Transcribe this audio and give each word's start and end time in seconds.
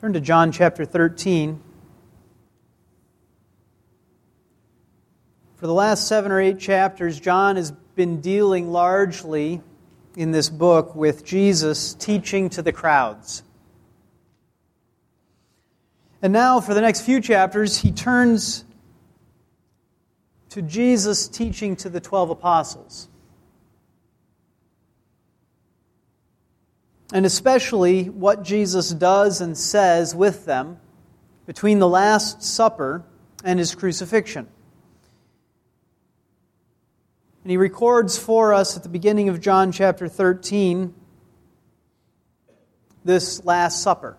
Turn 0.00 0.14
to 0.14 0.20
John 0.20 0.50
chapter 0.50 0.86
13. 0.86 1.60
For 5.56 5.66
the 5.66 5.74
last 5.74 6.08
seven 6.08 6.32
or 6.32 6.40
eight 6.40 6.58
chapters, 6.58 7.20
John 7.20 7.56
has 7.56 7.70
been 7.96 8.22
dealing 8.22 8.72
largely 8.72 9.60
in 10.16 10.30
this 10.30 10.48
book 10.48 10.94
with 10.94 11.22
Jesus 11.22 11.92
teaching 11.92 12.48
to 12.48 12.62
the 12.62 12.72
crowds. 12.72 13.42
And 16.22 16.32
now, 16.32 16.60
for 16.60 16.72
the 16.72 16.80
next 16.80 17.02
few 17.02 17.20
chapters, 17.20 17.76
he 17.76 17.92
turns 17.92 18.64
to 20.48 20.62
Jesus 20.62 21.28
teaching 21.28 21.76
to 21.76 21.90
the 21.90 22.00
12 22.00 22.30
apostles. 22.30 23.09
And 27.12 27.26
especially 27.26 28.04
what 28.04 28.42
Jesus 28.42 28.90
does 28.90 29.40
and 29.40 29.56
says 29.56 30.14
with 30.14 30.44
them 30.44 30.78
between 31.46 31.80
the 31.80 31.88
Last 31.88 32.42
Supper 32.42 33.04
and 33.44 33.58
his 33.58 33.74
crucifixion. 33.74 34.46
And 37.42 37.50
he 37.50 37.56
records 37.56 38.18
for 38.18 38.54
us 38.54 38.76
at 38.76 38.82
the 38.82 38.88
beginning 38.88 39.28
of 39.28 39.40
John 39.40 39.72
chapter 39.72 40.08
13 40.08 40.94
this 43.04 43.44
Last 43.44 43.82
Supper. 43.82 44.16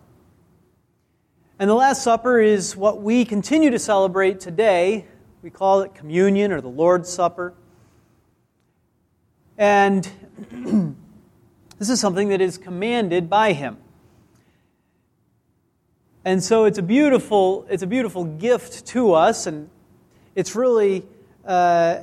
And 1.60 1.70
the 1.70 1.76
Last 1.76 2.04
Supper 2.04 2.40
is 2.40 2.76
what 2.76 3.02
we 3.02 3.24
continue 3.24 3.70
to 3.70 3.80
celebrate 3.80 4.40
today. 4.40 5.06
We 5.44 5.52
call 5.52 5.82
it 5.82 5.94
communion 5.94 6.52
or 6.52 6.60
the 6.60 6.70
Lord's 6.70 7.08
Supper. 7.08 7.54
And 9.58 10.10
this 11.82 11.90
is 11.90 12.00
something 12.00 12.30
that 12.30 12.42
is 12.42 12.60
commanded 12.60 13.28
by 13.28 13.54
him. 13.54 13.76
And 16.24 16.44
so 16.44 16.66
it's 16.66 16.78
a 16.78 16.84
beautiful, 16.84 17.66
it's 17.72 17.82
a 17.82 17.88
beautiful 17.88 18.24
gift 18.24 18.86
to 18.90 19.14
us, 19.16 19.48
and 19.48 19.68
it's 20.36 20.56
really 20.56 21.04
uh, 21.44 22.02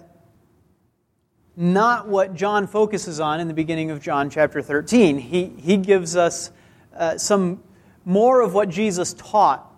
not 1.56 2.08
what 2.08 2.34
John 2.34 2.66
focuses 2.66 3.20
on 3.20 3.38
in 3.38 3.46
the 3.46 3.54
beginning 3.54 3.92
of 3.92 4.02
John 4.02 4.30
chapter 4.30 4.62
13. 4.62 5.16
He, 5.16 5.44
he 5.44 5.76
gives 5.76 6.16
us 6.16 6.50
uh, 6.96 7.16
some 7.16 7.62
more 8.04 8.40
of 8.40 8.54
what 8.54 8.70
Jesus 8.70 9.14
taught 9.14 9.72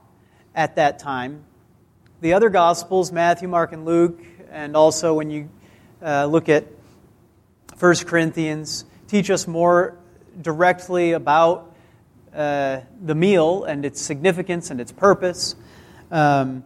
at 0.55 0.77
that 0.77 0.99
time. 0.99 1.45
The 2.23 2.33
other 2.33 2.49
Gospels, 2.49 3.13
Matthew, 3.13 3.49
Mark, 3.49 3.73
and 3.73 3.85
Luke, 3.85 4.19
and 4.51 4.77
also 4.77 5.13
when 5.13 5.29
you 5.29 5.51
uh, 6.03 6.25
look 6.25 6.49
at 6.49 6.65
1 7.79 7.97
Corinthians, 8.07 8.87
teach 9.11 9.29
us 9.29 9.49
more 9.49 9.99
directly 10.41 11.11
about 11.13 11.75
uh, 12.33 12.79
the 13.03 13.15
meal 13.17 13.65
and 13.65 13.85
its 13.85 14.01
significance 14.01 14.71
and 14.71 14.81
its 14.81 14.93
purpose. 14.93 15.57
Um, 16.13 16.63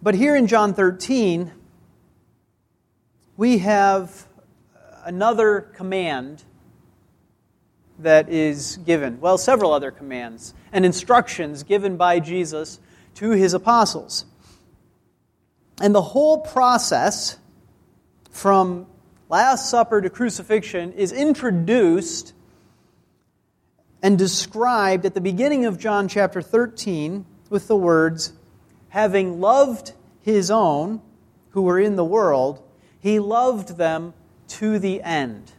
but 0.00 0.14
here 0.14 0.36
in 0.36 0.46
John 0.46 0.72
13, 0.72 1.50
we 3.36 3.58
have 3.58 4.28
another 5.04 5.62
command 5.74 6.44
that 7.98 8.28
is 8.28 8.76
given. 8.86 9.20
Well, 9.20 9.36
several 9.36 9.72
other 9.72 9.90
commands 9.90 10.54
and 10.72 10.86
instructions 10.86 11.64
given 11.64 11.96
by 11.96 12.20
Jesus 12.20 12.78
to 13.16 13.30
his 13.32 13.52
apostles. 13.52 14.26
And 15.80 15.92
the 15.92 16.02
whole 16.02 16.38
process 16.38 17.36
from 18.30 18.86
Last 19.32 19.70
Supper 19.70 20.02
to 20.02 20.10
crucifixion 20.10 20.92
is 20.92 21.10
introduced 21.10 22.34
and 24.02 24.18
described 24.18 25.06
at 25.06 25.14
the 25.14 25.22
beginning 25.22 25.64
of 25.64 25.78
John 25.78 26.06
chapter 26.06 26.42
13 26.42 27.24
with 27.48 27.66
the 27.66 27.74
words, 27.74 28.34
having 28.90 29.40
loved 29.40 29.94
his 30.20 30.50
own 30.50 31.00
who 31.52 31.62
were 31.62 31.80
in 31.80 31.96
the 31.96 32.04
world, 32.04 32.62
he 33.00 33.20
loved 33.20 33.78
them 33.78 34.12
to 34.48 34.78
the 34.78 35.00
end. 35.00 35.50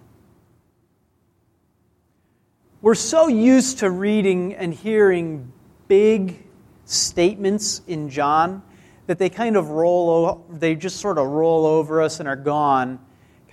We're 2.79 2.93
so 2.93 3.27
used 3.27 3.79
to 3.79 3.89
reading 3.89 4.53
and 4.53 4.71
hearing 4.71 5.51
big 5.87 6.45
statements 6.85 7.81
in 7.87 8.11
John 8.11 8.61
that 9.07 9.17
they 9.17 9.31
kind 9.31 9.57
of 9.57 9.69
roll 9.71 10.45
they 10.47 10.75
just 10.75 10.97
sort 10.97 11.17
of 11.17 11.25
roll 11.25 11.65
over 11.65 12.03
us 12.03 12.19
and 12.19 12.29
are 12.29 12.35
gone 12.35 12.99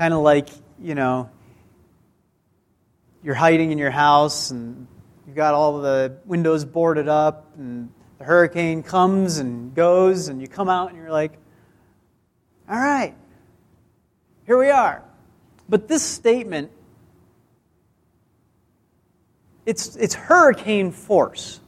kind 0.00 0.14
of 0.14 0.20
like 0.20 0.48
you 0.80 0.94
know 0.94 1.28
you're 3.22 3.34
hiding 3.34 3.70
in 3.70 3.76
your 3.76 3.90
house 3.90 4.50
and 4.50 4.86
you've 5.26 5.36
got 5.36 5.52
all 5.52 5.82
the 5.82 6.16
windows 6.24 6.64
boarded 6.64 7.06
up 7.06 7.52
and 7.58 7.90
the 8.18 8.24
hurricane 8.24 8.82
comes 8.82 9.36
and 9.36 9.74
goes 9.74 10.28
and 10.28 10.40
you 10.40 10.48
come 10.48 10.70
out 10.70 10.88
and 10.88 10.96
you're 10.96 11.12
like 11.12 11.34
all 12.66 12.78
right 12.78 13.14
here 14.50 14.58
we 14.58 14.70
are. 14.70 15.04
But 15.68 15.86
this 15.86 16.02
statement, 16.02 16.72
it's, 19.64 19.94
it's 19.94 20.14
hurricane 20.14 20.90
force. 20.90 21.60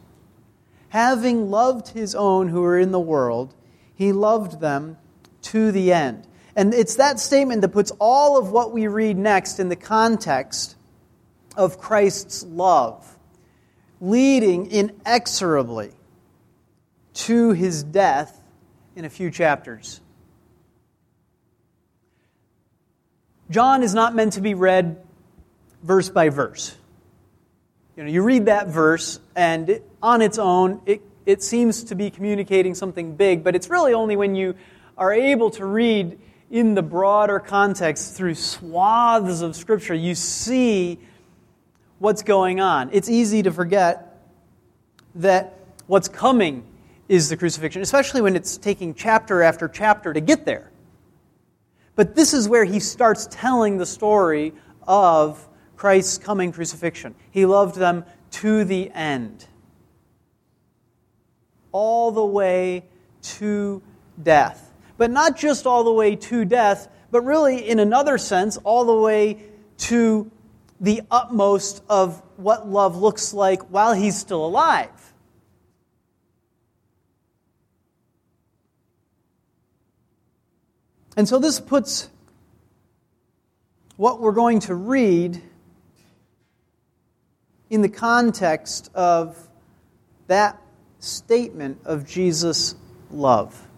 Having 0.88 1.48
loved 1.48 1.87
his 1.87 2.16
own 2.16 2.48
who 2.48 2.65
are 2.65 2.76
in 2.76 2.91
the 2.91 2.98
world, 2.98 3.54
he 3.94 4.10
loved 4.10 4.60
them 4.60 4.97
to 5.42 5.71
the 5.71 5.92
end. 5.92 6.26
And 6.54 6.74
it's 6.74 6.96
that 6.96 7.18
statement 7.18 7.62
that 7.62 7.70
puts 7.70 7.92
all 7.98 8.36
of 8.38 8.50
what 8.50 8.72
we 8.72 8.86
read 8.86 9.16
next 9.16 9.58
in 9.58 9.68
the 9.68 9.76
context 9.76 10.76
of 11.56 11.78
Christ's 11.78 12.42
love, 12.42 13.16
leading 14.00 14.70
inexorably 14.70 15.92
to 17.14 17.52
his 17.52 17.82
death 17.82 18.41
in 18.96 19.04
a 19.04 19.10
few 19.10 19.30
chapters. 19.30 20.00
John 23.50 23.82
is 23.82 23.94
not 23.94 24.14
meant 24.14 24.34
to 24.34 24.41
be 24.41 24.54
read 24.54 25.02
verse 25.82 26.08
by 26.08 26.30
verse. 26.30 26.74
You 27.96 28.04
know, 28.04 28.10
you 28.10 28.22
read 28.22 28.46
that 28.46 28.68
verse, 28.68 29.20
and 29.36 29.68
it, 29.68 29.91
on 30.02 30.22
its 30.22 30.38
own, 30.38 30.80
it, 30.86 31.02
it 31.26 31.42
seems 31.42 31.84
to 31.84 31.94
be 31.94 32.10
communicating 32.10 32.74
something 32.74 33.14
big, 33.16 33.44
but 33.44 33.54
it's 33.54 33.68
really 33.68 33.92
only 33.92 34.16
when 34.16 34.34
you 34.34 34.54
are 34.96 35.12
able 35.12 35.50
to 35.50 35.66
read 35.66 36.18
in 36.52 36.74
the 36.74 36.82
broader 36.82 37.40
context 37.40 38.14
through 38.14 38.34
swaths 38.34 39.40
of 39.40 39.56
Scripture, 39.56 39.94
you 39.94 40.14
see 40.14 41.00
what's 41.98 42.22
going 42.22 42.60
on. 42.60 42.90
It's 42.92 43.08
easy 43.08 43.42
to 43.42 43.50
forget 43.50 44.20
that 45.14 45.58
what's 45.86 46.08
coming 46.08 46.62
is 47.08 47.30
the 47.30 47.38
crucifixion, 47.38 47.80
especially 47.80 48.20
when 48.20 48.36
it's 48.36 48.58
taking 48.58 48.94
chapter 48.94 49.42
after 49.42 49.66
chapter 49.66 50.12
to 50.12 50.20
get 50.20 50.44
there. 50.44 50.70
But 51.96 52.14
this 52.14 52.34
is 52.34 52.50
where 52.50 52.64
he 52.66 52.80
starts 52.80 53.26
telling 53.30 53.78
the 53.78 53.86
story 53.86 54.52
of 54.86 55.48
Christ's 55.76 56.18
coming 56.18 56.52
crucifixion. 56.52 57.14
He 57.30 57.46
loved 57.46 57.76
them 57.76 58.04
to 58.32 58.64
the 58.64 58.91
end, 58.91 59.46
all 61.70 62.12
the 62.12 62.24
way 62.24 62.84
to 63.22 63.82
death. 64.22 64.72
But 64.97 65.10
not 65.10 65.36
just 65.36 65.66
all 65.66 65.84
the 65.84 65.92
way 65.92 66.16
to 66.16 66.44
death, 66.44 66.88
but 67.10 67.22
really, 67.22 67.69
in 67.69 67.78
another 67.78 68.19
sense, 68.19 68.56
all 68.58 68.84
the 68.84 68.94
way 68.94 69.42
to 69.78 70.30
the 70.80 71.03
utmost 71.10 71.82
of 71.88 72.22
what 72.36 72.69
love 72.69 72.97
looks 72.97 73.32
like 73.32 73.62
while 73.70 73.92
he's 73.92 74.19
still 74.19 74.44
alive. 74.44 74.88
And 81.16 81.28
so 81.28 81.38
this 81.38 81.60
puts 81.60 82.09
what 83.97 84.20
we're 84.20 84.32
going 84.32 84.60
to 84.60 84.74
read 84.74 85.41
in 87.69 87.82
the 87.82 87.88
context 87.88 88.91
of 88.94 89.36
that 90.27 90.60
statement 90.98 91.80
of 91.84 92.06
Jesus' 92.06 92.74
love. 93.10 93.68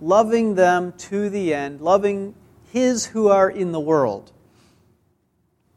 Loving 0.00 0.54
them 0.54 0.92
to 0.92 1.30
the 1.30 1.54
end, 1.54 1.80
loving 1.80 2.34
his 2.72 3.06
who 3.06 3.28
are 3.28 3.50
in 3.50 3.72
the 3.72 3.80
world. 3.80 4.32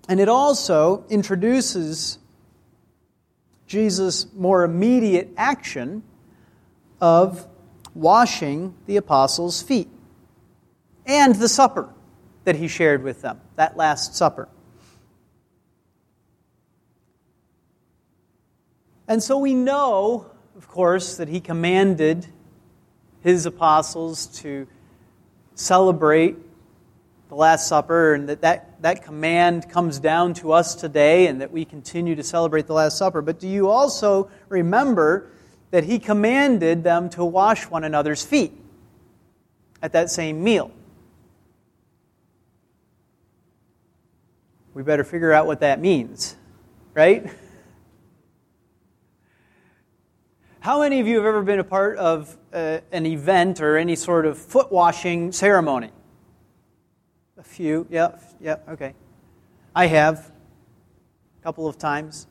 And 0.07 0.19
it 0.19 0.27
also 0.27 1.06
introduces 1.10 2.18
Jesus' 3.68 4.25
more 4.33 4.63
immediate 4.63 5.30
action 5.38 6.04
of 7.00 7.48
washing 7.94 8.74
the 8.88 8.98
apostles' 8.98 9.62
feet 9.62 9.89
and 11.06 11.36
the 11.36 11.48
supper 11.48 11.89
that 12.44 12.56
he 12.56 12.68
shared 12.68 13.04
with 13.04 13.21
them, 13.21 13.39
that 13.56 13.77
Last 13.77 14.16
Supper. 14.16 14.50
And 19.07 19.21
so 19.21 19.38
we 19.38 19.54
know, 19.54 20.31
of 20.57 20.68
course, 20.68 21.18
that 21.18 21.27
he 21.27 21.39
commanded 21.39 22.27
his 23.24 23.45
apostles 23.45 24.27
to 24.42 24.68
celebrate 25.56 26.38
the 27.30 27.36
Last 27.36 27.68
Supper 27.68 28.16
and 28.16 28.27
that 28.30 28.42
that 28.42 28.81
that, 28.81 29.04
command 29.04 29.69
comes 29.69 30.00
down 30.00 30.33
to 30.36 30.51
us 30.51 30.74
today 30.74 31.27
and 31.27 31.42
that 31.42 31.51
we 31.51 31.63
continue 31.63 32.16
to 32.16 32.24
celebrate 32.24 32.66
the 32.66 32.74
Last 32.74 32.98
Supper. 32.98 33.21
But 33.21 33.39
do 33.39 33.48
you 33.48 33.69
also 33.69 34.30
remember 34.48 35.30
that 35.71 35.83
he 35.83 36.00
commanded 36.00 36.83
them 36.83 37.10
to 37.12 37.24
wash 37.24 37.69
one 37.69 37.83
another's 37.83 38.25
feet 38.25 38.54
at 39.81 39.94
that 39.94 40.10
same 40.10 40.44
meal? 40.44 40.71
We 44.74 44.81
better 44.81 45.04
figure 45.04 45.33
out 45.33 45.45
what 45.45 45.60
that 45.60 45.80
means, 45.80 46.36
right? 46.94 47.30
How 50.61 50.81
many 50.81 51.00
of 51.00 51.07
you 51.07 51.15
have 51.15 51.25
ever 51.25 51.41
been 51.41 51.59
a 51.59 51.63
part 51.63 51.97
of 51.97 52.38
uh, 52.51 52.79
an 52.91 53.06
event 53.06 53.61
or 53.61 53.77
any 53.77 53.95
sort 53.95 54.25
of 54.25 54.38
foot 54.38 54.69
washing 54.73 55.31
ceremony? 55.31 55.89
A 57.38 57.44
few, 57.44 57.88
yeah, 57.89 58.17
yeah, 58.41 58.57
okay. 58.67 58.94
I 59.73 59.88
have 59.88 60.33
a 61.39 61.44
couple 61.44 61.65
of 61.65 61.77
times. 61.77 62.27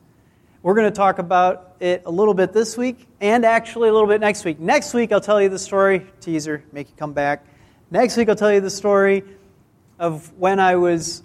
We're 0.60 0.74
going 0.74 0.92
to 0.92 0.94
talk 0.94 1.18
about 1.18 1.76
it 1.80 2.02
a 2.04 2.10
little 2.10 2.34
bit 2.34 2.52
this 2.52 2.76
week 2.76 3.08
and 3.18 3.46
actually 3.46 3.88
a 3.88 3.92
little 3.94 4.06
bit 4.06 4.20
next 4.20 4.44
week. 4.44 4.60
Next 4.60 4.92
week, 4.92 5.10
I'll 5.10 5.22
tell 5.22 5.40
you 5.40 5.48
the 5.48 5.58
story, 5.58 6.06
teaser, 6.20 6.62
make 6.70 6.90
you 6.90 6.96
come 6.98 7.14
back. 7.14 7.46
Next 7.90 8.18
week, 8.18 8.28
I'll 8.28 8.36
tell 8.36 8.52
you 8.52 8.60
the 8.60 8.68
story 8.68 9.24
of 9.98 10.30
when 10.38 10.60
I 10.60 10.76
was 10.76 11.22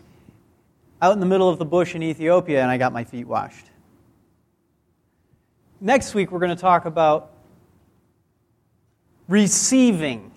out 1.01 1.11
in 1.11 1.19
the 1.19 1.25
middle 1.25 1.49
of 1.49 1.59
the 1.59 1.65
bush 1.65 1.95
in 1.95 2.01
Ethiopia 2.01 2.61
and 2.61 2.71
I 2.71 2.77
got 2.77 2.93
my 2.93 3.03
feet 3.03 3.27
washed. 3.27 3.65
Next 5.85 6.15
week, 6.15 6.31
we're 6.31 6.39
going 6.39 6.55
to 6.55 6.61
talk 6.61 6.85
about 6.85 7.33
receiving 9.27 10.31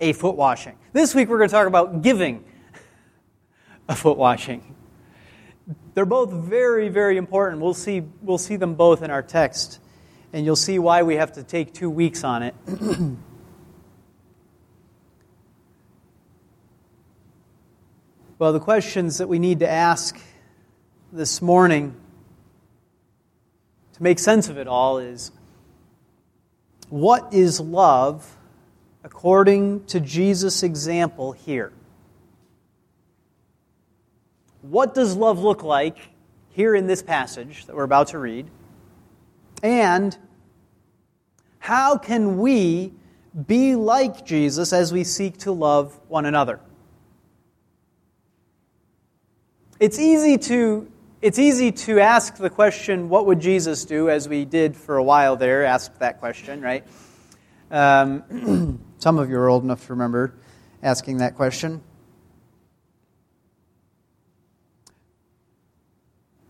a 0.00 0.14
foot 0.14 0.36
washing. 0.36 0.78
This 0.94 1.14
week, 1.14 1.28
we're 1.28 1.36
going 1.36 1.50
to 1.50 1.54
talk 1.54 1.66
about 1.66 2.00
giving 2.00 2.46
a 3.88 3.94
foot 3.94 4.16
washing. 4.16 4.74
They're 5.92 6.06
both 6.06 6.32
very, 6.32 6.88
very 6.88 7.18
important. 7.18 7.60
We'll 7.60 7.74
see, 7.74 8.00
we'll 8.22 8.38
see 8.38 8.56
them 8.56 8.74
both 8.74 9.02
in 9.02 9.10
our 9.10 9.22
text, 9.22 9.80
and 10.32 10.46
you'll 10.46 10.56
see 10.56 10.78
why 10.78 11.02
we 11.02 11.16
have 11.16 11.32
to 11.32 11.42
take 11.42 11.74
two 11.74 11.90
weeks 11.90 12.24
on 12.24 12.42
it. 12.42 12.54
well, 18.38 18.54
the 18.54 18.60
questions 18.60 19.18
that 19.18 19.28
we 19.28 19.38
need 19.38 19.58
to 19.58 19.68
ask 19.68 20.18
this 21.12 21.42
morning 21.42 22.00
make 24.04 24.18
sense 24.18 24.50
of 24.50 24.58
it 24.58 24.68
all 24.68 24.98
is 24.98 25.32
what 26.90 27.32
is 27.32 27.58
love 27.58 28.36
according 29.02 29.82
to 29.86 29.98
Jesus' 29.98 30.62
example 30.62 31.32
here? 31.32 31.72
What 34.60 34.94
does 34.94 35.16
love 35.16 35.38
look 35.38 35.62
like 35.62 35.96
here 36.50 36.74
in 36.74 36.86
this 36.86 37.02
passage 37.02 37.64
that 37.64 37.74
we're 37.74 37.84
about 37.84 38.08
to 38.08 38.18
read? 38.18 38.46
And 39.62 40.14
how 41.58 41.96
can 41.96 42.36
we 42.36 42.92
be 43.46 43.74
like 43.74 44.26
Jesus 44.26 44.74
as 44.74 44.92
we 44.92 45.02
seek 45.02 45.38
to 45.38 45.52
love 45.52 45.98
one 46.08 46.26
another? 46.26 46.60
It's 49.80 49.98
easy 49.98 50.36
to 50.36 50.92
it's 51.24 51.38
easy 51.38 51.72
to 51.72 52.00
ask 52.00 52.36
the 52.36 52.50
question, 52.50 53.08
what 53.08 53.24
would 53.24 53.40
Jesus 53.40 53.86
do, 53.86 54.10
as 54.10 54.28
we 54.28 54.44
did 54.44 54.76
for 54.76 54.98
a 54.98 55.02
while 55.02 55.36
there, 55.36 55.64
ask 55.64 55.98
that 56.00 56.18
question, 56.18 56.60
right? 56.60 56.86
Um, 57.70 58.84
some 58.98 59.18
of 59.18 59.30
you 59.30 59.38
are 59.38 59.48
old 59.48 59.64
enough 59.64 59.86
to 59.86 59.94
remember 59.94 60.34
asking 60.82 61.16
that 61.18 61.34
question. 61.34 61.80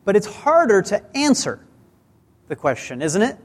But 0.05 0.17
it's 0.17 0.27
harder 0.27 0.83
to 0.83 1.17
answer 1.17 1.65
the 2.49 2.57
question, 2.57 3.01
isn't 3.01 3.23
it? 3.23 3.39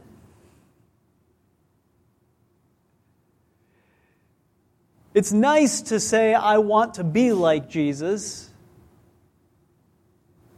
It's 5.13 5.31
nice 5.31 5.81
to 5.81 5.99
say, 5.99 6.33
I 6.33 6.57
want 6.57 6.95
to 6.95 7.03
be 7.03 7.33
like 7.33 7.69
Jesus. 7.69 8.48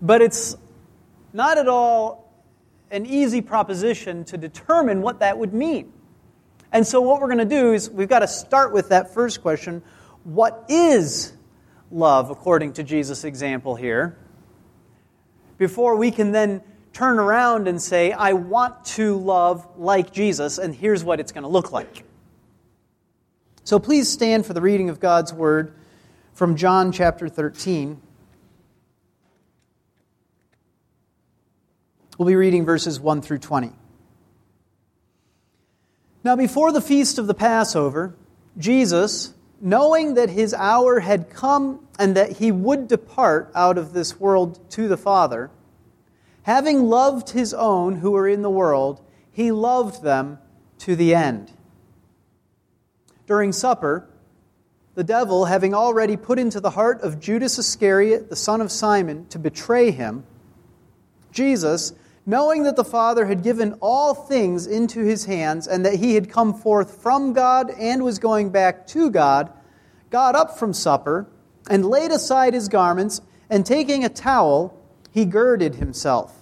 But 0.02 0.22
it's 0.22 0.58
not 1.34 1.58
at 1.58 1.68
all 1.68 2.32
an 2.90 3.06
easy 3.06 3.42
proposition 3.42 4.26
to 4.26 4.38
determine 4.38 5.02
what 5.02 5.20
that 5.20 5.38
would 5.38 5.54
mean. 5.54 5.94
And 6.72 6.86
so, 6.88 7.02
what 7.02 7.22
we're 7.22 7.28
going 7.28 7.40
to 7.40 7.46
do 7.46 7.74
is 7.74 7.90
we've 7.90 8.10
got 8.10 8.20
to 8.20 8.28
start 8.28 8.74
with 8.74 8.90
that 8.90 9.14
first 9.14 9.42
question 9.42 9.82
What 10.24 10.66
is 10.70 11.34
love 11.92 12.30
according 12.30 12.74
to 12.74 12.84
Jesus' 12.84 13.24
example 13.24 13.76
here? 13.76 14.18
Before 15.58 15.96
we 15.96 16.12
can 16.12 16.32
then 16.32 16.62
turn 16.94 17.20
around 17.20 17.68
and 17.68 17.82
say, 17.82 18.12
I 18.12 18.34
want 18.34 18.84
to 18.86 19.18
love 19.18 19.68
like 19.78 20.12
Jesus, 20.12 20.58
and 20.58 20.74
here's 20.74 21.04
what 21.04 21.20
it's 21.20 21.32
going 21.32 21.44
to 21.44 21.50
look 21.50 21.72
like. 21.72 22.04
So, 23.64 23.78
please 23.80 24.10
stand 24.10 24.46
for 24.46 24.54
the 24.54 24.62
reading 24.62 24.90
of 24.90 25.00
God's 25.00 25.34
Word 25.34 25.74
from 26.34 26.56
John 26.56 26.92
chapter 26.92 27.28
13. 27.28 28.02
We'll 32.22 32.28
be 32.28 32.36
reading 32.36 32.66
verses 32.66 33.00
1 33.00 33.24
through 33.24 33.40
20. 33.40 33.72
Now, 36.24 36.36
before 36.36 36.72
the 36.72 36.80
feast 36.80 37.18
of 37.18 37.26
the 37.26 37.34
Passover, 37.34 38.16
Jesus, 38.60 39.34
knowing 39.60 40.14
that 40.14 40.30
his 40.30 40.54
hour 40.54 41.00
had 41.00 41.32
come 41.32 41.88
and 41.98 42.16
that 42.16 42.34
he 42.34 42.52
would 42.52 42.88
depart 42.88 43.52
out 43.56 43.80
of 43.80 43.94
this 43.94 44.20
world 44.20 44.60
to 44.70 44.88
the 44.88 44.98
Father, 44.98 45.50
having 46.44 46.84
loved 46.84 47.32
his 47.32 47.56
own 47.56 47.96
who 47.96 48.12
were 48.12 48.28
in 48.28 48.44
the 48.44 48.52
world, 48.52 49.02
he 49.32 49.52
loved 49.52 50.04
them 50.04 50.38
to 50.78 50.96
the 50.96 51.16
end. 51.16 51.52
During 53.26 53.52
supper, 53.52 54.08
the 54.94 55.04
devil, 55.04 55.46
having 55.46 55.74
already 55.74 56.18
put 56.18 56.38
into 56.38 56.60
the 56.60 56.70
heart 56.70 57.02
of 57.02 57.20
Judas 57.20 57.58
Iscariot, 57.58 58.30
the 58.30 58.36
son 58.36 58.62
of 58.62 58.72
Simon, 58.72 59.26
to 59.30 59.40
betray 59.40 59.90
him, 59.90 60.24
Jesus, 61.32 61.94
knowing 62.26 62.64
that 62.64 62.76
the 62.76 62.84
Father 62.84 63.26
had 63.26 63.44
given 63.44 63.74
all 63.82 64.14
things 64.14 64.68
into 64.68 65.02
his 65.02 65.26
hands, 65.26 65.68
and 65.68 65.86
that 65.86 65.96
he 65.96 66.16
had 66.16 66.30
come 66.30 66.54
forth 66.54 67.02
from 67.02 67.34
God 67.34 67.72
and 67.72 68.04
was 68.04 68.20
going 68.20 68.50
back 68.50 68.86
to 68.88 69.10
God, 69.10 69.52
got 70.10 70.36
up 70.36 70.58
from 70.58 70.74
supper, 70.74 71.28
and 71.70 71.86
laid 71.86 72.12
aside 72.12 72.54
his 72.54 72.68
garments, 72.68 73.22
and 73.50 73.66
taking 73.66 74.06
a 74.06 74.10
towel, 74.10 74.78
he 75.12 75.26
girded 75.26 75.76
himself. 75.76 76.38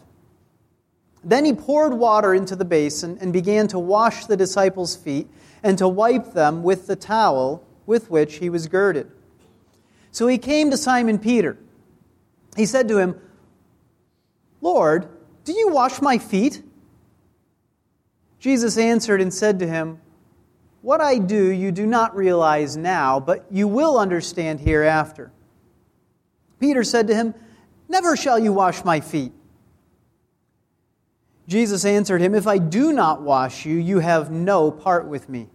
Then 1.24 1.46
he 1.46 1.54
poured 1.54 1.94
water 1.94 2.34
into 2.34 2.56
the 2.56 2.66
basin 2.66 3.18
and 3.20 3.34
began 3.34 3.68
to 3.70 3.80
wash 3.80 4.26
the 4.26 4.38
disciples' 4.38 4.96
feet 4.96 5.28
and 5.64 5.78
to 5.78 5.88
wipe 5.88 6.34
them 6.34 6.64
with 6.64 6.88
the 6.88 6.96
towel 6.96 7.64
with 7.86 8.10
which 8.10 8.36
he 8.36 8.50
was 8.50 8.68
girded. 8.68 9.12
So 10.12 10.28
he 10.28 10.38
came 10.38 10.72
to 10.72 10.78
Simon 10.78 11.20
Peter. 11.20 11.58
He 12.56 12.66
said 12.66 12.88
to 12.88 12.98
him, 12.98 13.20
Lord, 14.62 15.10
do 15.50 15.58
you 15.58 15.70
wash 15.70 16.00
my 16.00 16.20
feet? 16.20 16.62
Jesus 18.40 18.78
answered 18.78 19.20
and 19.20 19.34
said 19.34 19.58
to 19.60 19.68
him, 19.68 20.00
What 20.84 21.02
I 21.02 21.18
do 21.18 21.50
you 21.50 21.72
do 21.72 21.88
not 21.88 22.16
realize 22.16 22.78
now, 22.78 23.20
but 23.20 23.48
you 23.50 23.68
will 23.68 23.98
understand 23.98 24.60
hereafter. 24.60 25.32
Peter 26.60 26.84
said 26.84 27.08
to 27.08 27.16
him, 27.16 27.34
Never 27.88 28.16
shall 28.16 28.38
you 28.38 28.54
wash 28.54 28.84
my 28.86 29.00
feet. 29.00 29.32
Jesus 31.48 31.84
answered 31.84 32.22
him, 32.22 32.36
If 32.36 32.46
I 32.46 32.60
do 32.60 32.94
not 32.94 33.24
wash 33.24 33.66
you, 33.66 33.76
you 33.76 34.00
have 34.00 34.30
no 34.30 34.70
part 34.70 35.08
with 35.08 35.28
me. 35.30 35.48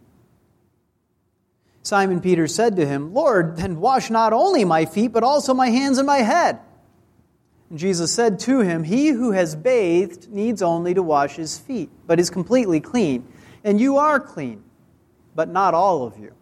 Simon 1.84 2.20
Peter 2.20 2.48
said 2.48 2.74
to 2.76 2.84
him, 2.84 3.14
Lord, 3.14 3.58
then 3.58 3.78
wash 3.78 4.10
not 4.10 4.32
only 4.32 4.64
my 4.64 4.86
feet, 4.86 5.12
but 5.12 5.22
also 5.22 5.54
my 5.54 5.68
hands 5.68 5.98
and 5.98 6.06
my 6.06 6.18
head. 6.18 6.58
And 7.71 7.78
Jesus 7.78 8.12
said 8.12 8.38
to 8.40 8.61
him, 8.61 8.85
He 8.85 9.09
who 9.09 9.33
has 9.33 9.56
bathed 9.56 10.30
needs 10.30 10.62
only 10.62 10.94
to 10.94 11.02
wash 11.02 11.37
his 11.37 11.59
feet, 11.59 11.90
but 12.06 12.21
is 12.21 12.30
completely 12.30 12.80
clean. 12.80 13.26
And 13.62 13.80
you 13.80 13.97
are 13.97 14.21
clean, 14.21 14.62
but 15.35 15.49
not 15.49 15.75
all 15.75 16.04
of 16.04 16.18
you. 16.18 16.33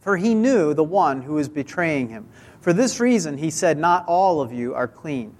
For 0.00 0.16
he 0.16 0.34
knew 0.34 0.74
the 0.74 0.84
one 0.84 1.22
who 1.22 1.34
was 1.34 1.48
betraying 1.48 2.08
him. 2.08 2.28
For 2.60 2.72
this 2.72 3.00
reason, 3.00 3.38
he 3.38 3.50
said, 3.50 3.78
Not 3.78 4.04
all 4.06 4.40
of 4.40 4.52
you 4.52 4.74
are 4.74 4.88
clean. 4.88 5.34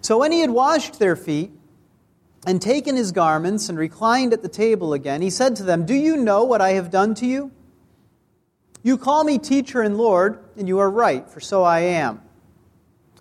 So 0.00 0.18
when 0.18 0.32
he 0.32 0.40
had 0.40 0.50
washed 0.50 0.98
their 0.98 1.16
feet, 1.16 1.52
and 2.46 2.62
taken 2.62 2.94
his 2.94 3.10
garments, 3.10 3.68
and 3.68 3.76
reclined 3.76 4.32
at 4.32 4.40
the 4.40 4.48
table 4.48 4.92
again, 4.92 5.20
he 5.20 5.30
said 5.30 5.56
to 5.56 5.64
them, 5.64 5.84
Do 5.84 5.94
you 5.94 6.16
know 6.16 6.44
what 6.44 6.60
I 6.60 6.70
have 6.70 6.92
done 6.92 7.14
to 7.16 7.26
you? 7.26 7.50
You 8.84 8.96
call 8.96 9.24
me 9.24 9.36
teacher 9.36 9.82
and 9.82 9.98
Lord, 9.98 10.38
and 10.56 10.68
you 10.68 10.78
are 10.78 10.88
right, 10.88 11.28
for 11.28 11.40
so 11.40 11.64
I 11.64 11.80
am. 11.80 12.22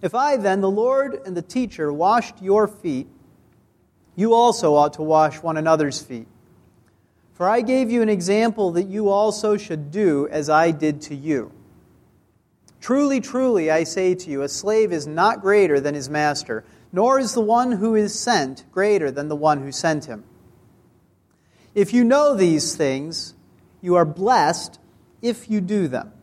If 0.06 0.14
I 0.14 0.38
then, 0.38 0.62
the 0.62 0.70
Lord 0.70 1.20
and 1.26 1.36
the 1.36 1.42
teacher, 1.42 1.92
washed 1.92 2.40
your 2.40 2.68
feet, 2.68 3.08
you 4.16 4.36
also 4.36 4.76
ought 4.76 4.94
to 4.94 5.02
wash 5.02 5.42
one 5.42 5.58
another's 5.58 6.00
feet. 6.00 6.28
For 7.34 7.50
I 7.50 7.62
gave 7.62 7.90
you 7.90 8.04
an 8.04 8.10
example 8.10 8.74
that 8.74 8.84
you 8.84 9.10
also 9.10 9.58
should 9.58 9.90
do 9.90 10.28
as 10.30 10.48
I 10.48 10.70
did 10.70 11.02
to 11.02 11.16
you. 11.16 11.52
Truly, 12.80 13.20
truly, 13.20 13.72
I 13.72 13.84
say 13.84 14.14
to 14.14 14.30
you, 14.30 14.44
a 14.44 14.48
slave 14.48 14.92
is 14.94 15.08
not 15.08 15.42
greater 15.42 15.80
than 15.80 15.96
his 15.96 16.08
master, 16.08 16.64
nor 16.92 17.20
is 17.20 17.34
the 17.34 17.42
one 17.42 17.72
who 17.72 17.96
is 17.96 18.14
sent 18.14 18.64
greater 18.72 19.10
than 19.10 19.28
the 19.28 19.36
one 19.36 19.64
who 19.64 19.72
sent 19.72 20.06
him. 20.06 20.24
If 21.74 21.96
you 21.96 22.04
know 22.04 22.36
these 22.36 22.76
things, 22.76 23.34
you 23.82 23.96
are 23.96 24.06
blessed 24.06 24.78
if 25.24 25.50
you 25.50 25.62
do 25.62 25.88
them. 25.88 26.14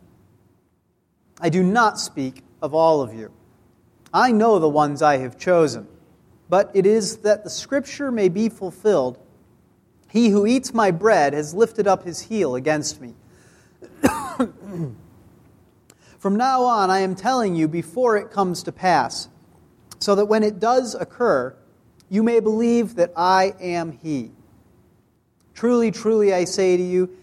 I 1.41 1.49
do 1.49 1.61
not 1.61 1.99
speak 1.99 2.43
of 2.61 2.73
all 2.73 3.01
of 3.01 3.13
you. 3.13 3.33
I 4.13 4.31
know 4.31 4.59
the 4.59 4.69
ones 4.69 5.01
I 5.01 5.17
have 5.17 5.37
chosen, 5.37 5.87
but 6.49 6.69
it 6.73 6.85
is 6.85 7.17
that 7.17 7.43
the 7.43 7.49
scripture 7.49 8.11
may 8.11 8.29
be 8.29 8.49
fulfilled. 8.49 9.17
He 10.09 10.29
who 10.29 10.45
eats 10.45 10.73
my 10.73 10.91
bread 10.91 11.33
has 11.33 11.53
lifted 11.53 11.87
up 11.87 12.03
his 12.03 12.19
heel 12.21 12.55
against 12.55 13.01
me. 13.01 13.15
From 16.19 16.35
now 16.37 16.63
on, 16.63 16.89
I 16.89 16.99
am 16.99 17.15
telling 17.15 17.55
you 17.55 17.67
before 17.67 18.17
it 18.17 18.31
comes 18.31 18.63
to 18.63 18.71
pass, 18.71 19.27
so 19.99 20.15
that 20.15 20.25
when 20.25 20.43
it 20.43 20.59
does 20.59 20.95
occur, 20.95 21.55
you 22.09 22.21
may 22.23 22.39
believe 22.39 22.95
that 22.95 23.11
I 23.17 23.55
am 23.59 23.97
He. 24.03 24.31
Truly, 25.53 25.91
truly, 25.91 26.33
I 26.33 26.45
say 26.45 26.77
to 26.77 26.83
you, 26.83 27.17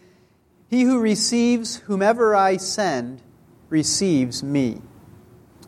he 0.69 0.83
who 0.83 1.01
receives 1.01 1.77
whomever 1.77 2.35
I 2.37 2.57
send 2.57 3.23
receives 3.69 4.43
me, 4.43 4.81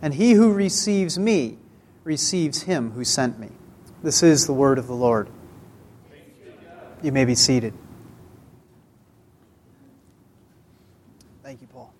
and 0.03 0.13
he 0.13 0.33
who 0.33 0.53
receives 0.53 1.17
me 1.17 1.59
receives 2.03 2.63
him 2.63 2.91
who 2.91 3.05
sent 3.05 3.39
me. 3.39 3.51
This 4.03 4.25
is 4.25 4.47
the 4.47 4.53
word 4.53 4.79
of 4.79 4.89
the 4.89 4.95
Lord. 4.95 5.31
You 7.03 7.13
may 7.13 7.25
be 7.25 7.37
seated. 7.37 7.73
Thank 11.45 11.61
you, 11.61 11.69
Paul. 11.69 11.95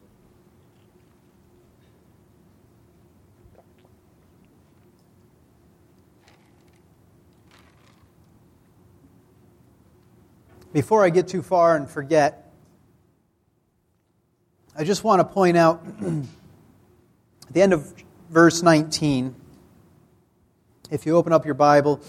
Before 10.73 11.05
I 11.05 11.11
get 11.11 11.29
too 11.29 11.43
far 11.43 11.77
and 11.77 11.89
forget, 11.89 12.53
I 14.77 14.85
just 14.85 15.05
want 15.05 15.21
to 15.21 15.25
point 15.25 15.57
out 15.57 15.85
at 17.53 17.55
the 17.55 17.61
end 17.61 17.75
of 17.75 17.93
verse 18.31 18.63
19, 18.63 19.35
if 20.91 21.05
you 21.05 21.19
open 21.19 21.35
up 21.35 21.45
your 21.45 21.53
Bible, 21.53 22.01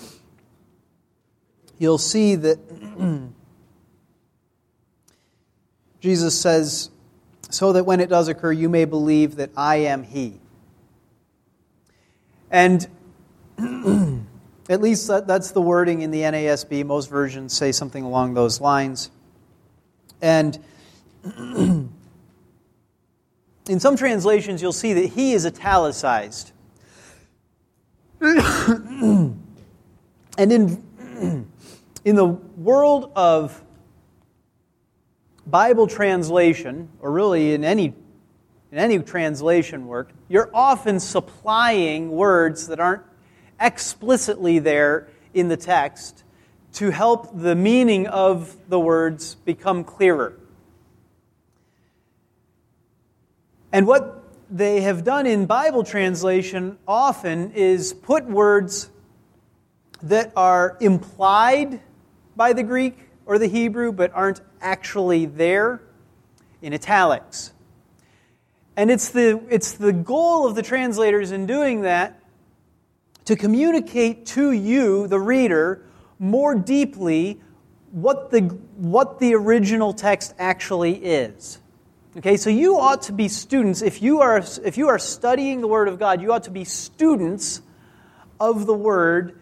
you'll 1.77 1.97
see 1.97 2.35
that 2.35 2.59
Jesus 5.99 6.39
says, 6.39 6.91
So 7.49 7.73
that 7.73 7.83
when 7.83 7.99
it 7.99 8.07
does 8.07 8.29
occur, 8.29 8.53
you 8.53 8.69
may 8.69 8.85
believe 8.85 9.35
that 9.35 9.49
I 9.57 9.75
am 9.75 10.03
He. 10.03 10.39
And 12.49 12.87
At 14.69 14.79
least 14.79 15.07
that, 15.09 15.27
that's 15.27 15.51
the 15.51 15.61
wording 15.61 16.03
in 16.03 16.11
the 16.11 16.21
NASB. 16.21 16.85
Most 16.85 17.09
versions 17.09 17.51
say 17.51 17.73
something 17.73 18.05
along 18.05 18.33
those 18.33 18.61
lines. 18.61 19.11
And 20.21 20.57
in 23.67 23.79
some 23.79 23.95
translations, 23.95 24.61
you'll 24.61 24.73
see 24.73 24.93
that 24.93 25.07
he 25.07 25.33
is 25.33 25.45
italicized. 25.45 26.51
and 28.19 29.37
in, 30.37 30.83
in 32.05 32.15
the 32.15 32.25
world 32.25 33.11
of 33.15 33.61
Bible 35.45 35.87
translation, 35.87 36.89
or 36.99 37.11
really 37.11 37.53
in 37.53 37.63
any, 37.63 37.93
in 38.71 38.77
any 38.77 38.99
translation 38.99 39.87
work, 39.87 40.11
you're 40.29 40.49
often 40.53 40.99
supplying 40.99 42.11
words 42.11 42.67
that 42.67 42.79
aren't 42.79 43.03
explicitly 43.59 44.59
there 44.59 45.07
in 45.33 45.47
the 45.47 45.57
text 45.57 46.23
to 46.73 46.89
help 46.89 47.29
the 47.33 47.55
meaning 47.55 48.07
of 48.07 48.55
the 48.67 48.79
words 48.79 49.35
become 49.35 49.83
clearer. 49.83 50.37
And 53.73 53.87
what 53.87 54.23
they 54.51 54.81
have 54.81 55.03
done 55.03 55.25
in 55.25 55.47
Bible 55.47 55.83
translation 55.83 56.77
often 56.87 57.53
is 57.53 57.91
put 57.91 58.25
words 58.25 58.91
that 60.03 60.31
are 60.35 60.77
implied 60.79 61.81
by 62.35 62.53
the 62.53 62.61
Greek 62.61 62.99
or 63.25 63.39
the 63.39 63.47
Hebrew 63.47 63.91
but 63.91 64.11
aren't 64.13 64.41
actually 64.61 65.25
there 65.25 65.81
in 66.61 66.71
italics. 66.71 67.51
And 68.77 68.91
it's 68.91 69.09
the, 69.09 69.41
it's 69.49 69.71
the 69.71 69.91
goal 69.91 70.45
of 70.45 70.53
the 70.53 70.61
translators 70.61 71.31
in 71.31 71.47
doing 71.47 71.81
that 71.81 72.21
to 73.25 73.35
communicate 73.35 74.27
to 74.27 74.51
you, 74.51 75.07
the 75.07 75.19
reader, 75.19 75.83
more 76.19 76.53
deeply 76.53 77.41
what 77.91 78.29
the, 78.29 78.41
what 78.75 79.19
the 79.19 79.33
original 79.33 79.93
text 79.93 80.35
actually 80.37 80.93
is. 80.93 81.57
Okay, 82.15 82.37
so 82.37 82.51
you 82.51 82.77
ought 82.77 83.01
to 83.03 83.11
be 83.11 83.27
students. 83.27 83.81
If 83.81 84.03
you, 84.03 84.21
are, 84.21 84.43
if 84.63 84.77
you 84.77 84.89
are 84.89 84.99
studying 84.99 85.61
the 85.61 85.67
Word 85.67 85.87
of 85.87 85.97
God, 85.97 86.21
you 86.21 86.31
ought 86.31 86.43
to 86.43 86.51
be 86.51 86.63
students 86.63 87.59
of 88.39 88.67
the 88.67 88.73
Word, 88.75 89.39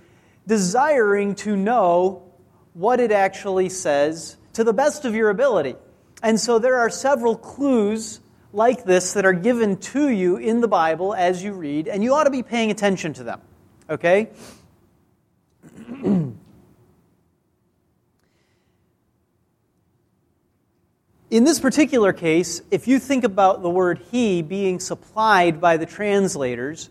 desiring 0.47 1.35
to 1.35 1.57
know 1.57 2.31
what 2.73 3.01
it 3.01 3.11
actually 3.11 3.67
says 3.67 4.37
to 4.53 4.63
the 4.63 4.71
best 4.71 5.03
of 5.03 5.13
your 5.13 5.29
ability. 5.29 5.75
And 6.23 6.39
so 6.39 6.59
there 6.59 6.77
are 6.77 6.89
several 6.89 7.35
clues 7.35 8.21
like 8.53 8.85
this 8.85 9.13
that 9.13 9.25
are 9.25 9.33
given 9.33 9.75
to 9.77 10.07
you 10.07 10.37
in 10.37 10.61
the 10.61 10.69
Bible 10.69 11.13
as 11.13 11.43
you 11.43 11.51
read, 11.51 11.89
and 11.89 12.01
you 12.01 12.13
ought 12.13 12.23
to 12.23 12.29
be 12.29 12.43
paying 12.43 12.71
attention 12.71 13.11
to 13.13 13.23
them. 13.23 13.41
Okay? 13.89 14.29
In 21.31 21.45
this 21.45 21.61
particular 21.61 22.11
case, 22.11 22.61
if 22.71 22.89
you 22.89 22.99
think 22.99 23.23
about 23.23 23.61
the 23.61 23.69
word 23.69 24.01
he 24.11 24.41
being 24.41 24.81
supplied 24.81 25.61
by 25.61 25.77
the 25.77 25.85
translators, 25.85 26.89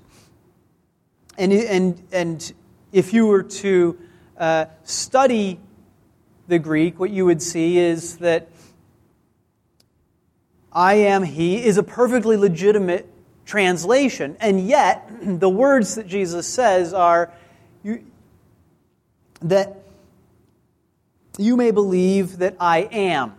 and, 1.36 1.52
and, 1.52 2.02
and 2.10 2.52
if 2.90 3.12
you 3.12 3.26
were 3.26 3.42
to 3.42 3.98
uh, 4.38 4.64
study 4.82 5.60
the 6.48 6.58
Greek, 6.58 6.98
what 6.98 7.10
you 7.10 7.26
would 7.26 7.42
see 7.42 7.76
is 7.76 8.16
that 8.16 8.48
I 10.72 10.94
am 10.94 11.22
he 11.22 11.62
is 11.62 11.76
a 11.76 11.82
perfectly 11.82 12.38
legitimate 12.38 13.06
translation. 13.44 14.38
And 14.40 14.66
yet, 14.66 15.06
the 15.22 15.50
words 15.50 15.96
that 15.96 16.06
Jesus 16.06 16.46
says 16.46 16.94
are 16.94 17.30
you, 17.82 18.06
that 19.42 19.82
you 21.36 21.58
may 21.58 21.72
believe 21.72 22.38
that 22.38 22.56
I 22.58 22.88
am. 22.90 23.34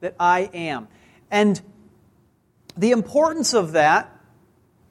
That 0.00 0.14
I 0.20 0.50
am. 0.52 0.88
And 1.30 1.60
the 2.76 2.90
importance 2.90 3.54
of 3.54 3.72
that 3.72 4.12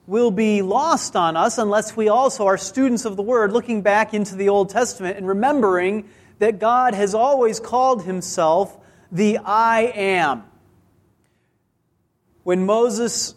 will 0.08 0.32
be 0.32 0.62
lost 0.62 1.16
on 1.16 1.36
us 1.38 1.58
unless 1.58 1.96
we 1.96 2.10
also 2.10 2.46
are 2.46 2.58
students 2.58 3.06
of 3.06 3.16
the 3.16 3.24
Word, 3.24 3.52
looking 3.52 3.82
back 3.82 4.14
into 4.14 4.36
the 4.36 4.50
Old 4.50 4.70
Testament 4.70 5.18
and 5.18 5.28
remembering 5.28 6.08
that 6.40 6.60
God 6.60 6.94
has 6.94 7.16
always 7.16 7.60
called 7.60 8.04
Himself 8.04 8.78
the 9.12 9.40
I 9.40 9.92
am 9.96 10.44
when 12.46 12.64
Moses 12.64 13.34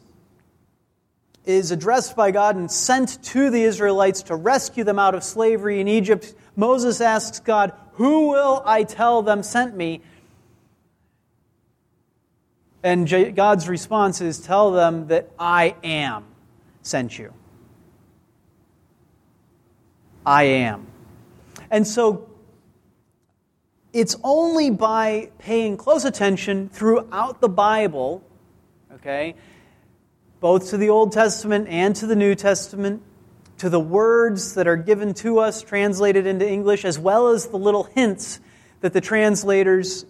is 1.47 1.71
addressed 1.71 2.15
by 2.15 2.31
God 2.31 2.57
and 2.57 2.71
sent 2.71 3.23
to 3.25 3.49
the 3.49 3.63
Israelites 3.63 4.25
to 4.25 4.37
rescue 4.37 4.85
them 4.85 4.99
out 4.99 5.15
of 5.15 5.25
slavery 5.25 5.81
in 5.81 5.89
Egypt, 5.89 6.35
Moses 6.57 7.01
asks 7.01 7.41
God, 7.41 7.73
Who 7.93 8.29
will 8.29 8.63
I 8.67 8.83
tell 8.83 9.23
them 9.23 9.43
sent 9.43 9.75
me? 9.75 10.03
And 12.89 13.37
God's 13.37 13.69
response 13.69 14.21
is, 14.21 14.39
Tell 14.39 14.73
them 14.73 15.09
that 15.09 15.31
I 15.39 15.75
am 15.85 16.25
sent 16.83 17.19
you. 17.19 17.33
I 20.25 20.45
am. 20.45 20.87
And 21.71 21.87
so 21.87 22.29
it's 23.93 24.17
only 24.25 24.71
by 24.71 25.31
paying 25.39 25.77
close 25.77 26.05
attention 26.05 26.69
throughout 26.69 27.41
the 27.41 27.49
Bible 27.49 28.23
okay? 28.99 29.35
Both 30.41 30.71
to 30.71 30.77
the 30.77 30.89
Old 30.89 31.13
Testament 31.13 31.69
and 31.69 31.95
to 31.97 32.07
the 32.07 32.17
New 32.17 32.35
Testament, 32.35 33.03
to 33.59 33.69
the 33.69 33.81
words 33.81 34.55
that 34.55 34.69
are 34.69 34.77
given 34.77 35.15
to 35.15 35.39
us, 35.39 35.63
translated 35.63 36.27
into 36.27 36.49
English, 36.49 36.85
as 36.85 36.99
well 36.99 37.29
as 37.29 37.47
the 37.47 37.57
little 37.59 37.85
hints 37.85 38.41
that 38.81 38.93
the 38.93 39.01
translators 39.01 40.05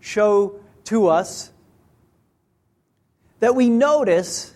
show 0.00 0.60
to 0.84 1.08
us, 1.08 1.50
that 3.40 3.54
we 3.54 3.68
notice 3.68 4.54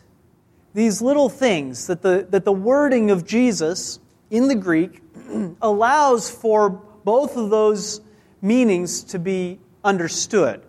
these 0.75 1.03
little 1.03 1.29
things, 1.29 1.87
that 1.87 2.03
the, 2.03 2.27
that 2.31 2.45
the 2.45 2.53
wording 2.53 3.11
of 3.11 3.27
Jesus 3.27 3.99
in 4.31 4.49
the 4.49 4.55
Greek 4.55 5.03
allows 5.63 6.31
for 6.31 6.71
both 6.71 7.37
of 7.37 7.51
those 7.51 8.01
meanings 8.41 9.03
to 9.05 9.19
be 9.19 9.59
understood 9.83 10.63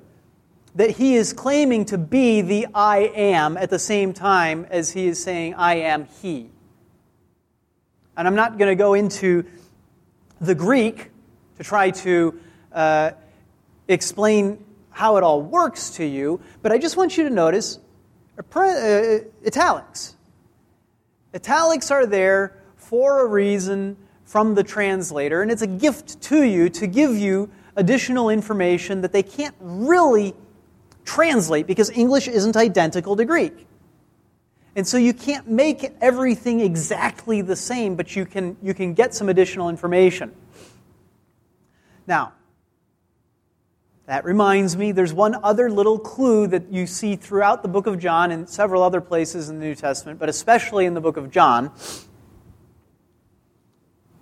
that 0.76 0.92
he 0.92 1.16
is 1.16 1.34
claiming 1.34 1.86
to 1.86 1.98
be 1.98 2.42
the 2.42 2.68
I 2.74 3.12
am 3.16 3.58
at 3.58 3.70
the 3.70 3.80
same 3.80 4.14
time 4.14 4.66
as 4.70 4.92
he 4.92 5.08
is 5.08 5.22
saying, 5.22 5.56
I 5.56 5.76
am 5.76 6.06
he. 6.22 6.50
And 8.16 8.28
I'm 8.28 8.36
not 8.36 8.58
going 8.58 8.70
to 8.70 8.76
go 8.76 8.94
into 8.94 9.46
the 10.40 10.56
Greek 10.56 11.12
to 11.58 11.64
try 11.64 11.92
to 11.92 12.40
uh, 12.72 13.12
explain 13.88 14.64
how 14.92 15.18
it 15.18 15.24
all 15.24 15.42
works 15.42 15.92
to 15.92 16.06
you, 16.06 16.40
but 16.62 16.72
I 16.72 16.78
just 16.78 16.98
want 16.98 17.18
you 17.18 17.24
to 17.24 17.30
notice 17.30 17.80
Uh, 18.40 19.20
italics. 19.46 20.16
Italics 21.36 21.92
are 21.92 22.06
there 22.06 22.58
for 22.78 23.26
a 23.26 23.28
reason 23.28 23.98
from 24.24 24.56
the 24.56 24.64
translator, 24.64 25.42
and 25.42 25.52
it's 25.52 25.62
a 25.62 25.68
gift 25.68 26.22
to 26.22 26.44
you 26.44 26.70
to 26.70 26.88
give 26.88 27.18
you 27.18 27.50
additional 27.76 28.30
information 28.30 29.02
that 29.02 29.12
they 29.12 29.24
can't 29.24 29.56
really 29.60 30.34
translate 31.04 31.68
because 31.68 31.90
English 31.90 32.28
isn't 32.28 32.56
identical 32.56 33.16
to 33.16 33.26
Greek. 33.26 33.68
And 34.76 34.88
so 34.88 34.98
you 34.98 35.14
can't 35.14 35.48
make 35.48 35.92
everything 36.00 36.62
exactly 36.62 37.42
the 37.42 37.56
same, 37.56 37.96
but 37.96 38.16
you 38.16 38.26
can, 38.26 38.56
you 38.62 38.74
can 38.74 38.94
get 38.94 39.14
some 39.14 39.28
additional 39.28 39.68
information. 39.68 40.34
Now, 42.08 42.34
that 44.10 44.26
reminds 44.26 44.76
me, 44.76 44.92
there's 44.92 45.14
one 45.14 45.36
other 45.44 45.70
little 45.70 46.00
clue 46.00 46.48
that 46.48 46.74
you 46.74 46.88
see 46.88 47.16
throughout 47.16 47.62
the 47.62 47.70
book 47.70 47.86
of 47.86 48.00
John 48.00 48.32
and 48.32 48.50
several 48.50 48.82
other 48.82 49.02
places 49.02 49.50
in 49.50 49.60
the 49.60 49.66
New 49.66 49.76
Testament, 49.76 50.18
but 50.18 50.30
especially 50.30 50.88
in 50.88 50.96
the 50.96 51.00
book 51.00 51.16
of 51.16 51.30
John, 51.30 51.72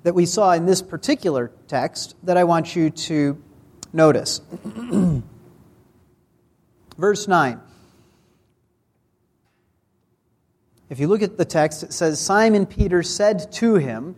that 0.03 0.13
we 0.13 0.25
saw 0.25 0.51
in 0.51 0.65
this 0.65 0.82
particular 0.82 1.53
text 1.70 2.17
that 2.24 2.36
I 2.36 2.44
want 2.44 2.75
you 2.75 2.89
to 2.89 3.41
notice. 3.94 4.41
Verse 6.98 7.25
9. 7.29 7.62
If 10.89 11.00
you 11.00 11.08
look 11.08 11.22
at 11.22 11.38
the 11.38 11.46
text, 11.46 11.84
it 11.84 11.94
says, 11.94 12.20
Simon 12.20 12.65
Peter 12.65 13.03
said 13.03 13.53
to 13.53 13.75
him, 13.75 14.17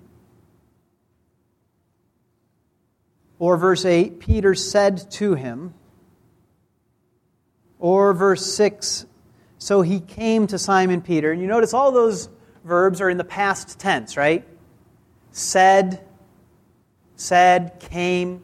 Or 3.39 3.57
verse 3.57 3.85
8, 3.85 4.19
Peter 4.19 4.53
said 4.53 5.09
to 5.11 5.33
him. 5.33 5.73
Or 7.79 8.13
verse 8.13 8.45
6, 8.53 9.05
so 9.57 9.81
he 9.81 10.01
came 10.01 10.47
to 10.47 10.57
Simon 10.57 11.01
Peter. 11.01 11.31
And 11.31 11.41
you 11.41 11.47
notice 11.47 11.73
all 11.73 11.93
those 11.93 12.29
verbs 12.65 12.99
are 12.99 13.09
in 13.09 13.17
the 13.17 13.23
past 13.23 13.79
tense, 13.79 14.17
right? 14.17 14.45
Said, 15.31 16.05
said, 17.15 17.79
came. 17.79 18.43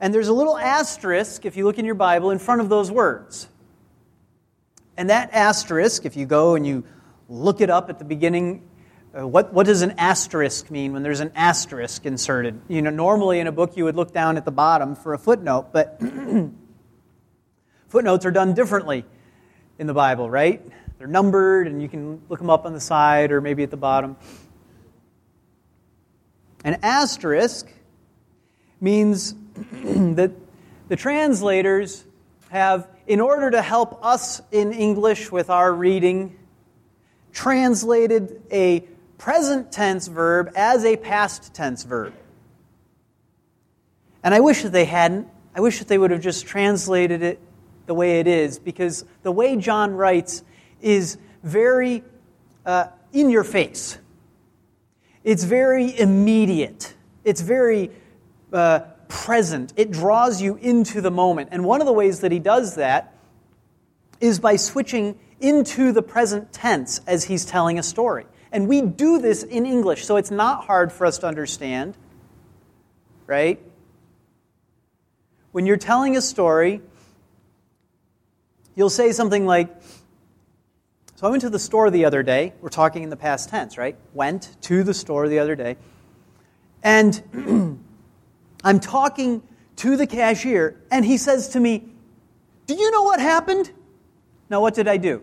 And 0.00 0.14
there's 0.14 0.28
a 0.28 0.32
little 0.32 0.56
asterisk, 0.56 1.44
if 1.44 1.56
you 1.56 1.64
look 1.64 1.78
in 1.78 1.84
your 1.84 1.96
Bible, 1.96 2.30
in 2.30 2.38
front 2.38 2.60
of 2.60 2.68
those 2.68 2.90
words. 2.90 3.48
And 4.96 5.10
that 5.10 5.30
asterisk, 5.32 6.04
if 6.04 6.16
you 6.16 6.26
go 6.26 6.54
and 6.54 6.64
you 6.64 6.84
look 7.28 7.60
it 7.60 7.70
up 7.70 7.90
at 7.90 7.98
the 7.98 8.04
beginning 8.04 8.67
Uh, 9.18 9.26
what, 9.26 9.52
what 9.52 9.66
does 9.66 9.82
an 9.82 9.94
asterisk 9.98 10.70
mean 10.70 10.92
when 10.92 11.02
there's 11.02 11.18
an 11.18 11.32
asterisk 11.34 12.06
inserted? 12.06 12.60
You 12.68 12.82
know, 12.82 12.90
normally 12.90 13.40
in 13.40 13.48
a 13.48 13.52
book 13.52 13.76
you 13.76 13.84
would 13.84 13.96
look 13.96 14.12
down 14.12 14.36
at 14.36 14.44
the 14.44 14.52
bottom 14.52 14.94
for 14.94 15.12
a 15.12 15.18
footnote, 15.18 15.72
but 15.72 16.00
footnotes 17.88 18.24
are 18.24 18.30
done 18.30 18.54
differently 18.54 19.04
in 19.76 19.88
the 19.88 19.94
Bible, 19.94 20.30
right? 20.30 20.64
They're 20.98 21.08
numbered 21.08 21.66
and 21.66 21.82
you 21.82 21.88
can 21.88 22.22
look 22.28 22.38
them 22.38 22.48
up 22.48 22.64
on 22.64 22.74
the 22.74 22.80
side 22.80 23.32
or 23.32 23.40
maybe 23.40 23.64
at 23.64 23.72
the 23.72 23.76
bottom. 23.76 24.16
An 26.62 26.78
asterisk 26.84 27.68
means 28.80 29.34
that 29.72 30.30
the 30.86 30.96
translators 30.96 32.04
have, 32.50 32.86
in 33.08 33.20
order 33.20 33.50
to 33.50 33.62
help 33.62 34.04
us 34.04 34.40
in 34.52 34.72
English 34.72 35.32
with 35.32 35.50
our 35.50 35.72
reading, 35.72 36.36
translated 37.32 38.40
a 38.52 38.86
present 39.18 39.70
tense 39.70 40.06
verb 40.06 40.50
as 40.56 40.84
a 40.84 40.96
past 40.96 41.52
tense 41.52 41.82
verb. 41.82 42.14
And 44.22 44.34
I 44.34 44.40
wish 44.40 44.62
that 44.62 44.72
they 44.72 44.84
hadn't. 44.84 45.28
I 45.54 45.60
wish 45.60 45.80
that 45.80 45.88
they 45.88 45.98
would 45.98 46.10
have 46.10 46.20
just 46.20 46.46
translated 46.46 47.22
it 47.22 47.40
the 47.86 47.94
way 47.94 48.20
it 48.20 48.26
is, 48.26 48.58
because 48.58 49.04
the 49.22 49.32
way 49.32 49.56
John 49.56 49.94
writes 49.94 50.42
is 50.80 51.18
very 51.42 52.04
uh, 52.66 52.88
in 53.12 53.30
your 53.30 53.44
face. 53.44 53.98
It's 55.24 55.44
very 55.44 55.98
immediate. 55.98 56.94
It's 57.24 57.40
very 57.40 57.90
uh, 58.52 58.80
present. 59.08 59.72
It 59.76 59.90
draws 59.90 60.40
you 60.40 60.56
into 60.56 61.00
the 61.00 61.10
moment. 61.10 61.48
And 61.52 61.64
one 61.64 61.80
of 61.80 61.86
the 61.86 61.92
ways 61.92 62.20
that 62.20 62.30
he 62.30 62.38
does 62.38 62.76
that 62.76 63.14
is 64.20 64.38
by 64.38 64.56
switching 64.56 65.18
into 65.40 65.92
the 65.92 66.02
present 66.02 66.52
tense 66.52 67.00
as 67.06 67.24
he's 67.24 67.44
telling 67.44 67.78
a 67.78 67.82
story. 67.82 68.26
And 68.52 68.68
we 68.68 68.80
do 68.82 69.18
this 69.18 69.42
in 69.42 69.66
English, 69.66 70.04
so 70.04 70.16
it's 70.16 70.30
not 70.30 70.64
hard 70.64 70.92
for 70.92 71.06
us 71.06 71.18
to 71.18 71.26
understand, 71.26 71.96
right? 73.26 73.60
When 75.52 75.66
you're 75.66 75.76
telling 75.76 76.16
a 76.16 76.22
story, 76.22 76.80
you'll 78.74 78.90
say 78.90 79.12
something 79.12 79.44
like, 79.44 79.68
So 81.16 81.26
I 81.26 81.30
went 81.30 81.42
to 81.42 81.50
the 81.50 81.58
store 81.58 81.90
the 81.90 82.04
other 82.04 82.22
day. 82.22 82.54
We're 82.60 82.68
talking 82.68 83.02
in 83.02 83.10
the 83.10 83.16
past 83.16 83.48
tense, 83.48 83.76
right? 83.76 83.96
Went 84.14 84.56
to 84.62 84.82
the 84.82 84.94
store 84.94 85.28
the 85.28 85.40
other 85.40 85.56
day. 85.56 85.76
And 86.82 87.84
I'm 88.64 88.80
talking 88.80 89.42
to 89.76 89.96
the 89.96 90.06
cashier, 90.06 90.80
and 90.90 91.04
he 91.04 91.16
says 91.18 91.50
to 91.50 91.60
me, 91.60 91.84
Do 92.66 92.74
you 92.74 92.90
know 92.90 93.02
what 93.02 93.20
happened? 93.20 93.70
Now, 94.50 94.60
what 94.60 94.74
did 94.74 94.88
I 94.88 94.96
do? 94.96 95.22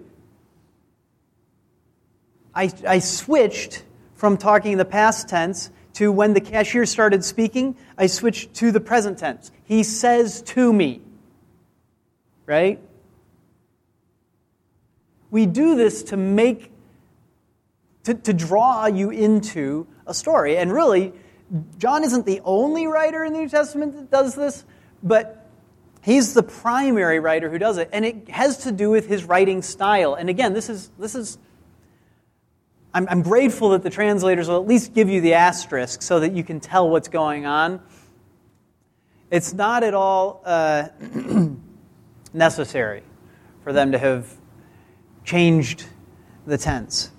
I, 2.56 2.72
I 2.88 3.00
switched 3.00 3.84
from 4.16 4.38
talking 4.38 4.74
in 4.74 4.78
the 4.78 4.86
past 4.86 5.28
tense 5.28 5.70
to 5.94 6.12
when 6.12 6.34
the 6.34 6.42
cashier 6.42 6.86
started 6.86 7.24
speaking, 7.24 7.76
I 7.98 8.08
switched 8.08 8.54
to 8.56 8.72
the 8.72 8.80
present 8.80 9.20
tense. 9.20 9.52
He 9.64 9.84
says 9.84 10.42
to 10.44 10.72
me. 10.72 11.02
Right? 12.46 12.80
We 15.32 15.46
do 15.46 15.76
this 15.76 16.04
to 16.04 16.18
make, 16.18 16.72
to, 18.04 18.14
to 18.14 18.34
draw 18.34 18.86
you 18.86 19.10
into 19.10 19.88
a 20.06 20.14
story. 20.14 20.58
And 20.58 20.72
really, 20.72 21.14
John 21.78 22.04
isn't 22.04 22.26
the 22.26 22.42
only 22.44 22.88
writer 22.88 23.24
in 23.24 23.34
the 23.34 23.40
New 23.40 23.50
Testament 23.50 23.96
that 23.96 24.12
does 24.12 24.36
this, 24.36 24.66
but 25.02 25.50
he's 26.04 26.34
the 26.34 26.44
primary 26.44 27.20
writer 27.20 27.50
who 27.50 27.58
does 27.58 27.78
it. 27.78 27.90
And 27.92 28.06
it 28.06 28.30
has 28.30 28.60
to 28.60 28.72
do 28.72 28.90
with 28.90 29.08
his 29.08 29.24
writing 29.24 29.62
style. 29.62 30.14
And 30.14 30.30
again, 30.30 30.54
this 30.54 30.70
is, 30.70 30.92
this 31.00 31.16
is 31.16 31.38
I'm, 32.96 33.10
I'm 33.10 33.22
grateful 33.24 33.72
that 33.72 33.84
the 33.84 33.90
translators 33.90 34.48
will 34.48 34.56
at 34.56 34.66
least 34.66 34.94
give 34.94 35.10
you 35.10 35.20
the 35.20 35.34
asterisk 35.34 36.02
so 36.02 36.22
that 36.22 36.32
you 36.32 36.46
can 36.46 36.62
tell 36.62 36.90
what's 36.90 37.10
going 37.10 37.46
on. 37.46 37.82
It's 39.30 39.54
not 39.54 39.84
at 39.84 39.94
all 39.94 40.42
uh, 40.46 40.88
necessary 42.34 43.04
for 43.66 43.74
them 43.74 43.92
to 43.92 43.98
have 43.98 44.34
changed 45.26 45.86
the 46.48 46.58
tense. 46.58 47.12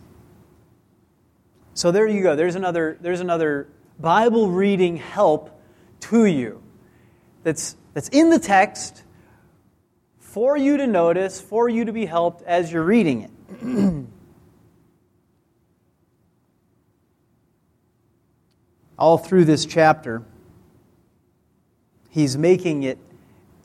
So 1.74 1.92
there 1.92 2.06
you 2.06 2.22
go. 2.22 2.36
There's 2.36 2.54
another, 2.54 2.96
there's 3.02 3.20
another 3.20 3.68
Bible 4.00 4.48
reading 4.48 4.96
help 4.96 5.60
to 6.00 6.24
you 6.24 6.62
that's, 7.42 7.76
that's 7.92 8.08
in 8.08 8.30
the 8.30 8.38
text 8.38 9.02
for 10.20 10.56
you 10.56 10.78
to 10.78 10.86
notice, 10.86 11.38
for 11.38 11.68
you 11.68 11.84
to 11.84 11.92
be 11.92 12.06
helped 12.06 12.40
as 12.44 12.72
you're 12.72 12.82
reading 12.82 13.20
it. 13.20 14.06
all 18.98 19.18
through 19.18 19.44
this 19.44 19.66
chapter, 19.66 20.22
he's 22.10 22.36
making 22.36 22.82
it 22.82 22.98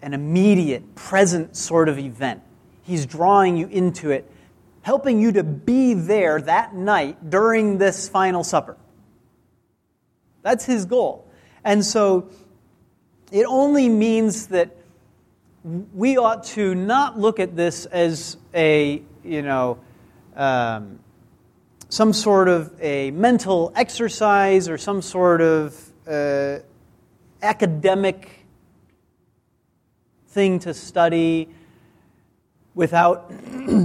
an 0.02 0.14
immediate, 0.14 0.96
present 0.96 1.56
sort 1.56 1.88
of 1.88 2.00
event. 2.00 2.42
He's 2.84 3.06
drawing 3.06 3.56
you 3.58 3.68
into 3.68 4.12
it, 4.12 4.30
helping 4.82 5.20
you 5.20 5.32
to 5.34 5.44
be 5.44 5.94
there 5.94 6.42
that 6.42 6.74
night 6.74 7.30
during 7.30 7.78
this 7.78 8.10
final 8.10 8.44
supper. 8.44 8.78
That's 10.42 10.66
his 10.66 10.86
goal. 10.86 11.28
And 11.64 11.86
so 11.86 12.30
it 13.32 13.46
only 13.46 13.88
means 13.88 14.48
that 14.48 14.76
we 15.94 16.18
ought 16.18 16.44
to 16.46 16.74
not 16.74 17.20
look 17.20 17.40
at 17.40 17.56
this 17.56 17.86
as 17.86 18.38
a, 18.54 19.04
you 19.24 19.42
know, 19.44 19.80
um, 20.36 21.00
some 21.92 22.14
sort 22.14 22.48
of 22.48 22.72
a 22.80 23.12
mental 23.12 23.74
exercise 23.76 24.70
or 24.70 24.78
some 24.78 25.02
sort 25.02 25.42
of 25.42 25.78
uh, 26.08 26.60
academic 27.42 28.46
thing 30.30 30.60
to 30.60 30.74
study 30.74 31.50
without 32.74 33.30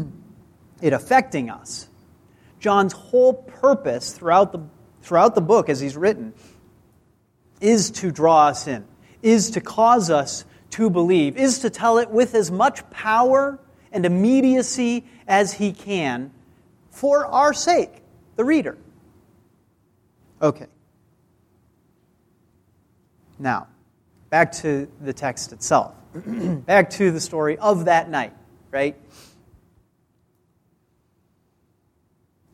it 0.80 0.92
affecting 0.92 1.50
us. 1.50 1.88
John's 2.60 2.92
whole 2.92 3.34
purpose 3.34 4.12
throughout 4.12 4.52
the, 4.52 4.60
throughout 5.02 5.34
the 5.34 5.40
book, 5.40 5.68
as 5.68 5.80
he's 5.80 5.96
written, 5.96 6.32
is 7.60 7.90
to 7.90 8.12
draw 8.12 8.46
us 8.46 8.68
in, 8.68 8.84
is 9.20 9.50
to 9.50 9.60
cause 9.60 10.10
us 10.10 10.44
to 10.70 10.90
believe, 10.90 11.36
is 11.36 11.58
to 11.58 11.70
tell 11.70 11.98
it 11.98 12.08
with 12.08 12.36
as 12.36 12.52
much 12.52 12.88
power 12.88 13.58
and 13.90 14.06
immediacy 14.06 15.04
as 15.26 15.54
he 15.54 15.72
can 15.72 16.30
for 16.96 17.26
our 17.26 17.52
sake, 17.52 17.95
the 18.36 18.44
reader. 18.44 18.76
Okay. 20.40 20.66
Now, 23.38 23.66
back 24.30 24.52
to 24.52 24.88
the 25.00 25.12
text 25.12 25.52
itself. 25.52 25.94
back 26.66 26.90
to 26.90 27.10
the 27.10 27.20
story 27.20 27.58
of 27.58 27.86
that 27.86 28.08
night, 28.08 28.32
right? 28.70 28.96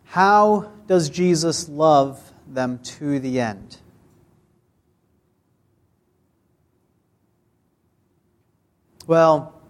How 0.04 0.72
does 0.86 1.08
Jesus 1.08 1.68
love 1.68 2.32
them 2.46 2.78
to 2.80 3.18
the 3.18 3.40
end? 3.40 3.78
Well, 9.06 9.60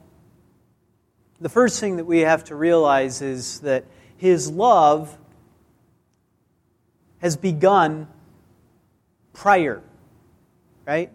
the 1.40 1.48
first 1.48 1.80
thing 1.80 1.96
that 1.96 2.04
we 2.04 2.20
have 2.20 2.44
to 2.44 2.54
realize 2.54 3.22
is 3.22 3.60
that 3.60 3.84
his 4.16 4.50
love 4.50 5.16
has 7.22 7.36
begun 7.36 8.08
prior, 9.32 9.80
right? 10.84 11.10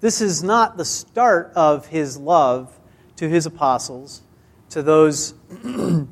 This 0.00 0.20
is 0.20 0.42
not 0.42 0.76
the 0.76 0.84
start 0.84 1.52
of 1.54 1.86
his 1.86 2.16
love 2.16 2.78
to 3.16 3.28
his 3.28 3.46
apostles, 3.46 4.22
to 4.70 4.82
those 4.82 5.34
who 5.62 6.08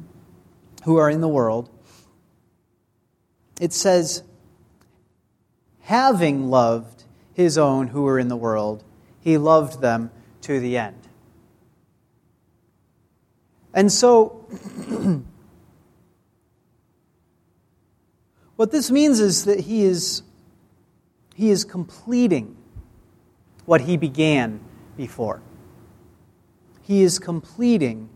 are 0.87 1.11
in 1.11 1.20
the 1.20 1.28
world. 1.28 1.70
It 3.61 3.72
says, 3.72 4.22
having 5.80 6.50
loved 6.50 7.04
his 7.33 7.57
own 7.57 7.88
who 7.88 8.02
were 8.02 8.18
in 8.18 8.28
the 8.28 8.37
world, 8.37 8.85
he 9.20 9.38
loved 9.38 9.80
them 9.80 10.11
to 10.42 10.61
the 10.61 10.76
end. 10.76 10.96
And 13.72 13.90
so, 13.90 14.46
what 18.57 18.71
this 18.71 18.90
means 18.90 19.21
is 19.21 19.45
that 19.45 19.61
he 19.61 19.85
is, 19.85 20.23
he 21.35 21.51
is 21.51 21.64
completing 21.64 22.57
what 23.64 23.81
he 23.83 23.97
began 23.97 24.61
before. 24.97 25.43
He 26.83 27.03
is 27.03 27.19
completing 27.19 28.09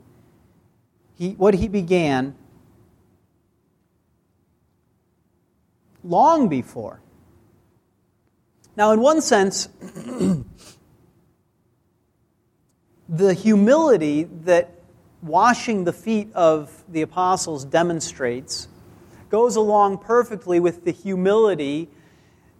he, 1.14 1.30
what 1.32 1.54
he 1.54 1.68
began 1.68 2.36
long 6.04 6.48
before. 6.48 7.00
Now, 8.76 8.92
in 8.92 9.00
one 9.00 9.20
sense, 9.20 9.68
the 13.08 13.34
humility 13.34 14.24
that 14.44 14.70
washing 15.20 15.82
the 15.82 15.92
feet 15.92 16.32
of 16.34 16.84
the 16.88 17.02
apostles 17.02 17.64
demonstrates 17.64 18.68
goes 19.30 19.56
along 19.56 19.98
perfectly 19.98 20.60
with 20.60 20.84
the 20.84 20.90
humility 20.90 21.88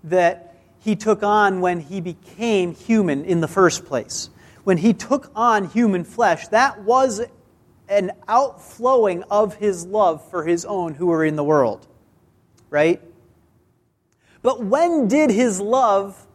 that 0.05 0.57
he 0.81 0.97
took 0.97 1.23
on 1.23 1.61
when 1.61 1.81
he 1.81 2.01
became 2.01 2.75
human 2.75 3.25
in 3.25 3.41
the 3.41 3.49
first 3.49 3.85
place. 3.85 4.31
When 4.65 4.79
he 4.79 4.93
took 4.93 5.31
on 5.35 5.69
human 5.69 6.05
flesh, 6.05 6.49
that 6.49 6.83
was 6.83 7.23
an 7.89 8.13
outflowing 8.29 9.23
of 9.25 9.55
his 9.55 9.87
love 9.87 10.29
for 10.31 10.45
his 10.45 10.65
own 10.65 10.95
who 10.95 11.07
were 11.07 11.25
in 11.25 11.37
the 11.37 11.45
world. 11.45 11.87
Right? 12.71 13.01
But 14.43 14.65
when 14.65 15.09
did 15.09 15.31
his 15.31 15.61
love 15.61 16.27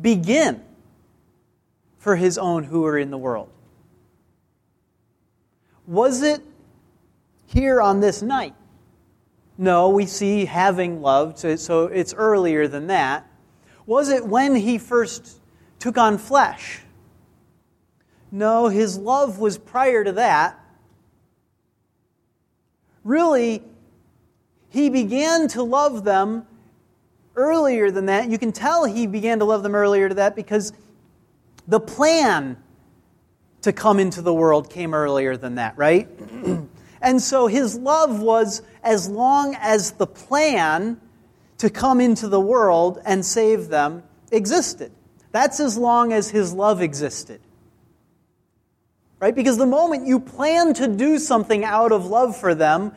begin 0.00 0.62
for 1.98 2.16
his 2.16 2.38
own 2.38 2.64
who 2.64 2.82
were 2.82 2.98
in 2.98 3.10
the 3.10 3.18
world? 3.18 3.50
Was 5.86 6.22
it 6.22 6.40
here 7.46 7.80
on 7.80 8.00
this 8.00 8.22
night? 8.22 8.54
No, 9.60 9.90
we 9.90 10.06
see 10.06 10.46
having 10.46 11.02
loved, 11.02 11.38
so 11.60 11.84
it's 11.84 12.14
earlier 12.14 12.66
than 12.66 12.86
that. 12.86 13.30
Was 13.84 14.08
it 14.08 14.26
when 14.26 14.54
he 14.54 14.78
first 14.78 15.38
took 15.78 15.98
on 15.98 16.16
flesh? 16.16 16.80
No, 18.32 18.68
his 18.68 18.96
love 18.96 19.38
was 19.38 19.58
prior 19.58 20.02
to 20.02 20.12
that. 20.12 20.58
Really, 23.04 23.62
he 24.70 24.88
began 24.88 25.46
to 25.48 25.62
love 25.62 26.04
them 26.04 26.46
earlier 27.36 27.90
than 27.90 28.06
that. 28.06 28.30
You 28.30 28.38
can 28.38 28.52
tell 28.52 28.86
he 28.86 29.06
began 29.06 29.40
to 29.40 29.44
love 29.44 29.62
them 29.62 29.74
earlier 29.74 30.08
to 30.08 30.14
that 30.14 30.34
because 30.34 30.72
the 31.68 31.80
plan 31.80 32.56
to 33.60 33.74
come 33.74 34.00
into 34.00 34.22
the 34.22 34.32
world 34.32 34.70
came 34.70 34.94
earlier 34.94 35.36
than 35.36 35.56
that, 35.56 35.76
right? 35.76 36.08
and 37.00 37.20
so 37.20 37.46
his 37.46 37.78
love 37.78 38.20
was 38.20 38.62
as 38.82 39.08
long 39.08 39.56
as 39.58 39.92
the 39.92 40.06
plan 40.06 41.00
to 41.58 41.70
come 41.70 42.00
into 42.00 42.28
the 42.28 42.40
world 42.40 43.00
and 43.04 43.24
save 43.24 43.68
them 43.68 44.02
existed. 44.30 44.92
That's 45.32 45.60
as 45.60 45.76
long 45.76 46.12
as 46.12 46.30
his 46.30 46.52
love 46.52 46.82
existed. 46.82 47.40
Right? 49.18 49.34
Because 49.34 49.58
the 49.58 49.66
moment 49.66 50.06
you 50.06 50.20
plan 50.20 50.74
to 50.74 50.88
do 50.88 51.18
something 51.18 51.64
out 51.64 51.92
of 51.92 52.06
love 52.06 52.36
for 52.36 52.54
them, 52.54 52.92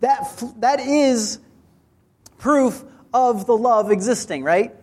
that, 0.00 0.42
that 0.58 0.80
is 0.80 1.38
proof 2.38 2.84
of 3.14 3.46
the 3.46 3.56
love 3.56 3.90
existing, 3.90 4.42
right? 4.42 4.74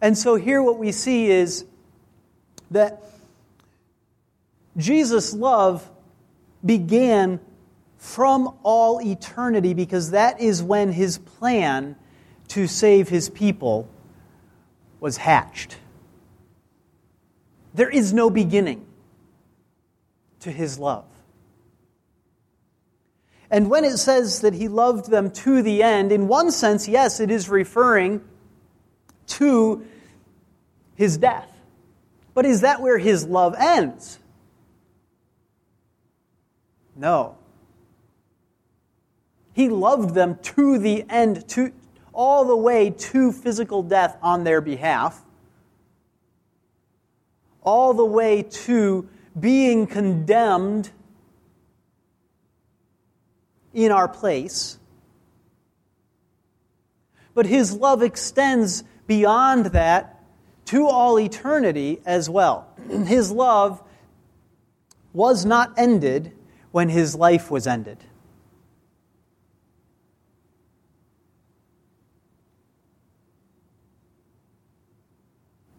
And 0.00 0.16
so 0.16 0.34
here 0.34 0.62
what 0.62 0.78
we 0.78 0.92
see 0.92 1.30
is 1.30 1.64
that 2.70 3.02
Jesus' 4.76 5.32
love 5.32 5.88
began 6.64 7.40
from 7.96 8.56
all 8.62 9.00
eternity 9.00 9.74
because 9.74 10.10
that 10.10 10.40
is 10.40 10.62
when 10.62 10.92
his 10.92 11.18
plan 11.18 11.96
to 12.48 12.66
save 12.66 13.08
his 13.08 13.28
people 13.30 13.88
was 15.00 15.16
hatched. 15.16 15.76
There 17.74 17.88
is 17.88 18.12
no 18.12 18.28
beginning 18.28 18.84
to 20.40 20.50
his 20.50 20.78
love. 20.78 21.04
And 23.50 23.68
when 23.70 23.84
it 23.84 23.98
says 23.98 24.40
that 24.40 24.54
he 24.54 24.66
loved 24.66 25.10
them 25.10 25.30
to 25.30 25.62
the 25.62 25.82
end, 25.82 26.10
in 26.10 26.26
one 26.26 26.50
sense, 26.50 26.88
yes, 26.88 27.20
it 27.20 27.30
is 27.30 27.48
referring 27.48 28.22
to 29.28 29.86
his 30.94 31.18
death. 31.18 31.50
But 32.34 32.46
is 32.46 32.62
that 32.62 32.80
where 32.80 32.98
his 32.98 33.26
love 33.26 33.54
ends? 33.58 34.18
No. 37.02 37.34
He 39.52 39.68
loved 39.68 40.14
them 40.14 40.38
to 40.42 40.78
the 40.78 41.04
end, 41.10 41.48
to, 41.48 41.72
all 42.12 42.44
the 42.44 42.56
way 42.56 42.90
to 42.90 43.32
physical 43.32 43.82
death 43.82 44.16
on 44.22 44.44
their 44.44 44.60
behalf, 44.60 45.20
all 47.60 47.92
the 47.92 48.04
way 48.04 48.44
to 48.44 49.08
being 49.38 49.88
condemned 49.88 50.90
in 53.74 53.90
our 53.90 54.06
place. 54.06 54.78
But 57.34 57.46
his 57.46 57.74
love 57.74 58.00
extends 58.04 58.84
beyond 59.08 59.66
that 59.66 60.22
to 60.66 60.86
all 60.86 61.18
eternity 61.18 62.00
as 62.06 62.30
well. 62.30 62.68
His 62.88 63.32
love 63.32 63.82
was 65.12 65.44
not 65.44 65.72
ended 65.76 66.32
when 66.72 66.88
his 66.88 67.14
life 67.14 67.50
was 67.50 67.66
ended. 67.66 67.98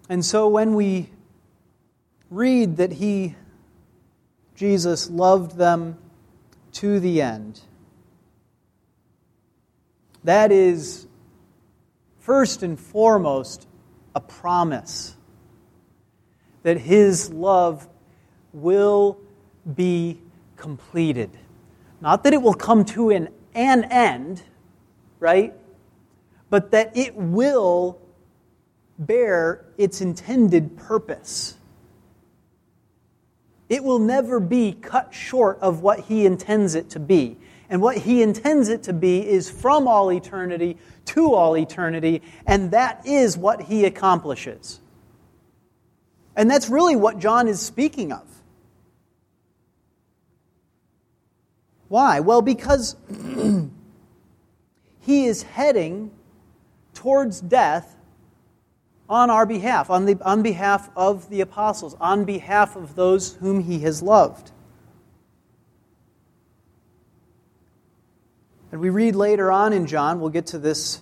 And 0.08 0.24
so 0.24 0.48
when 0.48 0.76
we 0.76 1.10
read 2.30 2.78
that 2.78 2.94
he, 2.94 3.36
Jesus, 4.56 5.10
loved 5.10 5.58
them 5.58 5.98
to 6.74 7.00
the 7.00 7.22
end, 7.22 7.60
that 10.24 10.52
is, 10.52 11.08
first 12.20 12.64
and 12.64 12.80
foremost, 12.80 13.68
a 14.16 14.22
promise 14.22 15.16
that 16.64 16.78
His 16.78 17.32
love 17.32 17.88
will 18.52 19.20
be 19.76 20.20
completed. 20.64 21.30
Not 22.00 22.24
that 22.24 22.34
it 22.34 22.42
will 22.42 22.54
come 22.54 22.86
to 22.86 23.10
an, 23.10 23.28
an 23.54 23.84
end, 23.84 24.42
right? 25.20 25.54
But 26.50 26.72
that 26.72 26.96
it 26.96 27.16
will 27.16 28.00
bear 28.98 29.66
its 29.78 30.00
intended 30.00 30.78
purpose. 30.78 31.58
It 33.68 33.84
will 33.84 34.00
never 34.00 34.40
be 34.40 34.72
cut 34.72 35.14
short 35.14 35.60
of 35.60 35.82
what 35.82 36.00
He 36.00 36.26
intends 36.26 36.76
it 36.76 36.90
to 36.92 37.00
be. 37.00 37.38
And 37.70 37.82
what 37.82 37.98
he 37.98 38.22
intends 38.22 38.70
it 38.70 38.84
to 38.84 38.94
be 38.94 39.28
is 39.28 39.50
from 39.50 39.88
all 39.88 40.12
eternity 40.12 40.78
to 41.06 41.34
all 41.34 41.58
eternity, 41.58 42.22
and 42.46 42.70
that 42.70 43.06
is 43.06 43.36
what 43.36 43.64
he 43.64 43.86
accomplishes. 43.86 44.80
And 46.36 46.52
that's 46.52 46.70
really 46.70 46.96
what 46.96 47.18
John 47.18 47.48
is 47.48 47.60
speaking 47.60 48.12
of. 48.12 48.33
Why? 51.94 52.22
Well, 52.22 52.42
because 52.42 52.96
he 55.00 55.26
is 55.26 55.44
heading 55.44 56.10
towards 56.96 57.40
death 57.40 57.96
on 59.08 59.30
our 59.30 59.46
behalf, 59.46 59.92
on, 59.92 60.06
the, 60.06 60.18
on 60.26 60.42
behalf 60.42 60.90
of 60.96 61.30
the 61.30 61.42
apostles, 61.42 61.96
on 62.02 62.26
behalf 62.26 62.76
of 62.76 62.96
those 62.96 63.36
whom 63.36 63.62
he 63.62 63.82
has 63.82 64.02
loved. 64.02 64.50
And 68.72 68.82
we 68.82 68.90
read 68.90 69.16
later 69.16 69.52
on 69.52 69.72
in 69.72 69.86
John, 69.86 70.20
we'll 70.20 70.32
get 70.32 70.48
to 70.48 70.58
this 70.58 71.00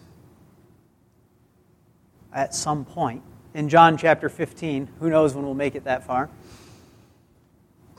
at 2.33 2.53
some 2.53 2.83
point, 2.83 3.23
in 3.53 3.69
John 3.69 3.95
chapter 3.95 4.27
15. 4.27 4.89
Who 4.99 5.09
knows 5.09 5.35
when 5.35 5.45
we'll 5.45 5.53
make 5.53 5.75
it 5.75 5.85
that 5.85 6.05
far? 6.05 6.29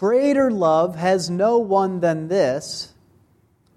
Greater 0.02 0.50
love 0.50 0.96
has 0.96 1.30
no 1.30 1.58
one 1.58 2.00
than 2.00 2.26
this, 2.26 2.92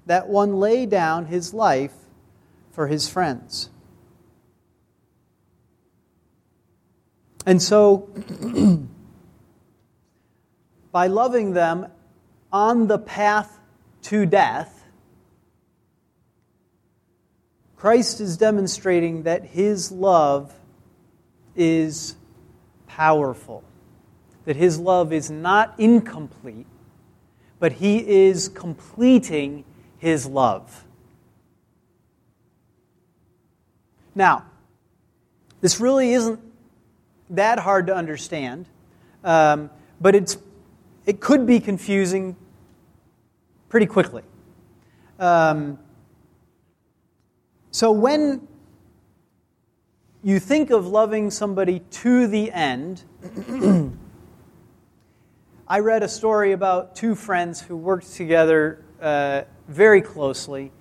that 0.07 0.27
one 0.27 0.55
lay 0.55 0.87
down 0.87 1.27
his 1.27 1.53
life 1.53 1.93
for 2.71 2.87
his 2.87 3.07
friends. 3.07 3.69
And 7.45 7.61
so, 7.61 8.09
by 10.91 11.05
loving 11.05 11.53
them 11.53 11.91
on 12.51 12.87
the 12.87 12.97
path 12.97 13.59
to 14.05 14.25
death, 14.25 14.83
Christ 17.75 18.19
is 18.19 18.35
demonstrating 18.35 19.21
that 19.23 19.45
his 19.45 19.91
love 19.91 20.55
is 21.55 22.15
powerful, 22.87 23.63
that 24.45 24.55
his 24.55 24.79
love 24.79 25.11
is 25.11 25.29
not 25.29 25.73
incomplete, 25.77 26.67
but 27.59 27.73
he 27.73 28.07
is 28.07 28.47
completing 28.47 29.65
his 29.97 30.25
love. 30.25 30.85
Now, 34.13 34.45
this 35.61 35.79
really 35.79 36.13
isn't 36.13 36.39
that 37.31 37.59
hard 37.59 37.87
to 37.87 37.95
understand, 37.95 38.67
um, 39.23 39.69
but 39.99 40.15
it's, 40.15 40.37
it 41.05 41.19
could 41.19 41.45
be 41.45 41.59
confusing 41.59 42.35
pretty 43.67 43.87
quickly. 43.87 44.21
Um, 45.19 45.79
so 47.71 47.91
when 47.91 48.47
you 50.23 50.39
think 50.39 50.69
of 50.69 50.87
loving 50.87 51.29
somebody 51.29 51.79
to 51.91 52.27
the 52.27 52.51
end, 52.51 53.03
I 55.67 55.79
read 55.79 56.03
a 56.03 56.07
story 56.07 56.51
about 56.51 56.95
two 56.95 57.15
friends 57.15 57.59
who 57.59 57.75
worked 57.75 58.13
together 58.13 58.85
uh, 59.01 59.41
very 59.67 59.99
closely 59.99 60.71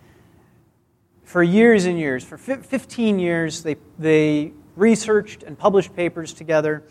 for 1.22 1.42
years 1.42 1.86
and 1.86 1.98
years. 1.98 2.22
For 2.22 2.36
15 2.36 3.18
years, 3.18 3.62
they, 3.62 3.76
they 3.98 4.52
researched 4.76 5.42
and 5.42 5.58
published 5.58 5.96
papers 5.96 6.34
together. 6.34 6.82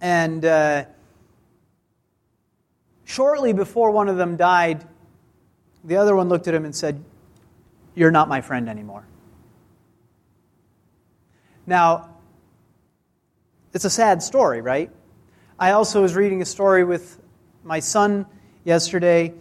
And 0.00 0.44
uh, 0.44 0.84
shortly 3.04 3.52
before 3.52 3.90
one 3.90 4.08
of 4.08 4.16
them 4.16 4.36
died, 4.36 4.86
the 5.82 5.96
other 5.96 6.14
one 6.14 6.28
looked 6.28 6.46
at 6.46 6.54
him 6.54 6.64
and 6.64 6.76
said, 6.76 7.02
you're 7.96 8.12
not 8.12 8.28
my 8.28 8.40
friend 8.40 8.68
anymore. 8.68 9.04
Now, 11.66 12.10
it's 13.72 13.84
a 13.84 13.90
sad 13.90 14.22
story, 14.22 14.60
right? 14.60 14.92
I 15.58 15.70
also 15.70 16.02
was 16.02 16.14
reading 16.14 16.42
a 16.42 16.44
story 16.44 16.84
with 16.84 17.18
my 17.64 17.80
son 17.80 18.26
yesterday 18.64 19.32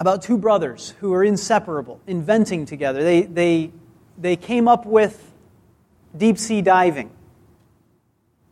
about 0.00 0.22
two 0.22 0.38
brothers 0.38 0.94
who 1.00 1.10
were 1.10 1.22
inseparable, 1.22 2.00
inventing 2.06 2.64
together. 2.64 3.02
They, 3.02 3.22
they, 3.22 3.72
they 4.16 4.36
came 4.36 4.68
up 4.68 4.86
with 4.86 5.30
deep 6.16 6.38
sea 6.38 6.62
diving. 6.62 7.10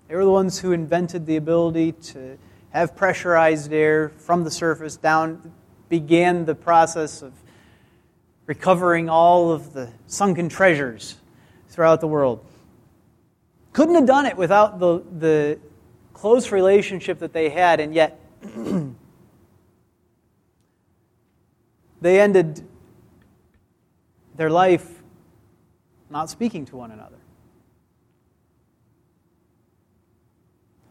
They 0.09 0.17
were 0.17 0.25
the 0.25 0.31
ones 0.31 0.59
who 0.59 0.73
invented 0.73 1.25
the 1.25 1.37
ability 1.37 1.93
to 1.93 2.37
have 2.73 2.95
pressurized 2.95 3.73
air 3.73 4.11
from 4.11 4.45
the 4.45 4.51
surface 4.51 4.99
down, 4.99 5.55
began 5.89 6.45
the 6.45 6.55
process 6.55 7.23
of 7.23 7.33
recovering 8.45 9.09
all 9.09 9.51
of 9.51 9.73
the 9.73 9.89
sunken 10.07 10.51
treasures 10.51 11.17
throughout 11.71 12.03
the 12.03 12.07
world. 12.07 12.45
Couldn't 13.73 13.95
have 13.95 14.07
done 14.07 14.27
it 14.27 14.37
without 14.37 14.79
the, 14.79 15.03
the 15.19 15.59
close 16.21 16.53
relationship 16.53 17.19
that 17.21 17.33
they 17.33 17.49
had, 17.49 17.81
and 17.81 17.95
yet 17.95 18.21
they 22.03 22.21
ended 22.21 22.63
their 24.37 24.51
life 24.51 24.87
not 26.11 26.29
speaking 26.29 26.67
to 26.67 26.77
one 26.77 26.91
another. 26.91 27.17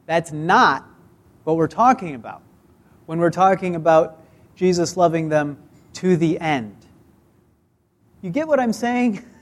That's 0.07 0.31
not 0.31 0.87
what 1.43 1.57
we're 1.57 1.67
talking 1.67 2.15
about 2.15 2.41
when 3.05 3.19
we're 3.19 3.29
talking 3.29 3.75
about 3.75 4.23
Jesus 4.55 4.97
loving 4.97 5.29
them 5.29 5.59
to 5.93 6.17
the 6.17 6.39
end. 6.39 6.75
You 8.23 8.31
get 8.31 8.47
what 8.47 8.59
I'm 8.59 8.73
saying? 8.73 9.23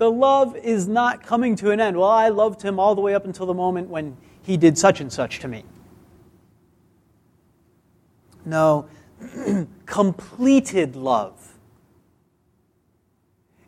The 0.00 0.10
love 0.10 0.56
is 0.56 0.88
not 0.88 1.22
coming 1.22 1.56
to 1.56 1.72
an 1.72 1.78
end. 1.78 1.94
Well, 1.94 2.08
I 2.08 2.30
loved 2.30 2.62
him 2.62 2.80
all 2.80 2.94
the 2.94 3.02
way 3.02 3.14
up 3.14 3.26
until 3.26 3.44
the 3.44 3.52
moment 3.52 3.90
when 3.90 4.16
he 4.42 4.56
did 4.56 4.78
such 4.78 5.02
and 5.02 5.12
such 5.12 5.40
to 5.40 5.46
me. 5.46 5.62
No, 8.46 8.88
completed 9.84 10.96
love 10.96 11.58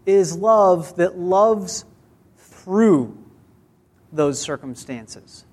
is 0.07 0.35
love 0.35 0.97
that 0.97 1.19
loves 1.19 1.85
through 2.39 3.15
those 4.11 4.41
circumstances. 4.41 5.45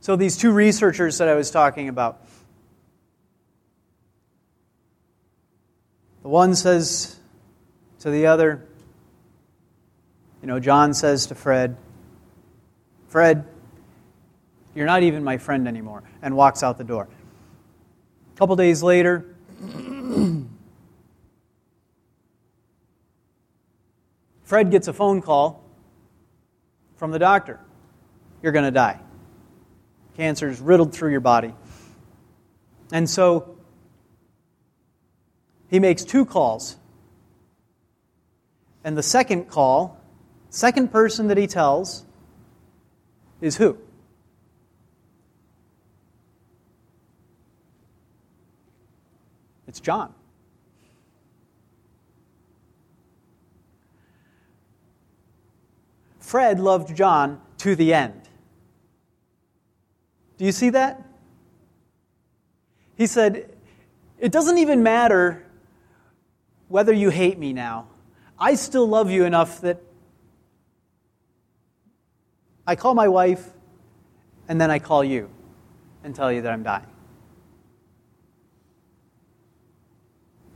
So, 0.00 0.16
these 0.16 0.36
two 0.36 0.50
researchers 0.50 1.18
that 1.18 1.28
I 1.28 1.36
was 1.36 1.52
talking 1.52 1.88
about, 1.88 2.25
the 6.26 6.30
one 6.30 6.56
says 6.56 7.14
to 8.00 8.10
the 8.10 8.26
other, 8.26 8.66
you 10.42 10.48
know, 10.48 10.58
John 10.58 10.92
says 10.92 11.26
to 11.26 11.36
Fred, 11.36 11.76
Fred, 13.06 13.44
you're 14.74 14.86
not 14.86 15.04
even 15.04 15.22
my 15.22 15.38
friend 15.38 15.68
anymore, 15.68 16.02
and 16.22 16.36
walks 16.36 16.64
out 16.64 16.78
the 16.78 16.84
door. 16.84 17.06
A 18.34 18.38
couple 18.38 18.56
days 18.56 18.82
later, 18.82 19.36
Fred 24.42 24.72
gets 24.72 24.88
a 24.88 24.92
phone 24.92 25.22
call 25.22 25.62
from 26.96 27.12
the 27.12 27.20
doctor. 27.20 27.60
You're 28.42 28.50
going 28.50 28.64
to 28.64 28.72
die. 28.72 28.98
Cancer 30.16 30.48
is 30.48 30.58
riddled 30.60 30.92
through 30.92 31.12
your 31.12 31.20
body. 31.20 31.54
And 32.90 33.08
so 33.08 33.55
he 35.68 35.80
makes 35.80 36.04
two 36.04 36.24
calls. 36.24 36.76
And 38.84 38.96
the 38.96 39.02
second 39.02 39.48
call, 39.48 40.00
second 40.50 40.92
person 40.92 41.28
that 41.28 41.36
he 41.36 41.46
tells, 41.46 42.04
is 43.40 43.56
who? 43.56 43.76
It's 49.66 49.80
John. 49.80 50.14
Fred 56.20 56.58
loved 56.58 56.96
John 56.96 57.40
to 57.58 57.76
the 57.76 57.94
end. 57.94 58.20
Do 60.38 60.44
you 60.44 60.52
see 60.52 60.70
that? 60.70 61.02
He 62.96 63.06
said, 63.06 63.54
It 64.18 64.32
doesn't 64.32 64.58
even 64.58 64.82
matter 64.82 65.45
whether 66.68 66.92
you 66.92 67.10
hate 67.10 67.38
me 67.38 67.52
now. 67.52 67.88
I 68.38 68.54
still 68.54 68.86
love 68.86 69.10
you 69.10 69.24
enough 69.24 69.60
that 69.62 69.80
I 72.66 72.76
call 72.76 72.94
my 72.94 73.08
wife 73.08 73.44
and 74.48 74.60
then 74.60 74.70
I 74.70 74.78
call 74.78 75.04
you 75.04 75.30
and 76.04 76.14
tell 76.14 76.30
you 76.30 76.42
that 76.42 76.52
I'm 76.52 76.62
dying. 76.62 76.86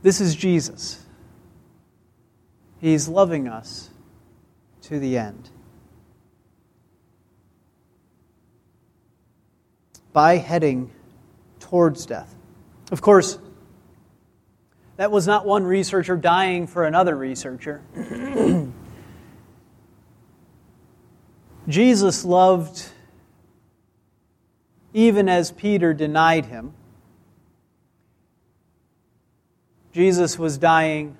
This 0.01 0.21
is 0.21 0.35
Jesus. 0.35 1.03
He's 2.79 3.07
loving 3.07 3.47
us 3.47 3.89
to 4.83 4.99
the 4.99 5.17
end. 5.17 5.49
by 10.13 10.37
heading 10.37 10.91
towards 11.59 12.05
death. 12.05 12.35
Of 12.91 13.01
course, 13.01 13.37
That 15.01 15.09
was 15.09 15.25
not 15.25 15.47
one 15.47 15.63
researcher 15.63 16.15
dying 16.15 16.67
for 16.67 16.85
another 16.85 17.17
researcher. 17.17 17.81
Jesus 21.67 22.23
loved 22.23 22.85
even 24.93 25.27
as 25.27 25.51
Peter 25.53 25.95
denied 25.95 26.45
him. 26.45 26.73
Jesus 29.91 30.37
was 30.37 30.59
dying 30.59 31.17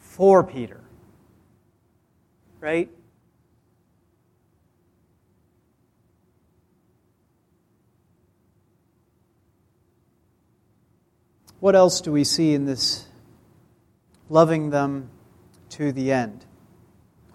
for 0.00 0.42
Peter. 0.42 0.80
Right? 2.58 2.90
What 11.66 11.74
else 11.74 12.00
do 12.00 12.12
we 12.12 12.22
see 12.22 12.54
in 12.54 12.64
this 12.64 13.04
loving 14.30 14.70
them 14.70 15.10
to 15.70 15.90
the 15.90 16.12
end? 16.12 16.44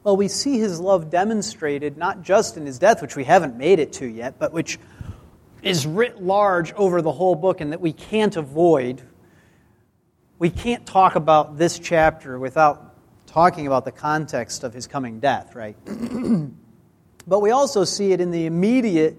Well, 0.06 0.16
we 0.16 0.30
see 0.30 0.58
his 0.58 0.80
love 0.80 1.10
demonstrated 1.10 1.98
not 1.98 2.22
just 2.22 2.56
in 2.56 2.66
his 2.66 2.80
death, 2.80 3.02
which 3.02 3.18
we 3.18 3.26
haven't 3.26 3.58
made 3.58 3.80
it 3.80 3.92
to 3.92 4.06
yet, 4.06 4.40
but 4.40 4.54
which 4.54 4.80
is 5.62 5.86
writ 5.86 6.24
large 6.24 6.72
over 6.76 7.02
the 7.02 7.12
whole 7.12 7.36
book 7.36 7.60
and 7.60 7.74
that 7.74 7.82
we 7.82 7.92
can't 7.92 8.38
avoid. 8.38 9.02
We 10.40 10.50
can't 10.50 10.86
talk 10.86 11.16
about 11.16 11.58
this 11.58 11.78
chapter 11.78 12.40
without 12.40 12.96
talking 13.28 13.68
about 13.68 13.84
the 13.84 13.92
context 13.92 14.64
of 14.64 14.74
his 14.74 14.88
coming 14.88 15.20
death, 15.20 15.56
right? 15.56 15.76
but 17.28 17.42
we 17.42 17.52
also 17.52 17.84
see 17.84 18.14
it 18.14 18.22
in 18.22 18.32
the 18.32 18.46
immediate 18.46 19.18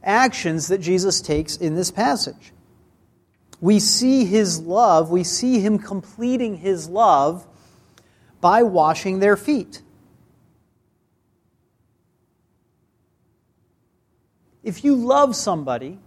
actions 0.00 0.68
that 0.68 0.78
Jesus 0.78 1.20
takes 1.20 1.56
in 1.56 1.74
this 1.74 1.90
passage 1.90 2.52
we 3.60 3.80
see 3.80 4.24
his 4.24 4.60
love, 4.60 5.10
we 5.10 5.24
see 5.24 5.60
him 5.60 5.78
completing 5.78 6.56
his 6.58 6.88
love 6.88 7.46
by 8.40 8.62
washing 8.62 9.18
their 9.18 9.36
feet. 9.36 9.82
If 14.62 14.84
you 14.84 14.94
love 14.94 15.34
somebody, 15.34 15.98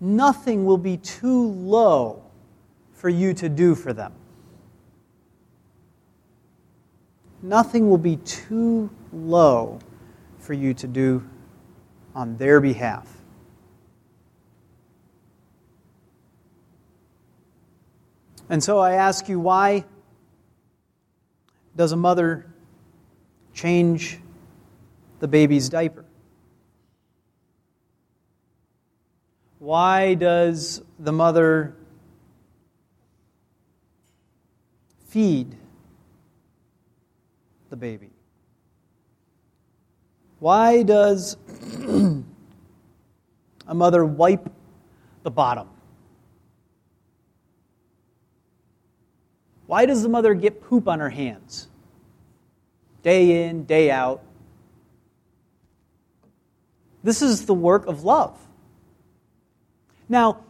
nothing 0.00 0.64
will 0.64 0.78
be 0.78 0.96
too 0.96 1.48
low 1.48 2.22
for 2.92 3.08
you 3.08 3.34
to 3.34 3.48
do 3.48 3.74
for 3.74 3.92
them. 3.92 4.12
Nothing 7.42 7.88
will 7.88 7.98
be 7.98 8.16
too 8.16 8.90
low 9.12 9.78
for 10.38 10.54
you 10.54 10.74
to 10.74 10.86
do 10.86 11.28
on 12.14 12.36
their 12.36 12.60
behalf. 12.60 13.19
And 18.50 18.62
so 18.62 18.78
I 18.78 18.94
ask 18.94 19.28
you, 19.28 19.38
why 19.38 19.84
does 21.76 21.92
a 21.92 21.96
mother 21.96 22.46
change 23.54 24.18
the 25.20 25.28
baby's 25.28 25.68
diaper? 25.68 26.04
Why 29.60 30.14
does 30.14 30.82
the 30.98 31.12
mother 31.12 31.76
feed 35.06 35.54
the 37.68 37.76
baby? 37.76 38.10
Why 40.40 40.82
does 40.82 41.36
a 43.68 43.74
mother 43.74 44.04
wipe 44.04 44.50
the 45.22 45.30
bottom? 45.30 45.68
Why 49.70 49.86
does 49.86 50.02
the 50.02 50.08
mother 50.08 50.34
get 50.34 50.60
poop 50.60 50.88
on 50.88 50.98
her 50.98 51.10
hands? 51.10 51.68
Day 53.04 53.44
in, 53.44 53.66
day 53.66 53.88
out. 53.88 54.20
This 57.04 57.22
is 57.22 57.46
the 57.46 57.54
work 57.54 57.86
of 57.86 58.02
love. 58.02 58.36
Now, 60.08 60.40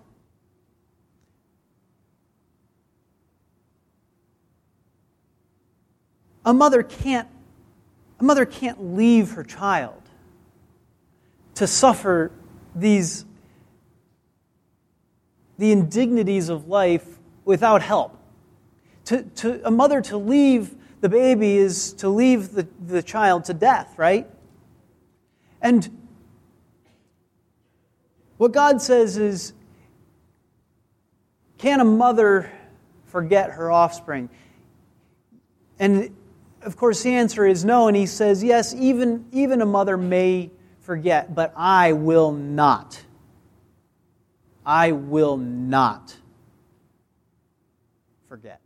a 6.46 6.54
mother 6.54 6.82
can't 6.82 7.28
a 8.20 8.24
mother 8.24 8.46
can't 8.46 8.96
leave 8.96 9.32
her 9.32 9.44
child 9.44 10.00
to 11.56 11.66
suffer 11.66 12.32
these 12.74 13.26
the 15.58 15.72
indignities 15.72 16.48
of 16.48 16.68
life 16.68 17.18
without 17.44 17.82
help 17.82 18.16
to, 19.10 19.24
to 19.24 19.60
a 19.66 19.72
mother 19.72 20.00
to 20.00 20.16
leave 20.16 20.76
the 21.00 21.08
baby 21.08 21.56
is 21.56 21.94
to 21.94 22.08
leave 22.08 22.52
the, 22.52 22.68
the 22.86 23.02
child 23.02 23.44
to 23.46 23.54
death, 23.54 23.94
right? 23.96 24.30
And 25.60 26.06
what 28.36 28.52
God 28.52 28.80
says 28.80 29.16
is 29.16 29.52
can 31.58 31.80
a 31.80 31.84
mother 31.84 32.52
forget 33.06 33.50
her 33.50 33.72
offspring? 33.72 34.30
And 35.80 36.14
of 36.62 36.76
course, 36.76 37.02
the 37.02 37.12
answer 37.12 37.44
is 37.44 37.64
no. 37.64 37.88
And 37.88 37.96
he 37.96 38.06
says, 38.06 38.44
yes, 38.44 38.72
even, 38.74 39.26
even 39.32 39.60
a 39.60 39.66
mother 39.66 39.96
may 39.96 40.52
forget, 40.82 41.34
but 41.34 41.52
I 41.56 41.94
will 41.94 42.30
not. 42.30 43.02
I 44.64 44.92
will 44.92 45.36
not 45.36 46.16
forget. 48.28 48.60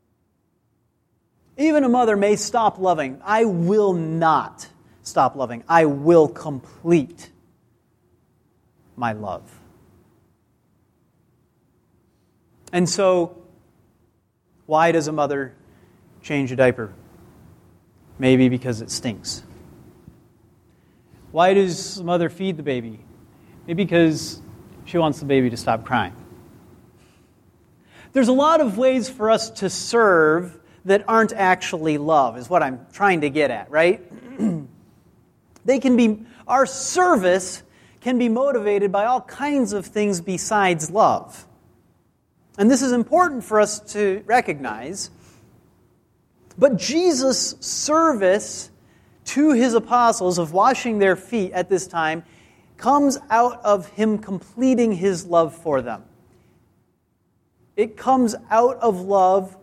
Even 1.57 1.85
a 1.85 1.89
mother 1.89 2.17
may 2.17 2.37
stop 2.37 2.79
loving. 2.79 3.21
I 3.25 3.45
will 3.45 3.93
not 3.93 4.69
stop 5.03 5.37
loving. 5.37 5.63
I 5.69 5.85
will 5.85 6.29
complete 6.29 7.31
my 8.97 9.13
love. 9.13 9.43
And 12.73 12.89
so, 12.89 13.37
why 14.67 14.91
does 14.91 15.07
a 15.07 15.13
mother 15.13 15.55
change 16.23 16.51
a 16.51 16.57
diaper? 16.57 16.93
Maybe 18.19 18.49
because 18.49 18.81
it 18.81 18.91
stinks. 18.91 19.45
Why 21.31 21.55
does 21.55 21.99
a 21.99 22.05
mother 22.05 22.29
feed 22.29 22.57
the 22.57 22.63
baby? 22.63 22.99
Maybe 23.67 23.85
because 23.85 24.41
she 24.85 24.99
wants 24.99 25.21
the 25.21 25.25
baby 25.25 25.51
to 25.51 25.57
stop 25.57 25.85
crying. 25.85 26.15
There's 28.13 28.29
a 28.29 28.33
lot 28.33 28.61
of 28.61 28.79
ways 28.79 29.09
for 29.09 29.31
us 29.31 29.51
to 29.51 29.71
serve 29.71 30.59
that 30.85 31.05
aren't 31.09 31.33
actually 31.33 31.99
love, 31.99 32.37
is 32.37 32.49
what 32.51 32.63
I'm 32.63 32.87
trying 32.93 33.23
to 33.23 33.31
get 33.31 33.51
at, 33.51 33.71
right? 33.71 34.03
they 35.65 35.79
can 35.79 35.97
be, 35.97 36.25
our 36.47 36.67
service 36.67 37.63
can 38.01 38.19
be 38.19 38.29
motivated 38.29 38.93
by 38.93 39.07
all 39.07 39.23
kinds 39.23 39.73
of 39.73 39.87
things 39.87 40.21
besides 40.21 40.91
love. 40.91 41.47
And 42.59 42.71
this 42.71 42.83
is 42.83 42.93
important 42.93 43.45
for 43.45 43.61
us 43.61 43.81
to 43.93 44.23
recognize. 44.27 45.11
But 46.59 46.77
Jesus' 46.77 47.57
service 47.61 48.71
to 49.27 49.53
his 49.53 49.75
apostles 49.75 50.39
of 50.39 50.53
washing 50.53 50.99
their 50.99 51.17
feet 51.17 51.53
at 51.53 51.69
this 51.69 51.87
time 51.87 52.25
comes 52.77 53.19
out 53.31 53.65
of 53.65 53.89
him 53.89 54.19
completing 54.19 54.93
his 54.93 55.25
love 55.25 55.55
for 55.55 55.81
them. 55.81 56.05
It 57.77 57.97
comes 57.97 58.37
out 58.51 58.77
of 58.77 59.01
love 59.01 59.57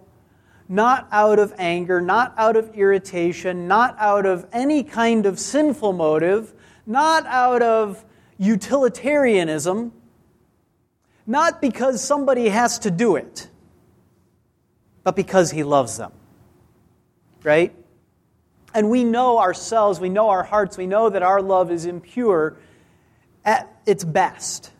not 0.71 1.05
out 1.11 1.37
of 1.37 1.53
anger, 1.57 1.99
not 1.99 2.33
out 2.37 2.55
of 2.55 2.73
irritation, 2.75 3.67
not 3.67 3.93
out 3.99 4.25
of 4.25 4.47
any 4.53 4.83
kind 4.83 5.25
of 5.25 5.37
sinful 5.37 5.91
motive, 5.91 6.53
not 6.85 7.25
out 7.25 7.61
of 7.61 8.05
utilitarianism, 8.37 9.91
not 11.27 11.59
because 11.59 12.01
somebody 12.01 12.47
has 12.47 12.79
to 12.79 12.89
do 12.89 13.17
it, 13.17 13.49
but 15.03 15.13
because 15.13 15.51
he 15.51 15.61
loves 15.63 15.97
them. 15.97 16.13
Right? 17.43 17.75
And 18.73 18.89
we 18.89 19.03
know 19.03 19.39
ourselves, 19.39 19.99
we 19.99 20.07
know 20.07 20.29
our 20.29 20.43
hearts, 20.43 20.77
we 20.77 20.87
know 20.87 21.09
that 21.09 21.21
our 21.21 21.41
love 21.41 21.69
is 21.69 21.85
impure 21.85 22.55
at 23.43 23.69
its 23.85 24.05
best. 24.05 24.71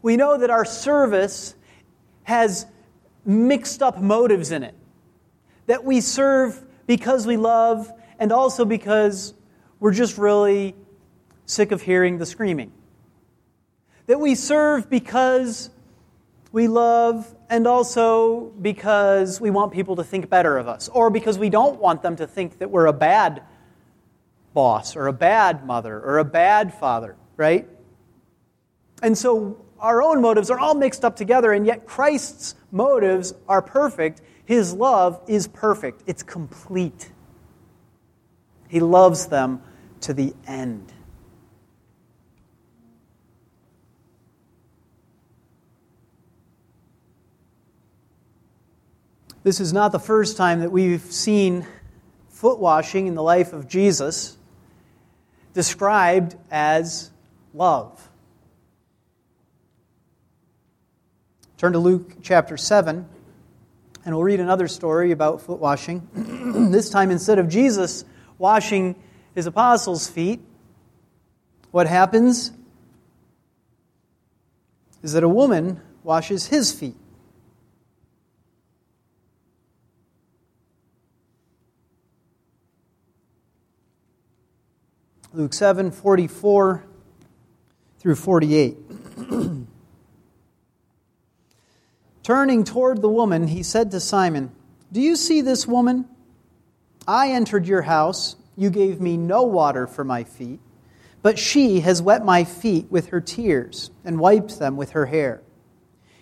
We 0.00 0.16
know 0.16 0.38
that 0.38 0.48
our 0.48 0.64
service 0.64 1.54
has 2.22 2.64
mixed 3.28 3.82
up 3.82 4.00
motives 4.00 4.50
in 4.50 4.62
it. 4.62 4.74
That 5.66 5.84
we 5.84 6.00
serve 6.00 6.64
because 6.86 7.26
we 7.26 7.36
love 7.36 7.92
and 8.18 8.32
also 8.32 8.64
because 8.64 9.34
we're 9.78 9.92
just 9.92 10.16
really 10.18 10.74
sick 11.44 11.70
of 11.70 11.82
hearing 11.82 12.18
the 12.18 12.26
screaming. 12.26 12.72
That 14.06 14.18
we 14.18 14.34
serve 14.34 14.88
because 14.88 15.70
we 16.52 16.66
love 16.66 17.34
and 17.50 17.66
also 17.66 18.46
because 18.62 19.40
we 19.40 19.50
want 19.50 19.72
people 19.72 19.96
to 19.96 20.04
think 20.04 20.30
better 20.30 20.56
of 20.56 20.66
us, 20.66 20.88
or 20.88 21.10
because 21.10 21.38
we 21.38 21.50
don't 21.50 21.78
want 21.78 22.02
them 22.02 22.16
to 22.16 22.26
think 22.26 22.58
that 22.58 22.70
we're 22.70 22.86
a 22.86 22.92
bad 22.92 23.42
boss, 24.54 24.96
or 24.96 25.06
a 25.06 25.12
bad 25.12 25.66
mother, 25.66 26.00
or 26.00 26.18
a 26.18 26.24
bad 26.24 26.72
father, 26.72 27.16
right? 27.36 27.68
And 29.02 29.16
so 29.16 29.62
our 29.80 30.02
own 30.02 30.20
motives 30.20 30.50
are 30.50 30.58
all 30.58 30.74
mixed 30.74 31.04
up 31.04 31.16
together, 31.16 31.52
and 31.52 31.66
yet 31.66 31.86
Christ's 31.86 32.54
motives 32.70 33.34
are 33.48 33.62
perfect. 33.62 34.20
His 34.44 34.72
love 34.72 35.20
is 35.26 35.46
perfect, 35.48 36.02
it's 36.06 36.22
complete. 36.22 37.12
He 38.68 38.80
loves 38.80 39.26
them 39.26 39.62
to 40.02 40.12
the 40.12 40.34
end. 40.46 40.92
This 49.42 49.60
is 49.60 49.72
not 49.72 49.92
the 49.92 49.98
first 49.98 50.36
time 50.36 50.60
that 50.60 50.70
we've 50.70 51.00
seen 51.00 51.66
foot 52.28 52.58
washing 52.58 53.06
in 53.06 53.14
the 53.14 53.22
life 53.22 53.52
of 53.52 53.66
Jesus 53.66 54.36
described 55.54 56.36
as 56.50 57.10
love. 57.54 58.07
Turn 61.58 61.72
to 61.72 61.80
Luke 61.80 62.18
chapter 62.22 62.56
7, 62.56 63.04
and 64.04 64.14
we'll 64.14 64.22
read 64.22 64.38
another 64.38 64.68
story 64.68 65.10
about 65.10 65.40
foot 65.40 65.58
washing. 65.58 66.06
this 66.70 66.88
time, 66.88 67.10
instead 67.10 67.40
of 67.40 67.48
Jesus 67.48 68.04
washing 68.38 68.94
his 69.34 69.46
apostles' 69.46 70.06
feet, 70.08 70.40
what 71.72 71.88
happens 71.88 72.52
is 75.02 75.14
that 75.14 75.24
a 75.24 75.28
woman 75.28 75.80
washes 76.04 76.46
his 76.46 76.70
feet. 76.70 76.94
Luke 85.32 85.52
7 85.52 85.90
44 85.90 86.84
through 87.98 88.14
48. 88.14 88.76
Turning 92.28 92.62
toward 92.62 93.00
the 93.00 93.08
woman, 93.08 93.46
he 93.46 93.62
said 93.62 93.90
to 93.90 93.98
Simon, 93.98 94.52
Do 94.92 95.00
you 95.00 95.16
see 95.16 95.40
this 95.40 95.66
woman? 95.66 96.04
I 97.06 97.30
entered 97.32 97.66
your 97.66 97.80
house. 97.80 98.36
You 98.54 98.68
gave 98.68 99.00
me 99.00 99.16
no 99.16 99.44
water 99.44 99.86
for 99.86 100.04
my 100.04 100.24
feet, 100.24 100.60
but 101.22 101.38
she 101.38 101.80
has 101.80 102.02
wet 102.02 102.26
my 102.26 102.44
feet 102.44 102.84
with 102.90 103.06
her 103.06 103.22
tears 103.22 103.90
and 104.04 104.20
wiped 104.20 104.58
them 104.58 104.76
with 104.76 104.90
her 104.90 105.06
hair. 105.06 105.40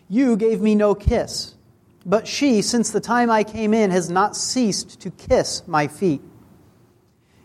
You 0.08 0.36
gave 0.36 0.60
me 0.60 0.76
no 0.76 0.94
kiss, 0.94 1.56
but 2.04 2.28
she, 2.28 2.62
since 2.62 2.90
the 2.90 3.00
time 3.00 3.28
I 3.28 3.42
came 3.42 3.74
in, 3.74 3.90
has 3.90 4.08
not 4.08 4.36
ceased 4.36 5.00
to 5.00 5.10
kiss 5.10 5.66
my 5.66 5.88
feet. 5.88 6.22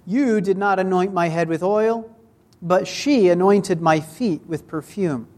You 0.06 0.40
did 0.40 0.60
not 0.60 0.78
anoint 0.78 1.16
my 1.16 1.30
head 1.30 1.50
with 1.50 1.64
oil, 1.64 2.16
but 2.62 2.88
she 2.88 3.30
anointed 3.30 3.82
my 3.82 4.00
feet 4.02 4.46
with 4.46 4.68
perfume. 4.68 5.31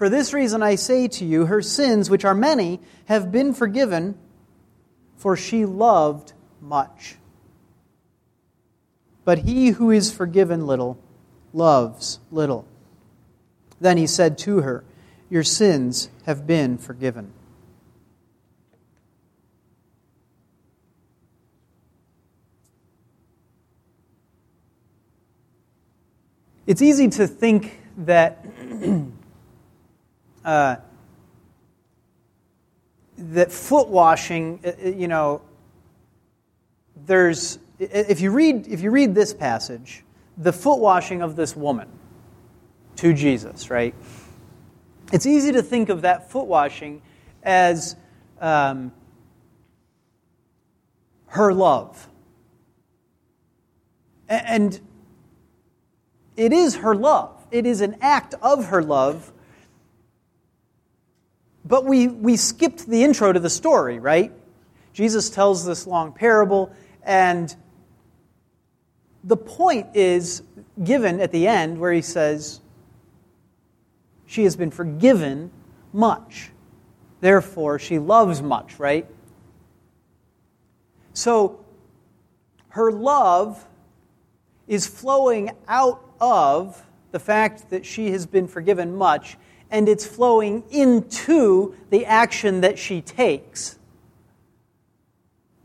For 0.00 0.08
this 0.08 0.32
reason 0.32 0.62
I 0.62 0.76
say 0.76 1.08
to 1.08 1.26
you, 1.26 1.44
her 1.44 1.60
sins, 1.60 2.08
which 2.08 2.24
are 2.24 2.32
many, 2.34 2.80
have 3.04 3.30
been 3.30 3.52
forgiven, 3.52 4.16
for 5.18 5.36
she 5.36 5.66
loved 5.66 6.32
much. 6.58 7.16
But 9.26 9.40
he 9.40 9.68
who 9.68 9.90
is 9.90 10.10
forgiven 10.10 10.66
little 10.66 10.98
loves 11.52 12.18
little. 12.30 12.66
Then 13.78 13.98
he 13.98 14.06
said 14.06 14.38
to 14.38 14.62
her, 14.62 14.84
Your 15.28 15.44
sins 15.44 16.08
have 16.24 16.46
been 16.46 16.78
forgiven. 16.78 17.34
It's 26.66 26.80
easy 26.80 27.08
to 27.08 27.26
think 27.26 27.78
that 27.98 28.46
uh, 30.44 30.76
that 33.16 33.52
foot 33.52 33.88
washing, 33.88 34.60
uh, 34.64 34.72
uh, 34.84 34.88
you 34.88 35.08
know, 35.08 35.42
there's 37.06 37.58
if 37.78 38.20
you 38.20 38.30
read 38.30 38.66
if 38.66 38.80
you 38.80 38.90
read 38.90 39.14
this 39.14 39.32
passage, 39.32 40.04
the 40.36 40.52
foot 40.52 40.78
washing 40.78 41.22
of 41.22 41.36
this 41.36 41.56
woman 41.56 41.88
to 42.96 43.12
Jesus, 43.14 43.70
right? 43.70 43.94
It's 45.12 45.26
easy 45.26 45.52
to 45.52 45.62
think 45.62 45.88
of 45.88 46.02
that 46.02 46.30
foot 46.30 46.46
washing 46.46 47.02
as 47.42 47.96
um, 48.40 48.92
her 51.26 51.52
love, 51.52 52.08
and 54.28 54.78
it 56.36 56.52
is 56.52 56.76
her 56.76 56.94
love. 56.94 57.46
It 57.50 57.66
is 57.66 57.80
an 57.80 57.96
act 58.00 58.34
of 58.42 58.66
her 58.66 58.82
love. 58.82 59.32
But 61.70 61.84
we, 61.84 62.08
we 62.08 62.36
skipped 62.36 62.88
the 62.88 63.04
intro 63.04 63.32
to 63.32 63.38
the 63.38 63.48
story, 63.48 64.00
right? 64.00 64.32
Jesus 64.92 65.30
tells 65.30 65.64
this 65.64 65.86
long 65.86 66.12
parable, 66.12 66.74
and 67.04 67.54
the 69.22 69.36
point 69.36 69.94
is 69.94 70.42
given 70.82 71.20
at 71.20 71.30
the 71.30 71.46
end 71.46 71.78
where 71.78 71.92
he 71.92 72.02
says, 72.02 72.60
She 74.26 74.42
has 74.42 74.56
been 74.56 74.72
forgiven 74.72 75.52
much. 75.92 76.50
Therefore, 77.20 77.78
she 77.78 78.00
loves 78.00 78.42
much, 78.42 78.80
right? 78.80 79.06
So, 81.12 81.64
her 82.70 82.90
love 82.90 83.64
is 84.66 84.88
flowing 84.88 85.52
out 85.68 86.02
of 86.20 86.84
the 87.12 87.20
fact 87.20 87.70
that 87.70 87.86
she 87.86 88.10
has 88.10 88.26
been 88.26 88.48
forgiven 88.48 88.96
much, 88.96 89.36
and 89.70 89.88
it's 89.88 90.06
flowing 90.06 90.64
into 90.70 91.74
the 91.90 92.06
action 92.06 92.62
that 92.62 92.78
she 92.78 93.00
takes 93.00 93.78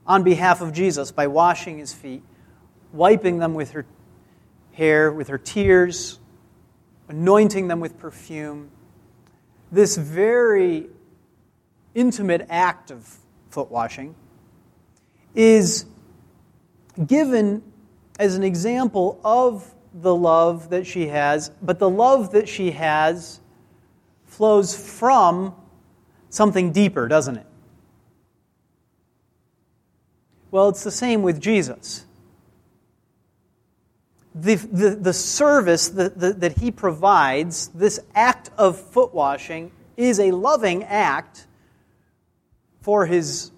on 0.06 0.24
behalf 0.24 0.62
of 0.62 0.72
Jesus 0.72 1.12
by 1.12 1.28
washing 1.28 1.80
his 1.80 1.94
feet, 1.94 2.24
wiping 2.94 3.40
them 3.40 3.56
with 3.56 3.72
her 3.72 3.86
hair, 4.74 5.12
with 5.12 5.30
her 5.30 5.38
tears, 5.38 6.20
anointing 7.08 7.68
them 7.68 7.80
with 7.80 7.98
perfume. 7.98 8.70
This 9.72 9.98
very 9.98 10.88
intimate 11.96 12.46
act 12.50 12.92
of 12.92 13.18
foot 13.50 13.72
washing 13.72 14.16
is 15.34 15.86
given 17.08 17.64
as 18.20 18.36
an 18.36 18.44
example 18.44 19.20
of 19.24 19.74
the 19.94 20.14
love 20.14 20.70
that 20.70 20.86
she 20.86 21.08
has, 21.08 21.50
but 21.62 21.80
the 21.80 21.90
love 21.90 22.32
that 22.32 22.48
she 22.48 22.72
has 22.72 23.40
flows 24.36 24.76
from 24.76 25.56
something 26.30 26.72
deeper, 26.72 27.08
doesn't 27.08 27.38
it? 27.38 27.46
Well, 30.52 30.70
it's 30.70 30.84
the 30.84 30.92
same 30.92 31.24
with 31.24 31.42
Jesus. 31.42 32.06
The, 34.34 34.56
the, 34.56 34.90
the 34.92 35.14
service 35.14 35.90
that, 35.90 36.20
that, 36.20 36.42
that 36.42 36.58
he 36.60 36.72
provides, 36.72 37.70
this 37.70 38.00
act 38.14 38.50
of 38.58 38.78
foot 38.78 39.14
washing, 39.14 39.72
is 39.96 40.20
a 40.20 40.32
loving 40.32 40.84
act 40.84 41.48
for 42.82 43.06
his 43.06 43.52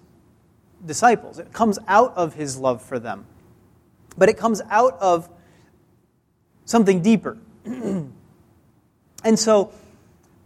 disciples. 0.84 1.38
It 1.38 1.52
comes 1.52 1.78
out 1.88 2.16
of 2.16 2.34
his 2.34 2.56
love 2.56 2.82
for 2.82 2.98
them. 2.98 3.26
But 4.16 4.28
it 4.28 4.36
comes 4.36 4.62
out 4.70 4.96
of 5.00 5.28
something 6.64 7.02
deeper. 7.02 7.38
and 7.64 8.12
so, 9.34 9.72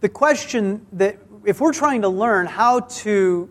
the 0.03 0.09
question 0.09 0.85
that, 0.91 1.17
if 1.45 1.61
we're 1.61 1.71
trying 1.71 2.01
to 2.01 2.09
learn 2.09 2.45
how 2.45 2.81
to 2.81 3.49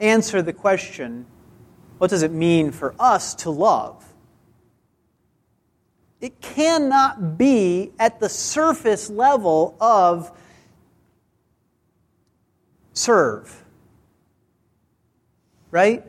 answer 0.00 0.42
the 0.42 0.52
question, 0.52 1.24
what 1.98 2.10
does 2.10 2.24
it 2.24 2.32
mean 2.32 2.72
for 2.72 2.96
us 2.98 3.36
to 3.36 3.50
love? 3.50 4.04
It 6.20 6.40
cannot 6.40 7.38
be 7.38 7.92
at 8.00 8.18
the 8.18 8.28
surface 8.28 9.08
level 9.08 9.76
of 9.80 10.36
serve. 12.92 13.64
Right? 15.70 16.04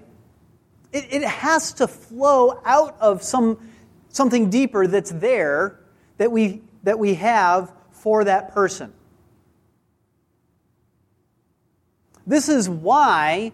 It, 0.92 1.14
it 1.14 1.24
has 1.26 1.74
to 1.74 1.88
flow 1.88 2.60
out 2.66 2.98
of 3.00 3.22
some 3.22 3.70
something 4.10 4.50
deeper 4.50 4.88
that's 4.88 5.12
there 5.12 5.80
that 6.18 6.32
we, 6.32 6.64
that 6.82 6.98
we 6.98 7.14
have 7.14 7.72
for 8.00 8.24
that 8.24 8.54
person. 8.54 8.94
This 12.26 12.48
is 12.48 12.70
why 12.70 13.52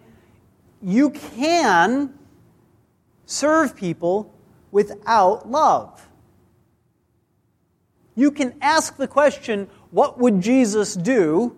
you 0.82 1.10
can 1.10 2.12
serve 3.24 3.74
people 3.76 4.32
without 4.70 5.50
love. 5.50 6.06
You 8.14 8.30
can 8.30 8.54
ask 8.60 8.96
the 8.96 9.08
question, 9.08 9.68
What 9.90 10.18
would 10.18 10.40
Jesus 10.40 10.94
do? 10.94 11.56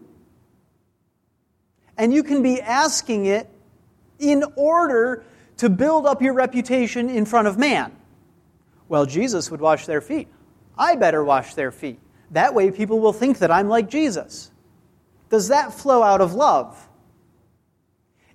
And 1.97 2.14
you 2.14 2.22
can 2.22 2.43
be 2.43 2.61
asking 2.61 3.26
it 3.26 3.49
in 4.18 4.45
order 4.57 5.24
to 5.59 5.68
build 5.68 6.07
up 6.07 6.22
your 6.22 6.34
reputation 6.34 7.11
in 7.11 7.24
front 7.24 7.49
of 7.49 7.59
man. 7.59 7.95
Well, 8.89 9.05
Jesus 9.05 9.51
would 9.51 9.61
wash 9.61 9.86
their 9.86 10.01
feet. 10.01 10.28
I 10.78 10.95
better 10.95 11.24
wash 11.24 11.55
their 11.55 11.72
feet. 11.72 11.99
That 12.33 12.55
way, 12.55 12.70
people 12.70 13.01
will 13.01 13.12
think 13.12 13.39
that 13.39 13.51
I'm 13.51 13.68
like 13.68 13.89
Jesus. 13.89 14.51
Does 15.31 15.49
that 15.49 15.72
flow 15.72 16.03
out 16.03 16.20
of 16.20 16.35
love? 16.35 16.89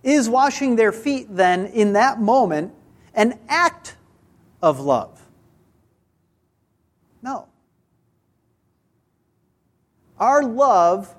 Is 0.03 0.29
washing 0.29 0.75
their 0.75 0.91
feet 0.91 1.27
then, 1.29 1.65
in 1.67 1.93
that 1.93 2.19
moment, 2.19 2.73
an 3.13 3.39
act 3.47 3.95
of 4.61 4.79
love? 4.79 5.21
No. 7.21 7.47
Our 10.19 10.43
love 10.43 11.13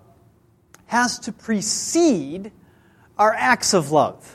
has 0.87 1.18
to 1.20 1.33
precede 1.33 2.53
our 3.18 3.33
acts 3.33 3.75
of 3.75 3.91
love. 3.91 4.35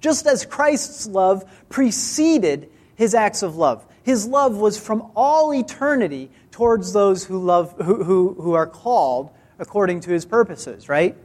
Just 0.00 0.26
as 0.26 0.44
Christ's 0.44 1.06
love 1.06 1.44
preceded 1.68 2.70
his 2.94 3.14
acts 3.14 3.42
of 3.42 3.56
love. 3.56 3.84
His 4.06 4.24
love 4.24 4.56
was 4.56 4.78
from 4.78 5.10
all 5.16 5.52
eternity 5.52 6.30
towards 6.52 6.92
those 6.92 7.24
who, 7.24 7.40
love, 7.40 7.74
who, 7.82 8.04
who, 8.04 8.34
who 8.34 8.52
are 8.52 8.68
called 8.68 9.30
according 9.58 9.98
to 10.02 10.12
his 10.12 10.24
purposes, 10.24 10.88
right? 10.88 11.16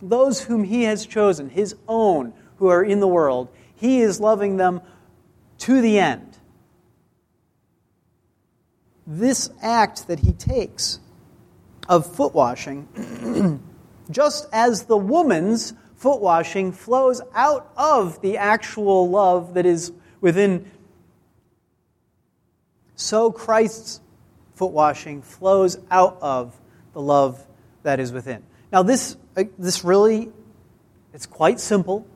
Those 0.00 0.42
whom 0.42 0.64
he 0.64 0.84
has 0.84 1.04
chosen, 1.04 1.50
his 1.50 1.76
own 1.86 2.32
who 2.56 2.68
are 2.68 2.82
in 2.82 3.00
the 3.00 3.06
world, 3.06 3.50
he 3.74 4.00
is 4.00 4.20
loving 4.20 4.56
them 4.56 4.80
to 5.58 5.82
the 5.82 5.98
end. 5.98 6.38
This 9.06 9.50
act 9.60 10.06
that 10.06 10.20
he 10.20 10.32
takes 10.32 11.00
of 11.90 12.06
foot 12.06 12.32
washing, 12.32 13.60
just 14.10 14.48
as 14.50 14.84
the 14.84 14.96
woman's 14.96 15.74
foot 15.94 16.22
washing 16.22 16.72
flows 16.72 17.20
out 17.34 17.70
of 17.76 18.22
the 18.22 18.38
actual 18.38 19.10
love 19.10 19.52
that 19.52 19.66
is 19.66 19.92
within. 20.22 20.70
So 22.96 23.30
Christ's 23.30 24.00
foot 24.54 24.72
washing 24.72 25.22
flows 25.22 25.78
out 25.90 26.18
of 26.20 26.58
the 26.92 27.00
love 27.00 27.44
that 27.82 28.00
is 28.00 28.12
within. 28.12 28.42
Now, 28.72 28.82
this, 28.82 29.16
uh, 29.36 29.44
this 29.58 29.84
really, 29.84 30.30
it's 31.12 31.26
quite 31.26 31.60
simple. 31.60 32.06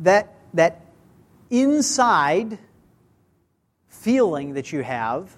That, 0.00 0.34
that 0.54 0.80
inside 1.50 2.58
feeling 3.88 4.54
that 4.54 4.72
you 4.72 4.82
have 4.82 5.34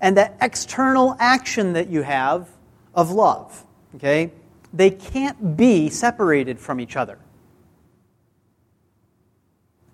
and 0.00 0.16
that 0.18 0.36
external 0.40 1.16
action 1.18 1.72
that 1.72 1.88
you 1.88 2.02
have 2.02 2.48
of 2.94 3.10
love. 3.10 3.64
Okay? 3.94 4.32
They 4.72 4.90
can't 4.90 5.56
be 5.56 5.88
separated 5.88 6.60
from 6.60 6.80
each 6.80 6.96
other. 6.96 7.18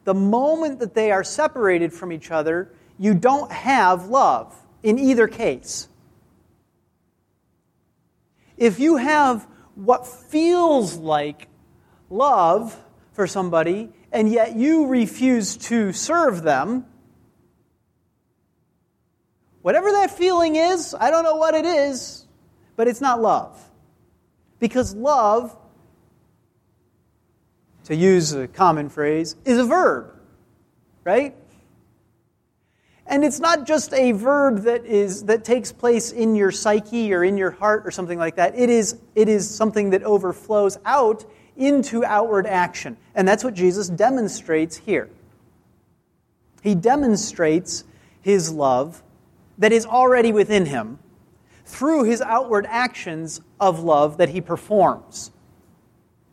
The 0.05 0.15
moment 0.15 0.81
that 0.81 0.95
they 0.95 1.13
are 1.13 1.25
separated 1.25 1.93
from 1.93 2.13
each 2.13 2.31
other, 2.31 2.73
you 2.99 3.15
don't 3.15 3.51
have 3.53 4.07
love 4.07 4.55
in 4.83 4.99
either 4.99 5.29
case. 5.29 5.89
If 8.57 8.81
you 8.81 8.97
have 8.97 9.47
what 9.75 10.07
feels 10.07 10.97
like 10.97 11.49
love 12.11 12.77
for 13.13 13.27
somebody, 13.27 13.91
and 14.11 14.31
yet 14.31 14.57
you 14.57 14.87
refuse 14.87 15.57
to 15.57 15.93
serve 15.93 16.43
them, 16.43 16.85
whatever 19.63 19.91
that 19.93 20.11
feeling 20.11 20.57
is, 20.57 20.95
I 20.99 21.11
don't 21.11 21.25
know 21.25 21.37
what 21.37 21.55
it 21.55 21.65
is, 21.65 22.27
but 22.77 22.89
it's 22.89 23.01
not 23.01 23.21
love. 23.21 23.59
Because 24.59 24.95
love, 24.95 25.57
to 27.85 27.97
use 27.97 28.33
a 28.33 28.47
common 28.49 28.89
phrase, 28.89 29.37
is 29.45 29.59
a 29.59 29.65
verb, 29.65 30.15
right? 31.05 31.35
And 33.07 33.25
it's 33.25 33.41
not 33.41 33.67
just 33.67 33.93
a 33.93 34.13
verb 34.13 34.63
that, 34.63 34.87
is, 34.87 35.25
that 35.25 35.45
takes 35.45 35.73
place 35.73 36.13
in 36.13 36.35
your 36.35 36.53
psyche 36.53 37.13
or 37.13 37.25
in 37.25 37.37
your 37.37 37.51
heart 37.51 37.83
or 37.85 37.91
something 37.91 38.19
like 38.19 38.37
that. 38.37 38.57
It 38.57 38.71
is, 38.71 38.99
it 39.15 39.29
is 39.29 39.53
something 39.53 39.91
that 39.91 40.03
overflows 40.03 40.79
out 40.85 41.25
into 41.57 42.05
outward 42.05 42.47
action. 42.47 42.97
And 43.15 43.27
that's 43.27 43.45
what 43.45 43.55
Jesus 43.55 43.89
demonstrates 43.89 44.77
here. 44.77 45.11
He 46.63 46.75
demonstrates 46.75 47.85
his 48.21 48.53
love 48.53 49.03
that 49.59 49.73
is 49.73 49.85
already 49.85 50.33
within 50.33 50.67
him 50.67 50.99
through 51.65 52.05
his 52.05 52.21
outward 52.21 52.67
actions 52.69 53.41
of 53.61 53.81
love 53.81 54.17
that 54.19 54.29
he 54.29 54.41
performs. 54.41 55.32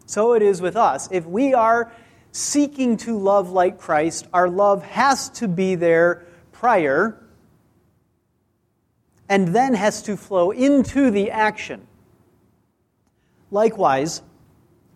So 0.09 0.33
it 0.33 0.41
is 0.41 0.61
with 0.61 0.75
us. 0.75 1.07
If 1.11 1.25
we 1.25 1.53
are 1.53 1.91
seeking 2.31 2.97
to 2.97 3.17
love 3.17 3.51
like 3.51 3.77
Christ, 3.77 4.27
our 4.33 4.49
love 4.49 4.83
has 4.83 5.29
to 5.31 5.47
be 5.47 5.75
there 5.75 6.25
prior 6.51 7.23
and 9.29 9.49
then 9.49 9.75
has 9.75 10.01
to 10.03 10.17
flow 10.17 10.49
into 10.49 11.11
the 11.11 11.29
action. 11.29 11.85
Likewise, 13.51 14.23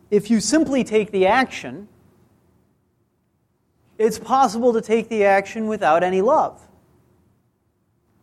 if 0.10 0.32
you 0.32 0.40
simply 0.40 0.84
take 0.84 1.12
the 1.12 1.28
action, 1.28 1.88
it's 4.00 4.18
possible 4.18 4.74
to 4.74 4.82
take 4.82 5.10
the 5.10 5.26
action 5.26 5.68
without 5.68 6.04
any 6.04 6.22
love 6.22 6.60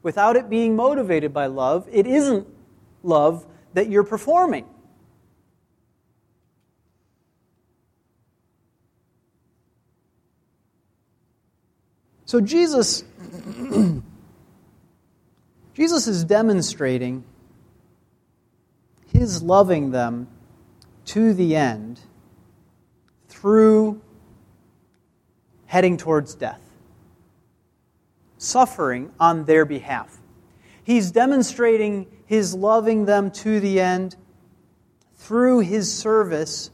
without 0.02 0.36
it 0.36 0.48
being 0.48 0.76
motivated 0.76 1.32
by 1.32 1.46
love, 1.46 1.86
it 1.92 2.06
isn't 2.06 2.46
love 3.02 3.46
that 3.74 3.88
you're 3.88 4.04
performing. 4.04 4.64
So 12.30 12.40
Jesus 12.40 13.02
Jesus 15.74 16.06
is 16.06 16.22
demonstrating 16.22 17.24
his 19.12 19.42
loving 19.42 19.90
them 19.90 20.28
to 21.06 21.34
the 21.34 21.56
end 21.56 21.98
through 23.26 24.00
heading 25.66 25.96
towards 25.96 26.36
death 26.36 26.60
suffering 28.38 29.10
on 29.18 29.44
their 29.44 29.64
behalf. 29.64 30.16
He's 30.84 31.10
demonstrating 31.10 32.06
his 32.26 32.54
loving 32.54 33.06
them 33.06 33.32
to 33.32 33.58
the 33.58 33.80
end 33.80 34.14
through 35.16 35.62
his 35.62 35.92
service 35.92 36.70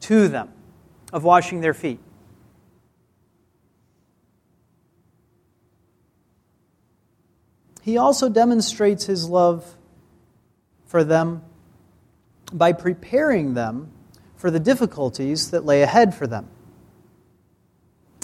to 0.00 0.28
them 0.28 0.52
of 1.14 1.24
washing 1.24 1.62
their 1.62 1.72
feet. 1.72 1.98
He 7.88 7.96
also 7.96 8.28
demonstrates 8.28 9.06
his 9.06 9.30
love 9.30 9.74
for 10.84 11.04
them 11.04 11.42
by 12.52 12.74
preparing 12.74 13.54
them 13.54 13.90
for 14.36 14.50
the 14.50 14.60
difficulties 14.60 15.52
that 15.52 15.64
lay 15.64 15.80
ahead 15.80 16.14
for 16.14 16.26
them. 16.26 16.50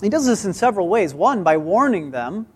He 0.03 0.11
does 0.11 0.27
this 0.27 0.45
in 0.45 0.53
several 0.53 0.87
ways. 0.87 1.15
One, 1.15 1.45
by 1.45 1.57
warning 1.57 2.11
them 2.11 2.47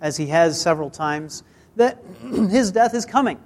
as 0.00 0.16
he 0.16 0.28
has 0.28 0.58
several 0.58 0.88
times, 0.88 1.42
that 1.76 2.02
his 2.22 2.72
death 2.72 2.94
is 2.94 3.04
coming. 3.04 3.38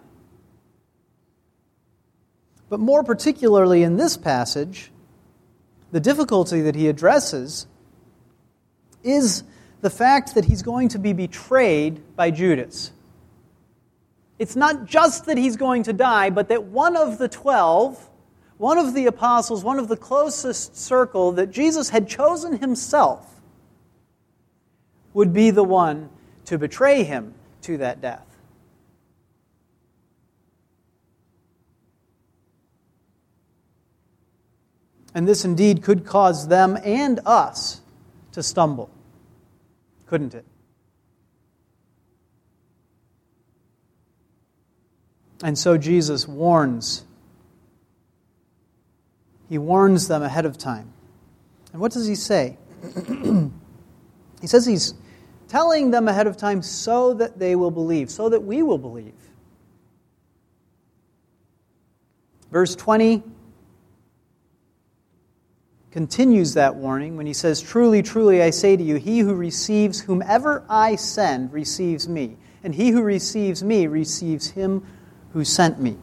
But 2.68 2.78
more 2.78 3.02
particularly 3.02 3.82
in 3.82 3.96
this 3.96 4.16
passage, 4.16 4.92
the 5.90 5.98
difficulty 5.98 6.60
that 6.60 6.76
he 6.76 6.86
addresses 6.86 7.66
is 9.02 9.42
the 9.84 9.90
fact 9.90 10.34
that 10.34 10.46
he's 10.46 10.62
going 10.62 10.88
to 10.88 10.98
be 10.98 11.12
betrayed 11.12 12.00
by 12.16 12.30
Judas. 12.30 12.90
It's 14.38 14.56
not 14.56 14.86
just 14.86 15.26
that 15.26 15.36
he's 15.36 15.58
going 15.58 15.82
to 15.82 15.92
die, 15.92 16.30
but 16.30 16.48
that 16.48 16.64
one 16.64 16.96
of 16.96 17.18
the 17.18 17.28
twelve, 17.28 18.08
one 18.56 18.78
of 18.78 18.94
the 18.94 19.04
apostles, 19.04 19.62
one 19.62 19.78
of 19.78 19.88
the 19.88 19.96
closest 19.98 20.74
circle 20.74 21.32
that 21.32 21.50
Jesus 21.50 21.90
had 21.90 22.08
chosen 22.08 22.56
himself, 22.56 23.42
would 25.12 25.34
be 25.34 25.50
the 25.50 25.62
one 25.62 26.08
to 26.46 26.56
betray 26.56 27.04
him 27.04 27.34
to 27.60 27.76
that 27.76 28.00
death. 28.00 28.24
And 35.14 35.28
this 35.28 35.44
indeed 35.44 35.82
could 35.82 36.06
cause 36.06 36.48
them 36.48 36.78
and 36.82 37.20
us 37.26 37.82
to 38.32 38.42
stumble, 38.42 38.88
couldn't 40.06 40.34
it? 40.34 40.44
And 45.42 45.58
so 45.58 45.76
Jesus 45.76 46.26
warns. 46.26 47.04
He 49.48 49.58
warns 49.58 50.08
them 50.08 50.22
ahead 50.22 50.46
of 50.46 50.56
time. 50.56 50.92
And 51.72 51.80
what 51.80 51.92
does 51.92 52.06
he 52.06 52.14
say? 52.14 52.56
he 54.40 54.46
says 54.46 54.64
he's 54.64 54.94
telling 55.48 55.90
them 55.90 56.08
ahead 56.08 56.26
of 56.26 56.36
time 56.36 56.62
so 56.62 57.14
that 57.14 57.38
they 57.38 57.56
will 57.56 57.70
believe, 57.70 58.10
so 58.10 58.28
that 58.28 58.40
we 58.40 58.62
will 58.62 58.78
believe. 58.78 59.12
Verse 62.50 62.74
20 62.76 63.22
continues 65.94 66.54
that 66.54 66.74
warning 66.74 67.16
when 67.16 67.24
he 67.24 67.32
says, 67.32 67.62
Truly, 67.62 68.02
truly, 68.02 68.42
I 68.42 68.50
say 68.50 68.76
to 68.76 68.82
you, 68.82 68.96
he 68.96 69.20
who 69.20 69.32
receives 69.32 70.00
whomever 70.00 70.64
I 70.68 70.96
send 70.96 71.52
receives 71.52 72.08
me, 72.08 72.36
and 72.64 72.74
he 72.74 72.90
who 72.90 73.00
receives 73.00 73.62
me 73.62 73.86
receives 73.86 74.50
him 74.50 74.84
who 75.32 75.44
sent 75.44 75.78
me. 75.78 75.96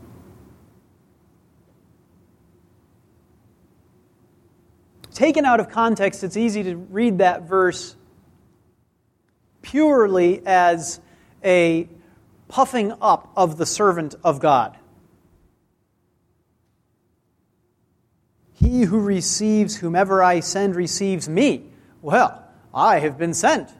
Taken 5.13 5.43
out 5.43 5.59
of 5.59 5.69
context, 5.69 6.23
it's 6.23 6.37
easy 6.37 6.63
to 6.63 6.77
read 6.77 7.17
that 7.17 7.41
verse 7.41 7.97
purely 9.61 10.41
as 10.45 11.01
a 11.43 11.89
puffing 12.47 12.93
up 13.01 13.29
of 13.35 13.57
the 13.57 13.65
servant 13.65 14.15
of 14.23 14.39
God. 14.39 14.77
He 18.61 18.83
who 18.83 18.99
receives 18.99 19.77
whomever 19.77 20.21
I 20.21 20.39
send 20.39 20.75
receives 20.75 21.27
me. 21.27 21.63
Well, 22.03 22.45
I 22.71 22.99
have 22.99 23.17
been 23.17 23.33
sent. 23.33 23.71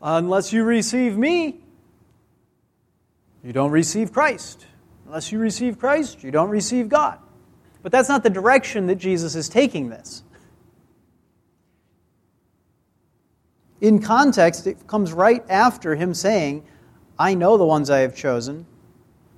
Unless 0.00 0.52
you 0.52 0.62
receive 0.62 1.18
me, 1.18 1.58
you 3.42 3.52
don't 3.52 3.72
receive 3.72 4.12
Christ. 4.12 4.66
Unless 5.06 5.32
you 5.32 5.40
receive 5.40 5.80
Christ, 5.80 6.22
you 6.22 6.30
don't 6.30 6.50
receive 6.50 6.88
God. 6.88 7.18
But 7.82 7.90
that's 7.90 8.08
not 8.08 8.22
the 8.22 8.30
direction 8.30 8.86
that 8.86 8.96
Jesus 8.96 9.34
is 9.34 9.48
taking 9.48 9.88
this. 9.88 10.22
In 13.80 14.00
context, 14.00 14.68
it 14.68 14.86
comes 14.86 15.12
right 15.12 15.44
after 15.50 15.96
him 15.96 16.14
saying, 16.14 16.64
I 17.18 17.34
know 17.34 17.58
the 17.58 17.66
ones 17.66 17.90
I 17.90 17.98
have 17.98 18.14
chosen. 18.14 18.66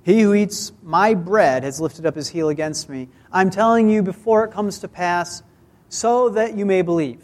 He 0.07 0.21
who 0.21 0.33
eats 0.33 0.71
my 0.83 1.15
bread 1.15 1.63
has 1.63 1.81
lifted 1.81 2.05
up 2.05 2.15
his 2.15 2.29
heel 2.29 2.47
against 2.47 2.87
me. 2.87 3.09
I'm 3.29 3.49
telling 3.49 3.89
you 3.89 4.01
before 4.01 4.45
it 4.45 4.53
comes 4.53 4.79
to 4.79 4.87
pass, 4.87 5.43
so 5.89 6.29
that 6.29 6.55
you 6.55 6.65
may 6.65 6.81
believe. 6.81 7.21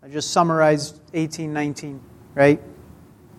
I 0.00 0.08
just 0.08 0.30
summarized 0.30 1.00
18, 1.14 1.52
19, 1.52 2.00
right? 2.36 2.62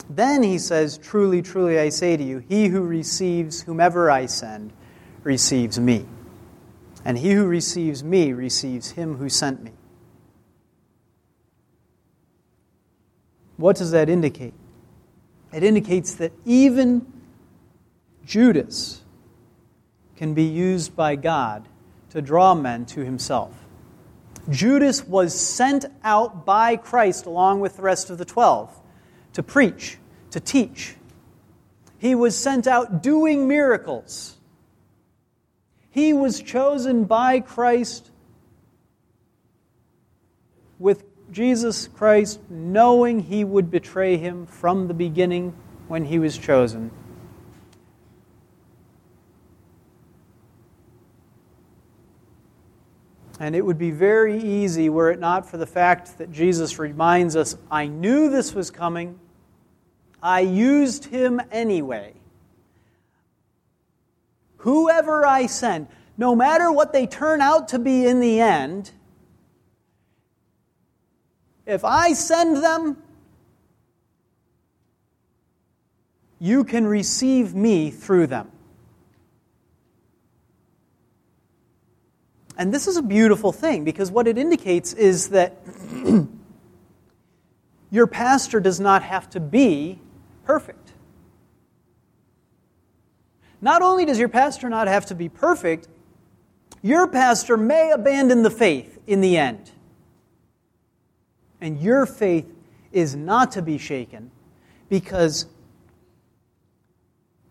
Then 0.09 0.43
he 0.43 0.57
says, 0.57 0.97
Truly, 0.97 1.41
truly, 1.41 1.79
I 1.79 1.87
say 1.87 2.17
to 2.17 2.23
you, 2.23 2.39
he 2.49 2.67
who 2.67 2.81
receives 2.81 3.61
whomever 3.61 4.11
I 4.11 4.25
send 4.25 4.73
receives 5.23 5.79
me. 5.79 6.05
And 7.05 7.17
he 7.17 7.31
who 7.31 7.45
receives 7.45 8.03
me 8.03 8.33
receives 8.33 8.91
him 8.91 9.15
who 9.15 9.29
sent 9.29 9.63
me. 9.63 9.71
What 13.55 13.77
does 13.77 13.91
that 13.91 14.09
indicate? 14.09 14.55
It 15.53 15.63
indicates 15.63 16.15
that 16.15 16.31
even 16.45 17.05
Judas 18.25 19.01
can 20.15 20.33
be 20.33 20.43
used 20.43 20.95
by 20.95 21.15
God 21.15 21.67
to 22.11 22.21
draw 22.21 22.53
men 22.53 22.85
to 22.87 23.03
himself. 23.03 23.53
Judas 24.49 25.05
was 25.05 25.37
sent 25.37 25.85
out 26.03 26.45
by 26.45 26.75
Christ 26.75 27.25
along 27.25 27.59
with 27.59 27.75
the 27.75 27.81
rest 27.81 28.09
of 28.09 28.17
the 28.17 28.25
twelve 28.25 28.79
to 29.33 29.43
preach, 29.43 29.97
to 30.31 30.39
teach. 30.39 30.95
He 31.97 32.15
was 32.15 32.35
sent 32.35 32.65
out 32.67 33.03
doing 33.03 33.47
miracles. 33.47 34.37
He 35.89 36.13
was 36.13 36.41
chosen 36.41 37.03
by 37.03 37.41
Christ 37.41 38.09
with 40.79 41.03
Jesus 41.31 41.87
Christ, 41.87 42.39
knowing 42.49 43.21
he 43.21 43.43
would 43.43 43.71
betray 43.71 44.17
him 44.17 44.45
from 44.45 44.87
the 44.87 44.93
beginning 44.93 45.55
when 45.87 46.05
he 46.05 46.19
was 46.19 46.37
chosen. 46.37 46.91
And 53.39 53.55
it 53.55 53.65
would 53.65 53.79
be 53.79 53.91
very 53.91 54.39
easy, 54.39 54.87
were 54.89 55.09
it 55.09 55.19
not 55.19 55.49
for 55.49 55.57
the 55.57 55.65
fact 55.65 56.19
that 56.19 56.31
Jesus 56.31 56.77
reminds 56.77 57.35
us, 57.35 57.55
I 57.71 57.87
knew 57.87 58.29
this 58.29 58.53
was 58.53 58.69
coming. 58.69 59.19
I 60.21 60.41
used 60.41 61.05
him 61.05 61.41
anyway. 61.51 62.13
Whoever 64.57 65.25
I 65.25 65.47
send, 65.47 65.87
no 66.17 66.35
matter 66.35 66.71
what 66.71 66.93
they 66.93 67.07
turn 67.07 67.41
out 67.41 67.69
to 67.69 67.79
be 67.79 68.05
in 68.05 68.19
the 68.19 68.39
end, 68.39 68.91
if 71.71 71.85
I 71.85 72.11
send 72.11 72.57
them, 72.57 72.97
you 76.37 76.65
can 76.65 76.85
receive 76.85 77.55
me 77.55 77.89
through 77.89 78.27
them. 78.27 78.51
And 82.57 82.73
this 82.73 82.87
is 82.87 82.97
a 82.97 83.01
beautiful 83.01 83.53
thing 83.53 83.85
because 83.85 84.11
what 84.11 84.27
it 84.27 84.37
indicates 84.37 84.91
is 84.93 85.29
that 85.29 85.57
your 87.89 88.05
pastor 88.05 88.59
does 88.59 88.79
not 88.79 89.01
have 89.03 89.29
to 89.29 89.39
be 89.39 89.99
perfect. 90.45 90.91
Not 93.61 93.81
only 93.81 94.05
does 94.05 94.19
your 94.19 94.29
pastor 94.29 94.67
not 94.67 94.89
have 94.89 95.05
to 95.05 95.15
be 95.15 95.29
perfect, 95.29 95.87
your 96.81 97.07
pastor 97.07 97.55
may 97.55 97.91
abandon 97.91 98.43
the 98.43 98.51
faith 98.51 98.99
in 99.07 99.21
the 99.21 99.37
end 99.37 99.71
and 101.61 101.79
your 101.79 102.05
faith 102.07 102.51
is 102.91 103.15
not 103.15 103.51
to 103.53 103.61
be 103.61 103.77
shaken 103.77 104.31
because 104.89 105.45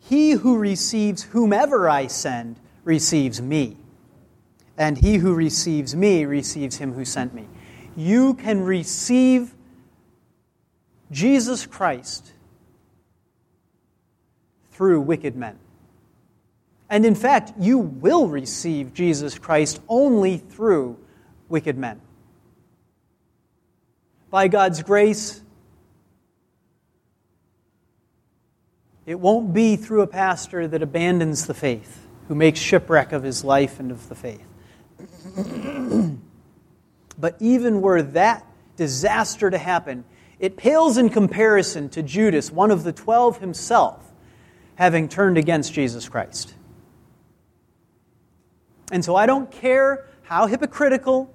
he 0.00 0.32
who 0.32 0.58
receives 0.58 1.22
whomever 1.22 1.88
I 1.88 2.08
send 2.08 2.58
receives 2.84 3.40
me, 3.40 3.76
and 4.76 4.98
he 4.98 5.16
who 5.16 5.34
receives 5.34 5.94
me 5.94 6.24
receives 6.24 6.76
him 6.76 6.92
who 6.92 7.04
sent 7.04 7.32
me. 7.32 7.46
You 7.96 8.34
can 8.34 8.62
receive 8.62 9.54
Jesus 11.12 11.64
Christ 11.64 12.32
through 14.72 15.00
wicked 15.02 15.36
men. 15.36 15.58
And 16.88 17.06
in 17.06 17.14
fact, 17.14 17.52
you 17.58 17.78
will 17.78 18.26
receive 18.26 18.92
Jesus 18.92 19.38
Christ 19.38 19.80
only 19.88 20.38
through 20.38 20.98
wicked 21.48 21.78
men 21.78 22.00
by 24.30 24.48
God's 24.48 24.82
grace, 24.82 25.40
it 29.04 29.18
won't 29.18 29.52
be 29.52 29.76
through 29.76 30.02
a 30.02 30.06
pastor 30.06 30.68
that 30.68 30.82
abandons 30.82 31.46
the 31.46 31.54
faith, 31.54 32.06
who 32.28 32.34
makes 32.34 32.60
shipwreck 32.60 33.12
of 33.12 33.24
his 33.24 33.42
life 33.42 33.80
and 33.80 33.90
of 33.90 34.08
the 34.08 34.14
faith. 34.14 34.46
but 37.18 37.36
even 37.40 37.80
were 37.80 38.02
that 38.02 38.46
disaster 38.76 39.50
to 39.50 39.58
happen, 39.58 40.04
it 40.38 40.56
pales 40.56 40.96
in 40.96 41.10
comparison 41.10 41.88
to 41.90 42.02
Judas, 42.02 42.50
one 42.50 42.70
of 42.70 42.84
the 42.84 42.92
twelve 42.92 43.38
himself, 43.40 44.10
having 44.76 45.08
turned 45.08 45.36
against 45.36 45.72
Jesus 45.74 46.08
Christ. 46.08 46.54
And 48.92 49.04
so 49.04 49.16
I 49.16 49.26
don't 49.26 49.50
care 49.50 50.06
how 50.22 50.46
hypocritical 50.46 51.34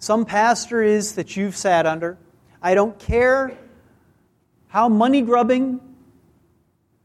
some 0.00 0.24
pastor 0.24 0.82
is 0.82 1.16
that 1.16 1.36
you've 1.36 1.54
sat 1.54 1.84
under. 1.84 2.16
I 2.62 2.74
don't 2.74 2.98
care 2.98 3.56
how 4.68 4.88
money 4.88 5.20
grubbing 5.20 5.78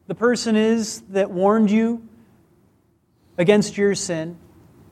the 0.08 0.16
person 0.16 0.56
is 0.56 1.02
that 1.10 1.30
warned 1.30 1.70
you 1.70 2.08
against 3.38 3.78
your 3.78 3.96
sin. 3.96 4.38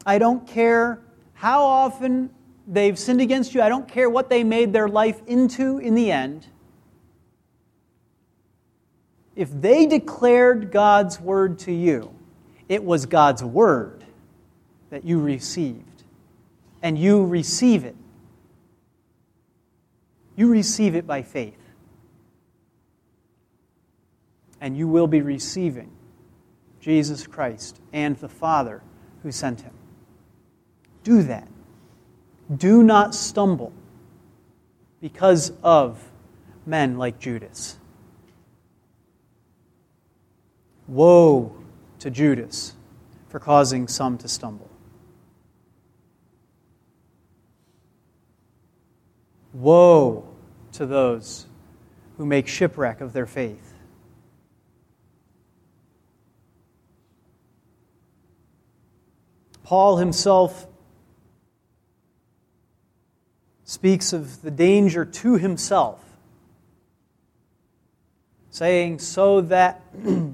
I 0.06 0.18
don't 0.18 0.46
care 0.46 1.00
how 1.34 1.64
often 1.64 2.30
they've 2.68 3.00
sinned 3.00 3.22
against 3.22 3.56
you. 3.56 3.62
I 3.62 3.70
don't 3.70 3.88
care 3.88 4.10
what 4.10 4.30
they 4.30 4.44
made 4.44 4.74
their 4.74 4.90
life 4.90 5.22
into 5.26 5.78
in 5.78 5.96
the 5.96 6.12
end. 6.12 6.46
If 9.34 9.50
they 9.50 9.86
declared 9.86 10.72
God's 10.72 11.22
word 11.22 11.60
to 11.60 11.72
you, 11.72 12.14
it 12.68 12.84
was 12.84 13.06
God's 13.06 13.44
word 13.44 14.04
that 14.90 15.06
you 15.06 15.22
received 15.22 15.93
and 16.84 17.00
you 17.00 17.26
receive 17.26 17.86
it. 17.86 17.96
You 20.36 20.50
receive 20.52 20.96
it 20.96 21.08
by 21.08 21.22
faith. 21.22 21.58
And 24.60 24.78
you 24.78 24.88
will 24.88 25.08
be 25.08 25.22
receiving 25.22 25.92
Jesus 26.82 27.26
Christ 27.26 27.80
and 27.94 28.18
the 28.18 28.28
Father 28.28 28.84
who 29.24 29.32
sent 29.32 29.62
him. 29.62 29.74
Do 31.04 31.24
that. 31.24 31.48
Do 32.54 32.84
not 32.84 33.16
stumble 33.16 33.72
because 35.00 35.54
of 35.64 36.12
men 36.66 36.98
like 36.98 37.18
Judas. 37.18 37.78
Woe 40.88 41.56
to 42.00 42.10
Judas 42.10 42.76
for 43.30 43.40
causing 43.40 43.88
some 43.88 44.18
to 44.18 44.28
stumble. 44.28 44.70
Woe 49.64 50.28
to 50.74 50.86
those 50.86 51.46
who 52.18 52.26
make 52.26 52.50
shipwreck 52.50 53.00
of 53.00 53.14
their 53.14 53.26
faith. 53.26 53.74
Paul 59.64 59.96
himself 59.96 60.68
speaks 63.64 64.12
of 64.12 64.42
the 64.42 64.52
danger 64.52 65.06
to 65.06 65.38
himself, 65.38 66.04
saying, 68.50 69.00
So 69.00 69.40
that 69.40 69.82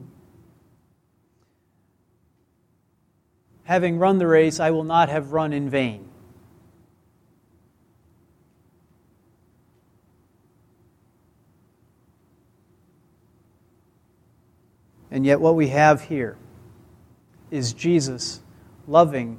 having 3.65 3.99
run 3.99 4.17
the 4.17 4.25
race, 4.25 4.59
I 4.59 4.71
will 4.71 4.83
not 4.83 5.09
have 5.09 5.33
run 5.33 5.53
in 5.53 5.69
vain. 5.69 6.08
And 15.19 15.25
yet, 15.25 15.41
what 15.41 15.55
we 15.55 15.67
have 15.67 16.03
here 16.03 16.37
is 17.51 17.73
Jesus 17.73 18.39
loving 18.87 19.37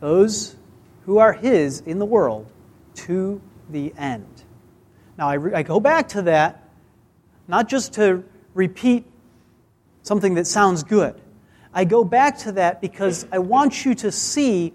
those 0.00 0.56
who 1.04 1.18
are 1.18 1.34
His 1.34 1.82
in 1.82 1.98
the 1.98 2.06
world 2.06 2.50
to 2.94 3.42
the 3.68 3.92
end. 3.98 4.44
Now, 5.18 5.28
I, 5.28 5.34
re- 5.34 5.52
I 5.52 5.62
go 5.62 5.78
back 5.78 6.08
to 6.08 6.22
that 6.22 6.66
not 7.48 7.68
just 7.68 7.92
to 7.96 8.24
repeat 8.54 9.04
something 10.04 10.32
that 10.36 10.46
sounds 10.46 10.84
good. 10.84 11.20
I 11.74 11.84
go 11.84 12.02
back 12.02 12.38
to 12.38 12.52
that 12.52 12.80
because 12.80 13.26
I 13.30 13.40
want 13.40 13.84
you 13.84 13.94
to 13.96 14.10
see 14.10 14.72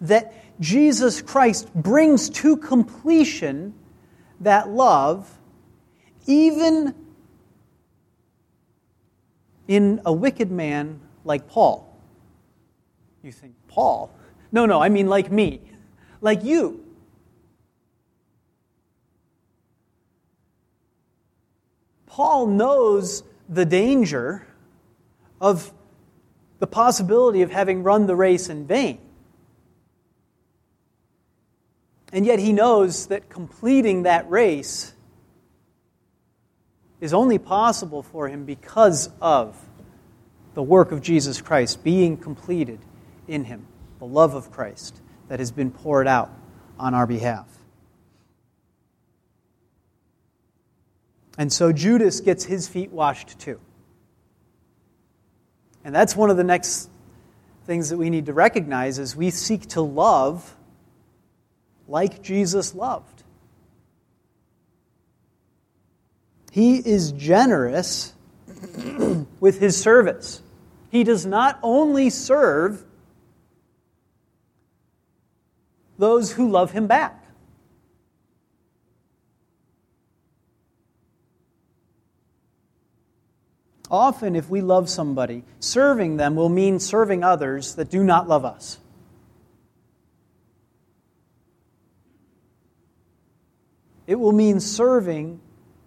that 0.00 0.32
Jesus 0.58 1.20
Christ 1.20 1.70
brings 1.74 2.30
to 2.30 2.56
completion 2.56 3.74
that 4.40 4.70
love 4.70 5.30
even 6.26 6.94
in 9.70 10.00
a 10.04 10.12
wicked 10.12 10.50
man 10.50 11.00
like 11.24 11.46
Paul. 11.46 11.96
You 13.22 13.30
think, 13.30 13.54
Paul? 13.68 14.12
No, 14.50 14.66
no, 14.66 14.82
I 14.82 14.88
mean 14.88 15.06
like 15.06 15.30
me, 15.30 15.60
like 16.20 16.42
you. 16.42 16.84
Paul 22.06 22.48
knows 22.48 23.22
the 23.48 23.64
danger 23.64 24.44
of 25.40 25.72
the 26.58 26.66
possibility 26.66 27.42
of 27.42 27.52
having 27.52 27.84
run 27.84 28.08
the 28.08 28.16
race 28.16 28.48
in 28.48 28.66
vain. 28.66 28.98
And 32.12 32.26
yet 32.26 32.40
he 32.40 32.52
knows 32.52 33.06
that 33.06 33.28
completing 33.28 34.02
that 34.02 34.28
race 34.28 34.94
is 37.00 37.14
only 37.14 37.38
possible 37.38 38.02
for 38.02 38.28
him 38.28 38.44
because 38.44 39.10
of 39.20 39.56
the 40.54 40.62
work 40.62 40.92
of 40.92 41.00
Jesus 41.00 41.40
Christ 41.40 41.82
being 41.82 42.16
completed 42.16 42.80
in 43.26 43.44
him, 43.44 43.66
the 43.98 44.06
love 44.06 44.34
of 44.34 44.50
Christ 44.50 45.00
that 45.28 45.38
has 45.38 45.50
been 45.50 45.70
poured 45.70 46.06
out 46.06 46.30
on 46.78 46.94
our 46.94 47.06
behalf. 47.06 47.46
And 51.38 51.52
so 51.52 51.72
Judas 51.72 52.20
gets 52.20 52.44
his 52.44 52.68
feet 52.68 52.90
washed 52.90 53.38
too. 53.38 53.60
And 55.84 55.94
that's 55.94 56.14
one 56.14 56.28
of 56.28 56.36
the 56.36 56.44
next 56.44 56.90
things 57.64 57.88
that 57.88 57.96
we 57.96 58.10
need 58.10 58.26
to 58.26 58.32
recognize 58.32 58.98
is 58.98 59.16
we 59.16 59.30
seek 59.30 59.66
to 59.68 59.80
love 59.80 60.56
like 61.88 62.22
Jesus 62.22 62.74
loved. 62.74 63.19
He 66.50 66.76
is 66.76 67.12
generous 67.12 68.12
with 69.40 69.60
his 69.60 69.80
service. 69.80 70.42
He 70.90 71.04
does 71.04 71.24
not 71.24 71.58
only 71.62 72.10
serve 72.10 72.84
those 75.98 76.32
who 76.32 76.50
love 76.50 76.72
him 76.72 76.86
back. 76.86 77.16
Often, 83.90 84.36
if 84.36 84.48
we 84.48 84.60
love 84.60 84.88
somebody, 84.88 85.42
serving 85.58 86.16
them 86.16 86.36
will 86.36 86.48
mean 86.48 86.78
serving 86.78 87.24
others 87.24 87.74
that 87.74 87.90
do 87.90 88.04
not 88.04 88.28
love 88.28 88.44
us. 88.44 88.78
It 94.06 94.14
will 94.18 94.32
mean 94.32 94.60
serving 94.60 95.40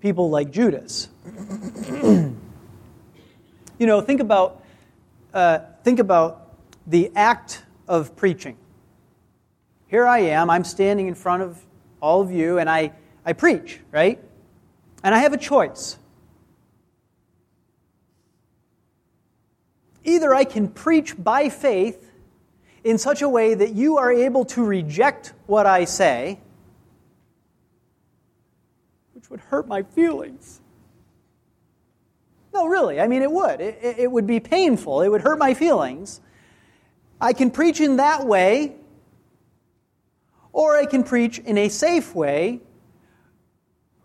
people 0.03 0.29
like 0.29 0.51
Judas. 0.51 1.07
you 2.03 2.35
know, 3.79 4.01
think 4.01 4.19
about, 4.19 4.61
uh, 5.33 5.59
think 5.85 5.99
about 5.99 6.57
the 6.85 7.09
act 7.15 7.63
of 7.87 8.13
preaching. 8.17 8.57
Here 9.87 10.05
I 10.05 10.19
am, 10.19 10.49
I'm 10.49 10.65
standing 10.65 11.07
in 11.07 11.15
front 11.15 11.41
of 11.41 11.57
all 12.01 12.19
of 12.19 12.33
you, 12.33 12.57
and 12.57 12.69
I, 12.69 12.91
I 13.25 13.31
preach, 13.31 13.79
right? 13.93 14.19
And 15.05 15.15
I 15.15 15.19
have 15.19 15.31
a 15.31 15.37
choice. 15.37 15.97
Either 20.03 20.35
I 20.35 20.43
can 20.43 20.67
preach 20.67 21.15
by 21.17 21.47
faith 21.47 22.11
in 22.83 22.97
such 22.97 23.21
a 23.21 23.29
way 23.29 23.53
that 23.53 23.71
you 23.71 23.97
are 23.97 24.11
able 24.11 24.43
to 24.43 24.65
reject 24.65 25.31
what 25.45 25.65
I 25.65 25.85
say 25.85 26.41
would 29.33 29.41
hurt 29.41 29.67
my 29.67 29.81
feelings. 29.81 30.61
No, 32.53 32.67
really, 32.67 33.01
I 33.01 33.07
mean, 33.07 33.23
it 33.23 33.31
would. 33.31 33.61
It, 33.61 33.95
it, 33.97 34.11
would 34.11 34.27
be 34.27 34.39
painful, 34.39 35.01
it 35.01 35.09
would 35.09 35.21
hurt 35.21 35.39
my 35.39 35.55
feelings. 35.55 36.21
I 37.19 37.33
can 37.33 37.49
preach 37.49 37.81
in 37.81 37.95
that 37.95 38.27
way, 38.27 38.75
or 40.51 40.77
I 40.77 40.85
can 40.85 41.03
preach 41.03 41.39
in 41.39 41.57
a 41.57 41.67
safe 41.67 42.13
way 42.13 42.59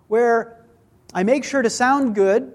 where 0.07 0.64
I 1.12 1.24
make 1.24 1.45
sure 1.45 1.61
to 1.61 1.68
sound 1.68 2.14
good 2.14 2.55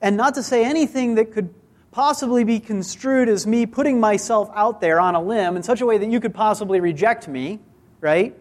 and 0.00 0.16
not 0.16 0.36
to 0.36 0.42
say 0.42 0.64
anything 0.64 1.16
that 1.16 1.32
could 1.32 1.52
possibly 1.90 2.44
be 2.44 2.60
construed 2.60 3.28
as 3.28 3.46
me 3.46 3.66
putting 3.66 4.00
myself 4.00 4.48
out 4.54 4.80
there 4.80 5.00
on 5.00 5.14
a 5.14 5.20
limb 5.20 5.54
in 5.54 5.62
such 5.62 5.82
a 5.82 5.86
way 5.86 5.98
that 5.98 6.08
you 6.08 6.18
could 6.18 6.32
possibly 6.32 6.80
reject 6.80 7.28
me, 7.28 7.58
right? 8.00 8.34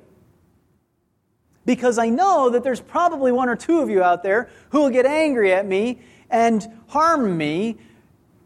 Because 1.66 1.98
I 1.98 2.10
know 2.10 2.50
that 2.52 2.64
there's 2.64 2.82
probably 2.82 3.32
one 3.32 3.50
or 3.50 3.56
two 3.56 3.80
of 3.80 3.90
you 3.90 4.04
out 4.04 4.24
there 4.24 4.50
who 4.70 4.82
will 4.82 4.90
get 4.90 5.06
angry 5.06 5.52
at 5.52 5.66
me 5.66 6.00
and 6.30 6.66
harm 6.88 7.38
me 7.38 7.78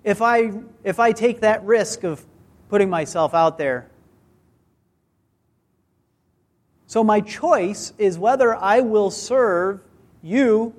if 0.04 0.22
I, 0.22 0.52
if 0.84 1.00
I 1.00 1.12
take 1.12 1.42
that 1.42 1.64
risk 1.64 2.04
of 2.04 2.26
putting 2.70 2.90
myself 2.90 3.34
out 3.34 3.58
there. 3.58 3.90
So, 6.88 7.04
my 7.04 7.22
choice 7.22 7.94
is 8.00 8.18
whether 8.18 8.56
I 8.56 8.80
will 8.80 9.12
serve 9.12 9.82
you 10.24 10.74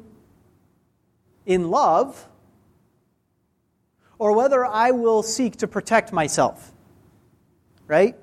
in 1.47 1.71
love 1.71 2.27
or 4.19 4.33
whether 4.33 4.67
I 4.67 4.91
will 4.91 5.23
seek 5.23 5.57
to 5.59 5.69
protect 5.69 6.13
myself. 6.13 6.73
Right? 7.87 8.17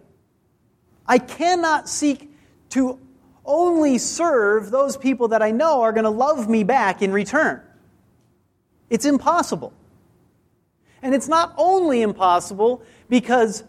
I 1.07 1.17
cannot 1.17 1.87
seek 1.87 2.29
to 2.71 2.99
only 3.47 3.97
serve 3.97 4.69
those 4.69 4.97
people 4.97 5.29
that 5.29 5.41
I 5.41 5.51
know 5.51 5.81
are 5.81 5.91
going 5.91 6.03
to 6.03 6.09
love 6.09 6.49
me 6.49 6.63
back 6.63 7.01
in 7.01 7.11
return. 7.11 7.61
It's 8.89 9.05
impossible. 9.05 9.73
And 11.01 11.15
it's 11.15 11.27
not 11.27 11.53
only 11.57 12.01
impossible 12.01 12.83
because 13.09 13.63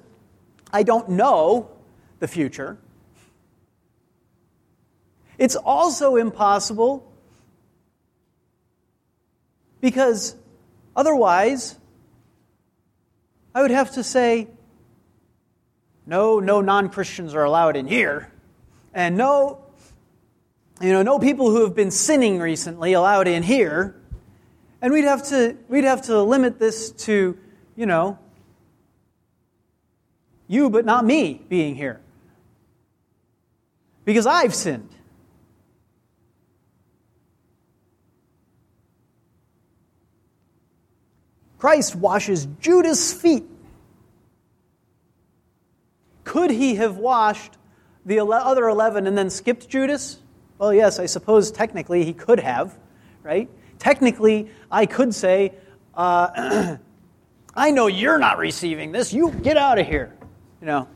I 0.72 0.83
don't 0.83 1.11
know 1.11 1.70
the 2.18 2.29
future, 2.29 2.76
it's 5.39 5.55
also 5.55 6.16
impossible 6.16 7.11
because 9.81 10.35
otherwise 10.97 11.76
I 13.55 13.62
would 13.62 13.70
have 13.70 13.93
to 13.93 14.03
say, 14.03 14.49
no, 16.07 16.41
no 16.41 16.61
non 16.61 16.89
Christians 16.89 17.35
are 17.35 17.45
allowed 17.45 17.76
in 17.76 17.87
here, 17.87 18.33
and 18.95 19.16
no 19.16 19.68
you 20.81 20.93
know, 20.93 21.03
no 21.03 21.18
people 21.18 21.51
who 21.51 21.62
have 21.64 21.74
been 21.74 21.91
sinning 21.91 22.39
recently 22.39 22.93
allowed 22.93 23.26
in 23.26 23.43
here. 23.43 23.95
And 24.81 24.93
we'd 24.93 25.05
have 25.05 25.26
to, 25.29 25.57
we'd 25.68 25.85
have 25.85 26.03
to 26.03 26.22
limit 26.22 26.59
this 26.59 26.91
to, 26.93 27.37
you 27.74 27.87
know, 27.87 28.18
you 30.47 30.70
but 30.70 30.85
not 30.85 31.05
me 31.05 31.43
being 31.49 31.74
here. 31.74 32.01
Because 34.05 34.26
I've 34.26 34.55
sinned. 34.55 34.89
Christ 41.59 41.97
washes 41.97 42.47
Judas' 42.61 43.12
feet. 43.12 43.45
Could 46.22 46.51
he 46.51 46.76
have 46.76 46.97
washed 46.97 47.57
the 48.07 48.20
other 48.20 48.68
11 48.68 49.07
and 49.07 49.18
then 49.18 49.29
skipped 49.29 49.68
Judas? 49.68 50.20
Well, 50.59 50.75
yes, 50.75 50.99
I 50.99 51.07
suppose 51.07 51.51
technically 51.51 52.05
he 52.05 52.13
could 52.13 52.41
have, 52.41 52.77
right? 53.23 53.49
Technically, 53.79 54.51
I 54.71 54.87
could 54.87 55.15
say, 55.15 55.53
uh, 55.95 56.77
I 57.55 57.71
know 57.71 57.87
you're 57.87 58.19
not 58.19 58.39
receiving 58.39 58.93
this. 58.93 59.13
You 59.13 59.31
get 59.31 59.57
out 59.57 59.79
of 59.79 59.87
here. 59.87 60.17
You 60.61 60.67
know. 60.67 60.89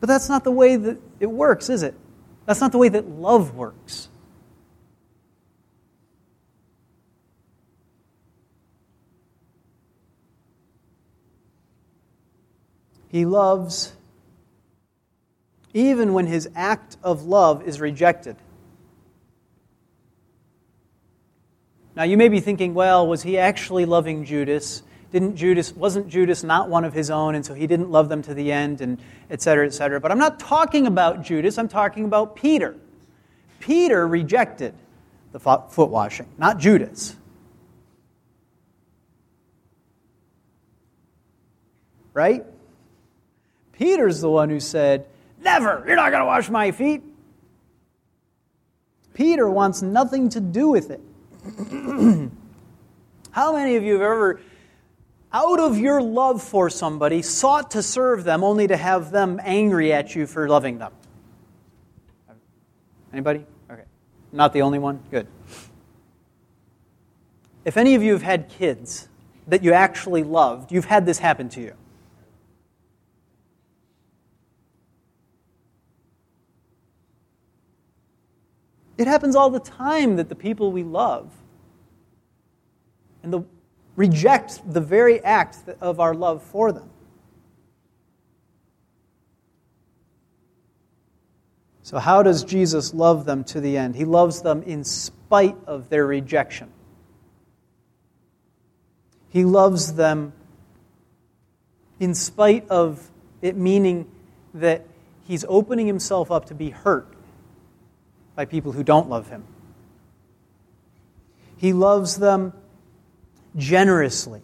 But 0.00 0.08
that's 0.08 0.28
not 0.28 0.44
the 0.44 0.50
way 0.50 0.76
that 0.76 0.98
it 1.18 1.30
works, 1.30 1.68
is 1.68 1.82
it? 1.82 1.94
That's 2.46 2.60
not 2.60 2.72
the 2.72 2.78
way 2.78 2.88
that 2.88 3.08
love 3.08 3.54
works. 3.54 4.08
He 13.08 13.26
loves 13.26 13.92
even 15.72 16.12
when 16.12 16.26
his 16.26 16.48
act 16.54 16.96
of 17.02 17.24
love 17.24 17.66
is 17.66 17.80
rejected. 17.80 18.36
Now 21.94 22.04
you 22.04 22.16
may 22.16 22.28
be 22.28 22.40
thinking, 22.40 22.74
well, 22.74 23.06
was 23.06 23.22
he 23.22 23.38
actually 23.38 23.84
loving 23.84 24.24
Judas? 24.24 24.82
Didn't 25.12 25.36
Judas 25.36 25.72
wasn't 25.72 26.08
Judas 26.08 26.44
not 26.44 26.68
one 26.68 26.84
of 26.84 26.94
his 26.94 27.10
own 27.10 27.34
and 27.34 27.44
so 27.44 27.52
he 27.52 27.66
didn't 27.66 27.90
love 27.90 28.08
them 28.08 28.22
to 28.22 28.34
the 28.34 28.52
end 28.52 28.80
and 28.80 28.98
et 29.28 29.42
cetera, 29.42 29.66
et 29.66 29.74
cetera. 29.74 30.00
But 30.00 30.12
I'm 30.12 30.18
not 30.18 30.38
talking 30.38 30.86
about 30.86 31.22
Judas, 31.22 31.58
I'm 31.58 31.68
talking 31.68 32.04
about 32.04 32.36
Peter. 32.36 32.76
Peter 33.58 34.06
rejected 34.06 34.74
the 35.32 35.40
foot 35.40 35.90
washing, 35.90 36.26
not 36.38 36.58
Judas. 36.58 37.16
Right? 42.14 42.44
Peter's 43.72 44.20
the 44.20 44.30
one 44.30 44.50
who 44.50 44.60
said, 44.60 45.06
Never, 45.40 45.84
you're 45.86 45.96
not 45.96 46.10
going 46.10 46.20
to 46.20 46.26
wash 46.26 46.50
my 46.50 46.70
feet. 46.70 47.02
Peter 49.14 49.48
wants 49.50 49.82
nothing 49.82 50.28
to 50.30 50.40
do 50.40 50.68
with 50.68 50.90
it. 50.90 51.00
How 53.32 53.54
many 53.54 53.76
of 53.76 53.82
you 53.82 53.94
have 53.94 54.02
ever, 54.02 54.40
out 55.32 55.60
of 55.60 55.78
your 55.78 56.02
love 56.02 56.42
for 56.42 56.68
somebody, 56.68 57.22
sought 57.22 57.70
to 57.72 57.82
serve 57.82 58.24
them 58.24 58.44
only 58.44 58.66
to 58.66 58.76
have 58.76 59.10
them 59.10 59.40
angry 59.42 59.92
at 59.92 60.14
you 60.14 60.26
for 60.26 60.48
loving 60.48 60.78
them? 60.78 60.92
Anybody? 63.12 63.44
Okay. 63.70 63.84
Not 64.32 64.52
the 64.52 64.62
only 64.62 64.78
one? 64.78 65.02
Good. 65.10 65.26
If 67.64 67.76
any 67.76 67.94
of 67.94 68.02
you 68.02 68.12
have 68.12 68.22
had 68.22 68.48
kids 68.48 69.08
that 69.48 69.62
you 69.62 69.72
actually 69.72 70.22
loved, 70.22 70.72
you've 70.72 70.84
had 70.84 71.06
this 71.06 71.18
happen 71.18 71.48
to 71.50 71.60
you. 71.60 71.74
It 79.00 79.06
happens 79.06 79.34
all 79.34 79.48
the 79.48 79.60
time 79.60 80.16
that 80.16 80.28
the 80.28 80.34
people 80.34 80.72
we 80.72 80.82
love 80.82 81.32
and 83.22 83.32
the, 83.32 83.40
reject 83.96 84.60
the 84.70 84.82
very 84.82 85.24
act 85.24 85.56
of 85.80 86.00
our 86.00 86.12
love 86.12 86.42
for 86.42 86.70
them. 86.70 86.90
So, 91.82 91.98
how 91.98 92.22
does 92.22 92.44
Jesus 92.44 92.92
love 92.92 93.24
them 93.24 93.42
to 93.44 93.60
the 93.62 93.78
end? 93.78 93.96
He 93.96 94.04
loves 94.04 94.42
them 94.42 94.62
in 94.64 94.84
spite 94.84 95.56
of 95.66 95.88
their 95.88 96.06
rejection. 96.06 96.70
He 99.30 99.46
loves 99.46 99.94
them 99.94 100.34
in 101.98 102.14
spite 102.14 102.68
of 102.68 103.10
it 103.40 103.56
meaning 103.56 104.10
that 104.52 104.84
he's 105.26 105.46
opening 105.48 105.86
himself 105.86 106.30
up 106.30 106.44
to 106.48 106.54
be 106.54 106.68
hurt 106.68 107.14
by 108.40 108.46
people 108.46 108.72
who 108.72 108.82
don't 108.82 109.10
love 109.10 109.28
him. 109.28 109.44
He 111.58 111.74
loves 111.74 112.16
them 112.16 112.54
generously. 113.54 114.40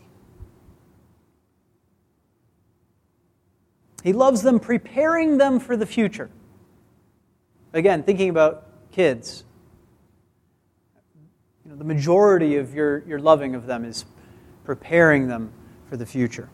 He 4.05 4.13
loves 4.13 4.43
them, 4.43 4.61
preparing 4.61 5.39
them 5.39 5.61
for 5.61 5.79
the 5.79 5.87
future. 5.87 6.29
Again, 7.73 8.03
thinking 8.03 8.29
about 8.29 8.67
kids. 8.93 9.45
You 11.65 11.71
know, 11.71 11.79
the 11.79 11.85
majority 11.85 12.57
of 12.57 12.75
your, 12.75 12.99
your 13.09 13.19
loving 13.19 13.55
of 13.55 13.65
them 13.65 13.87
is 13.87 14.05
preparing 14.65 15.27
them 15.27 15.55
for 15.89 15.97
the 15.97 16.05
future. 16.05 16.51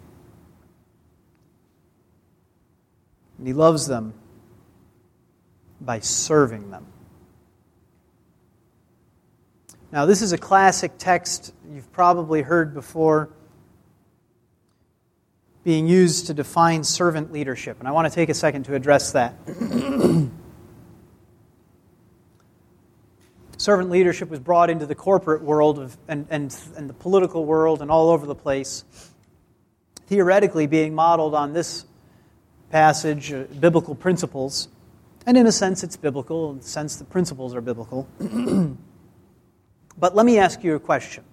And 3.36 3.48
he 3.48 3.52
loves 3.52 3.88
them 3.88 4.14
by 5.80 5.98
serving 5.98 6.70
them. 6.70 6.86
Now, 9.92 10.06
this 10.06 10.22
is 10.22 10.32
a 10.32 10.38
classic 10.38 10.92
text 10.96 11.52
you've 11.70 11.92
probably 11.92 12.40
heard 12.40 12.72
before 12.72 13.28
being 15.64 15.86
used 15.86 16.28
to 16.28 16.34
define 16.34 16.82
servant 16.82 17.30
leadership, 17.30 17.78
and 17.78 17.86
I 17.86 17.90
want 17.90 18.08
to 18.08 18.14
take 18.14 18.30
a 18.30 18.34
second 18.34 18.62
to 18.64 18.74
address 18.74 19.12
that. 19.12 19.34
servant 23.58 23.90
leadership 23.90 24.30
was 24.30 24.40
brought 24.40 24.70
into 24.70 24.86
the 24.86 24.94
corporate 24.94 25.42
world 25.42 25.78
of, 25.78 25.94
and, 26.08 26.26
and, 26.30 26.56
and 26.74 26.88
the 26.88 26.94
political 26.94 27.44
world 27.44 27.82
and 27.82 27.90
all 27.90 28.08
over 28.08 28.24
the 28.24 28.34
place, 28.34 28.84
theoretically 30.06 30.66
being 30.66 30.94
modeled 30.94 31.34
on 31.34 31.52
this 31.52 31.84
passage, 32.70 33.30
uh, 33.30 33.44
biblical 33.60 33.94
principles. 33.94 34.68
And 35.26 35.36
in 35.36 35.46
a 35.46 35.52
sense, 35.52 35.84
it's 35.84 35.98
biblical, 35.98 36.52
in 36.52 36.58
the 36.60 36.64
sense 36.64 36.96
the 36.96 37.04
principles 37.04 37.54
are 37.54 37.60
biblical. 37.60 38.08
But 39.98 40.14
let 40.14 40.26
me 40.26 40.38
ask 40.38 40.64
you 40.64 40.74
a 40.74 40.80
question. 40.80 41.24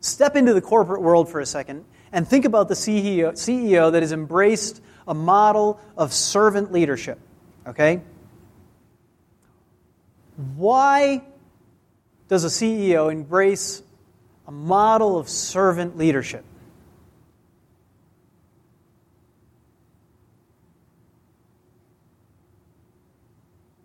Step 0.00 0.36
into 0.36 0.54
the 0.54 0.60
corporate 0.60 1.02
world 1.02 1.28
for 1.28 1.40
a 1.40 1.46
second 1.46 1.84
and 2.12 2.26
think 2.26 2.44
about 2.44 2.68
the 2.68 2.74
CEO, 2.74 3.32
CEO 3.32 3.90
that 3.92 4.02
has 4.02 4.12
embraced 4.12 4.80
a 5.08 5.14
model 5.14 5.80
of 5.96 6.12
servant 6.12 6.72
leadership. 6.72 7.18
Okay? 7.66 8.02
Why 10.56 11.22
does 12.28 12.44
a 12.44 12.48
CEO 12.48 13.10
embrace 13.10 13.82
a 14.46 14.52
model 14.52 15.18
of 15.18 15.28
servant 15.28 15.96
leadership? 15.96 16.44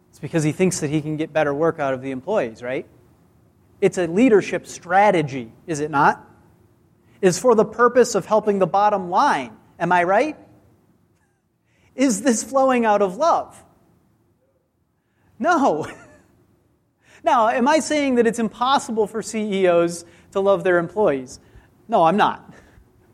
It's 0.10 0.20
because 0.20 0.44
he 0.44 0.52
thinks 0.52 0.82
that 0.82 0.90
he 0.90 1.02
can 1.02 1.18
get 1.18 1.32
better 1.32 1.54
work 1.54 1.80
out 1.80 1.94
of 1.94 2.02
the 2.02 2.12
employees, 2.12 2.62
right? 2.62 2.86
It's 3.82 3.98
a 3.98 4.06
leadership 4.08 4.68
strategy, 4.68 5.52
is 5.66 5.80
it 5.80 5.90
not? 5.90 6.26
It's 7.20 7.40
for 7.40 7.56
the 7.56 7.66
purpose 7.66 8.16
of 8.16 8.26
helping 8.26 8.60
the 8.60 8.68
bottom 8.68 9.10
line. 9.10 9.58
Am 9.80 9.92
I 9.92 10.04
right? 10.04 10.38
Is 11.96 12.22
this 12.22 12.44
flowing 12.44 12.86
out 12.86 13.02
of 13.02 13.18
love? 13.18 13.62
No. 15.40 15.88
now, 17.24 17.50
am 17.50 17.68
I 17.68 17.80
saying 17.80 18.16
that 18.16 18.28
it's 18.28 18.40
impossible 18.40 19.08
for 19.08 19.22
CEOs 19.22 20.06
to 20.32 20.40
love 20.40 20.64
their 20.64 20.78
employees? 20.78 21.40
No, 21.88 22.04
I'm 22.04 22.18
not. 22.18 22.54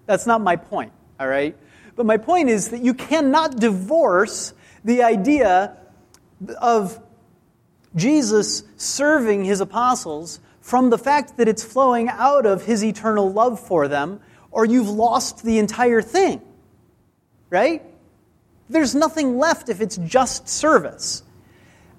That's 0.05 0.27
not 0.27 0.41
my 0.41 0.57
point, 0.57 0.91
all 1.19 1.27
right? 1.27 1.57
But 1.95 2.05
my 2.05 2.17
point 2.17 2.49
is 2.49 2.69
that 2.69 2.81
you 2.81 2.93
cannot 2.93 3.57
divorce 3.57 4.53
the 4.83 5.03
idea 5.03 5.75
of 6.61 7.01
Jesus 7.95 8.63
serving 8.77 9.43
his 9.43 9.59
apostles 9.59 10.39
from 10.67 10.89
the 10.89 10.97
fact 10.97 11.37
that 11.37 11.47
it's 11.47 11.63
flowing 11.63 12.09
out 12.09 12.45
of 12.45 12.65
his 12.65 12.83
eternal 12.83 13.31
love 13.31 13.57
for 13.57 13.87
them, 13.87 14.19
or 14.51 14.65
you've 14.65 14.89
lost 14.89 15.41
the 15.45 15.59
entire 15.59 16.01
thing. 16.01 16.41
Right? 17.49 17.83
There's 18.67 18.93
nothing 18.93 19.37
left 19.37 19.69
if 19.69 19.79
it's 19.79 19.95
just 19.95 20.49
service. 20.49 21.23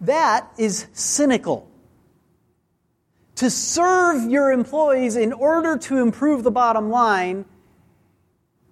That 0.02 0.52
is 0.58 0.86
cynical. 0.92 1.66
To 3.36 3.48
serve 3.48 4.30
your 4.30 4.52
employees 4.52 5.16
in 5.16 5.32
order 5.32 5.78
to 5.78 5.96
improve 5.96 6.42
the 6.42 6.50
bottom 6.50 6.90
line 6.90 7.46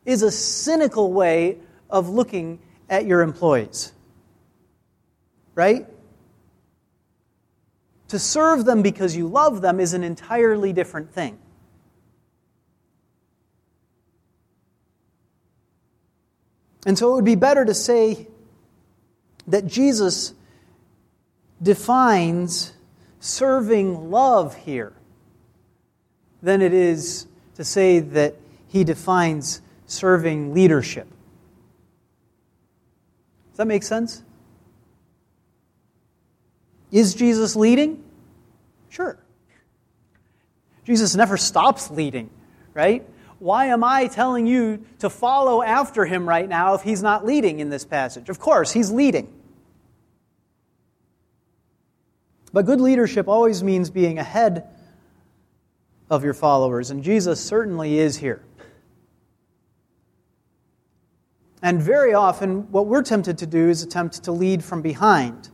is 0.05 0.21
a 0.21 0.31
cynical 0.31 1.11
way 1.11 1.57
of 1.89 2.11
looking 2.11 2.59
at 2.91 3.07
your 3.07 3.23
employees. 3.23 3.95
Right? 5.55 5.87
To 8.09 8.19
serve 8.19 8.65
them 8.65 8.83
because 8.83 9.17
you 9.17 9.27
love 9.27 9.61
them 9.61 9.81
is 9.81 9.93
an 9.93 10.05
entirely 10.05 10.73
different 10.73 11.13
thing. 11.13 11.39
And 16.87 16.97
so 16.97 17.11
it 17.11 17.15
would 17.17 17.25
be 17.25 17.35
better 17.35 17.65
to 17.65 17.75
say 17.75 18.29
that 19.49 19.67
Jesus 19.67 20.35
defines 21.61 22.73
serving 23.19 24.11
love 24.11 24.55
here 24.55 24.93
than 26.43 26.63
it 26.63 26.73
is 26.73 27.27
to 27.57 27.65
say 27.65 27.99
that 27.99 28.37
he 28.69 28.85
defines 28.85 29.63
serving 29.87 30.55
leadership. 30.55 31.09
Does 33.51 33.59
that 33.59 33.67
make 33.67 33.83
sense? 33.83 34.23
Is 36.97 37.13
Jesus 37.13 37.55
leading? 37.57 38.03
Sure. 38.89 39.19
Jesus 40.87 41.15
never 41.15 41.37
stops 41.37 41.91
leading, 41.91 42.31
right? 42.73 43.07
Why 43.39 43.67
am 43.67 43.85
I 43.85 44.07
telling 44.07 44.47
you 44.47 44.83
to 45.01 45.11
follow 45.11 45.63
after 45.63 46.07
him 46.07 46.27
right 46.27 46.49
now 46.49 46.73
if 46.73 46.81
he's 46.81 47.03
not 47.03 47.27
leading 47.27 47.61
in 47.61 47.69
this 47.69 47.85
passage? 47.85 48.31
Of 48.31 48.39
course, 48.39 48.73
he's 48.73 48.91
leading. 48.91 49.31
But 52.55 52.65
good 52.65 52.81
leadership 52.81 53.29
always 53.29 53.63
means 53.63 53.91
being 53.91 54.19
ahead 54.19 54.67
of 56.09 56.25
your 56.25 56.33
followers, 56.33 56.91
and 56.91 57.05
Jesus 57.05 57.45
certainly 57.45 57.99
is 57.99 58.17
here. 58.17 58.43
And 61.61 61.83
very 61.83 62.15
often, 62.15 62.73
what 62.73 62.87
we're 62.87 63.03
tempted 63.03 63.37
to 63.37 63.47
do 63.47 63.69
is 63.69 63.83
attempt 63.83 64.25
to 64.25 64.33
lead 64.33 64.65
from 64.65 64.81
behind. 64.81 65.51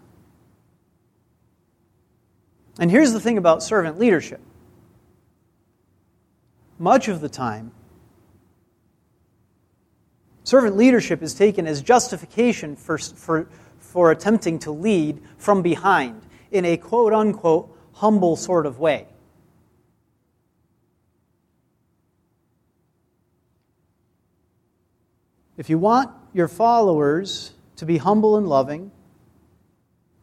And 2.78 2.90
here's 2.90 3.12
the 3.12 3.20
thing 3.20 3.38
about 3.38 3.62
servant 3.62 3.98
leadership 3.98 4.40
much 6.78 7.06
of 7.06 7.20
the 7.20 7.28
time, 7.28 7.70
servant 10.42 10.76
leadership 10.76 11.22
is 11.22 11.32
taken 11.32 11.66
as 11.66 11.80
justification 11.80 12.74
for, 12.74 12.98
for, 12.98 13.48
for 13.78 14.10
attempting 14.10 14.58
to 14.58 14.72
lead 14.72 15.22
from 15.38 15.62
behind 15.62 16.20
in 16.50 16.64
a 16.64 16.76
quote 16.76 17.12
unquote 17.12 17.76
humble 17.92 18.34
sort 18.36 18.66
of 18.66 18.78
way. 18.78 19.06
If 25.56 25.70
you 25.70 25.78
want 25.78 26.10
your 26.32 26.48
followers 26.48 27.52
to 27.76 27.86
be 27.86 27.98
humble 27.98 28.36
and 28.36 28.48
loving, 28.48 28.90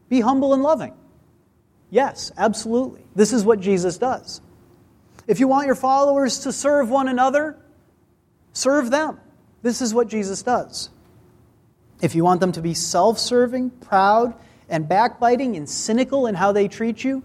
be 0.10 0.20
humble 0.20 0.54
and 0.54 0.64
loving. 0.64 0.94
Yes, 1.90 2.32
absolutely. 2.38 3.04
This 3.16 3.34
is 3.34 3.44
what 3.44 3.60
Jesus 3.60 3.98
does. 3.98 4.42
If 5.28 5.40
you 5.40 5.48
want 5.48 5.66
your 5.66 5.76
followers 5.76 6.40
to 6.40 6.52
serve 6.52 6.90
one 6.90 7.08
another, 7.08 7.58
serve 8.54 8.90
them. 8.92 9.20
This 9.62 9.82
is 9.82 9.94
what 9.94 10.08
Jesus 10.08 10.42
does. 10.44 10.90
If 12.02 12.16
you 12.16 12.24
want 12.24 12.40
them 12.40 12.52
to 12.54 12.62
be 12.62 12.74
self 12.74 13.20
serving, 13.20 13.72
proud, 13.72 14.34
and 14.70 14.88
backbiting 14.88 15.56
and 15.56 15.70
cynical 15.70 16.28
in 16.28 16.36
how 16.36 16.52
they 16.52 16.68
treat 16.68 17.04
you, 17.04 17.24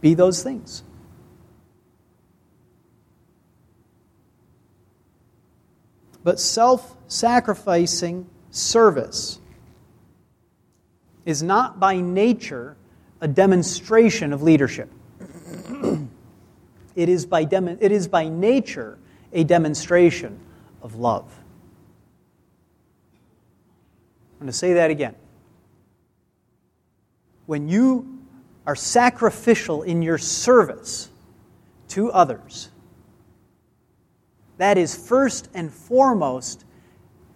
be 0.00 0.14
those 0.14 0.42
things. 0.42 0.82
But 6.22 6.40
self 6.40 6.96
sacrificing 7.08 8.28
service 8.50 9.38
is 11.26 11.42
not 11.42 11.78
by 11.78 12.00
nature 12.00 12.76
a 13.20 13.28
demonstration 13.28 14.32
of 14.32 14.42
leadership. 14.42 14.90
it, 16.94 17.08
is 17.08 17.26
by 17.26 17.44
dem- 17.44 17.76
it 17.80 17.92
is 17.92 18.08
by 18.08 18.28
nature 18.28 18.98
a 19.32 19.44
demonstration 19.44 20.38
of 20.80 20.94
love. 20.94 21.30
I'm 24.34 24.40
going 24.40 24.46
to 24.46 24.52
say 24.52 24.74
that 24.74 24.90
again. 24.90 25.14
When 27.46 27.68
you 27.68 28.20
are 28.66 28.76
sacrificial 28.76 29.82
in 29.82 30.02
your 30.02 30.18
service 30.18 31.10
to 31.88 32.12
others, 32.12 32.70
that 34.58 34.78
is 34.78 34.94
first 34.94 35.48
and 35.54 35.72
foremost 35.72 36.64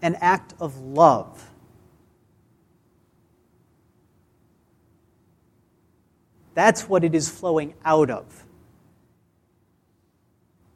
an 0.03 0.17
act 0.21 0.55
of 0.61 0.79
love. 0.79 1.50
That's 6.55 6.89
what 6.89 7.05
it 7.05 7.15
is 7.15 7.29
flowing 7.29 7.75
out 7.85 8.11
of. 8.11 8.45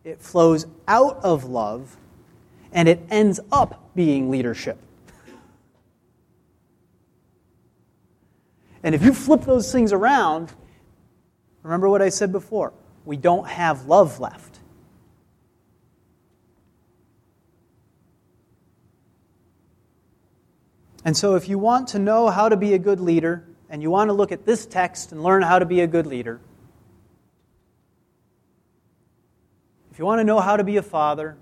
It 0.05 0.21
flows 0.21 0.67
out 0.87 1.25
of 1.25 1.45
love 1.45 1.97
and 2.73 2.89
it 2.89 3.01
ends 3.11 3.41
up 3.51 3.91
being 3.95 4.31
leadership. 4.31 4.79
And 8.83 8.95
if 8.95 9.03
you 9.03 9.15
flip 9.15 9.43
those 9.43 9.73
things 9.73 9.93
around, 9.93 10.53
remember 11.63 11.89
what 11.89 12.03
I 12.03 12.11
said 12.11 12.33
before 12.33 12.75
we 13.07 13.17
don't 13.17 13.49
have 13.49 13.87
love 13.87 14.21
left. 14.21 14.61
And 21.05 21.17
so, 21.17 21.35
if 21.35 21.49
you 21.51 21.59
want 21.59 21.89
to 21.89 21.99
know 21.99 22.29
how 22.29 22.49
to 22.49 22.57
be 22.57 22.73
a 22.73 22.79
good 22.79 22.99
leader, 22.99 23.47
and 23.75 23.83
you 23.83 23.91
want 23.91 24.09
to 24.09 24.13
look 24.13 24.31
at 24.31 24.47
this 24.47 24.67
text 24.67 25.11
and 25.11 25.21
learn 25.21 25.43
how 25.43 25.59
to 25.59 25.67
be 25.67 25.81
a 25.81 25.87
good 25.89 26.07
leader, 26.07 26.39
if 29.91 29.99
you 29.99 30.05
want 30.05 30.21
to 30.21 30.25
know 30.25 30.39
how 30.39 30.57
to 30.57 30.63
be 30.63 30.77
a 30.77 30.83
father, 30.83 31.37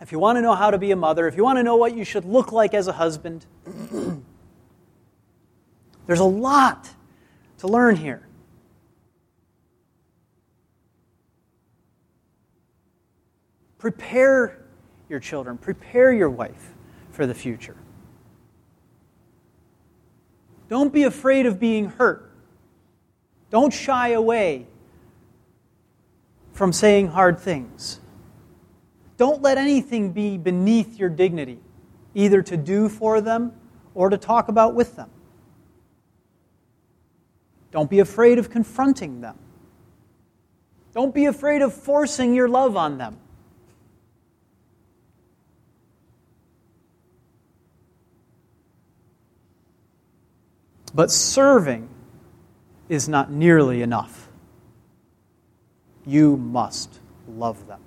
if 0.00 0.10
you 0.10 0.18
want 0.18 0.36
to 0.36 0.42
know 0.42 0.56
how 0.56 0.72
to 0.72 0.78
be 0.78 0.90
a 0.90 0.96
mother, 0.96 1.28
if 1.28 1.36
you 1.36 1.44
want 1.44 1.56
to 1.56 1.62
know 1.62 1.76
what 1.76 1.96
you 1.96 2.02
should 2.02 2.24
look 2.24 2.50
like 2.50 2.74
as 2.74 2.88
a 2.88 2.92
husband, 2.92 3.46
there's 6.08 6.18
a 6.18 6.24
lot 6.24 6.90
to 7.58 7.68
learn 7.68 7.94
here. 7.94 8.26
Prepare 13.78 14.64
your 15.08 15.20
children, 15.20 15.56
prepare 15.56 16.12
your 16.12 16.30
wife 16.30 16.74
for 17.12 17.28
the 17.28 17.34
future. 17.34 17.76
Don't 20.68 20.92
be 20.92 21.04
afraid 21.04 21.46
of 21.46 21.58
being 21.58 21.86
hurt. 21.86 22.30
Don't 23.50 23.72
shy 23.72 24.10
away 24.10 24.66
from 26.52 26.72
saying 26.72 27.08
hard 27.08 27.38
things. 27.38 28.00
Don't 29.16 29.42
let 29.42 29.58
anything 29.58 30.12
be 30.12 30.36
beneath 30.36 30.98
your 30.98 31.08
dignity, 31.08 31.58
either 32.14 32.42
to 32.42 32.56
do 32.56 32.88
for 32.88 33.20
them 33.20 33.52
or 33.94 34.10
to 34.10 34.18
talk 34.18 34.48
about 34.48 34.74
with 34.74 34.96
them. 34.96 35.10
Don't 37.70 37.90
be 37.90 38.00
afraid 38.00 38.38
of 38.38 38.50
confronting 38.50 39.20
them. 39.20 39.38
Don't 40.94 41.14
be 41.14 41.26
afraid 41.26 41.62
of 41.62 41.72
forcing 41.74 42.34
your 42.34 42.48
love 42.48 42.76
on 42.76 42.98
them. 42.98 43.18
But 50.98 51.12
serving 51.12 51.88
is 52.88 53.08
not 53.08 53.30
nearly 53.30 53.82
enough. 53.82 54.28
You 56.04 56.36
must 56.36 56.98
love 57.28 57.68
them. 57.68 57.78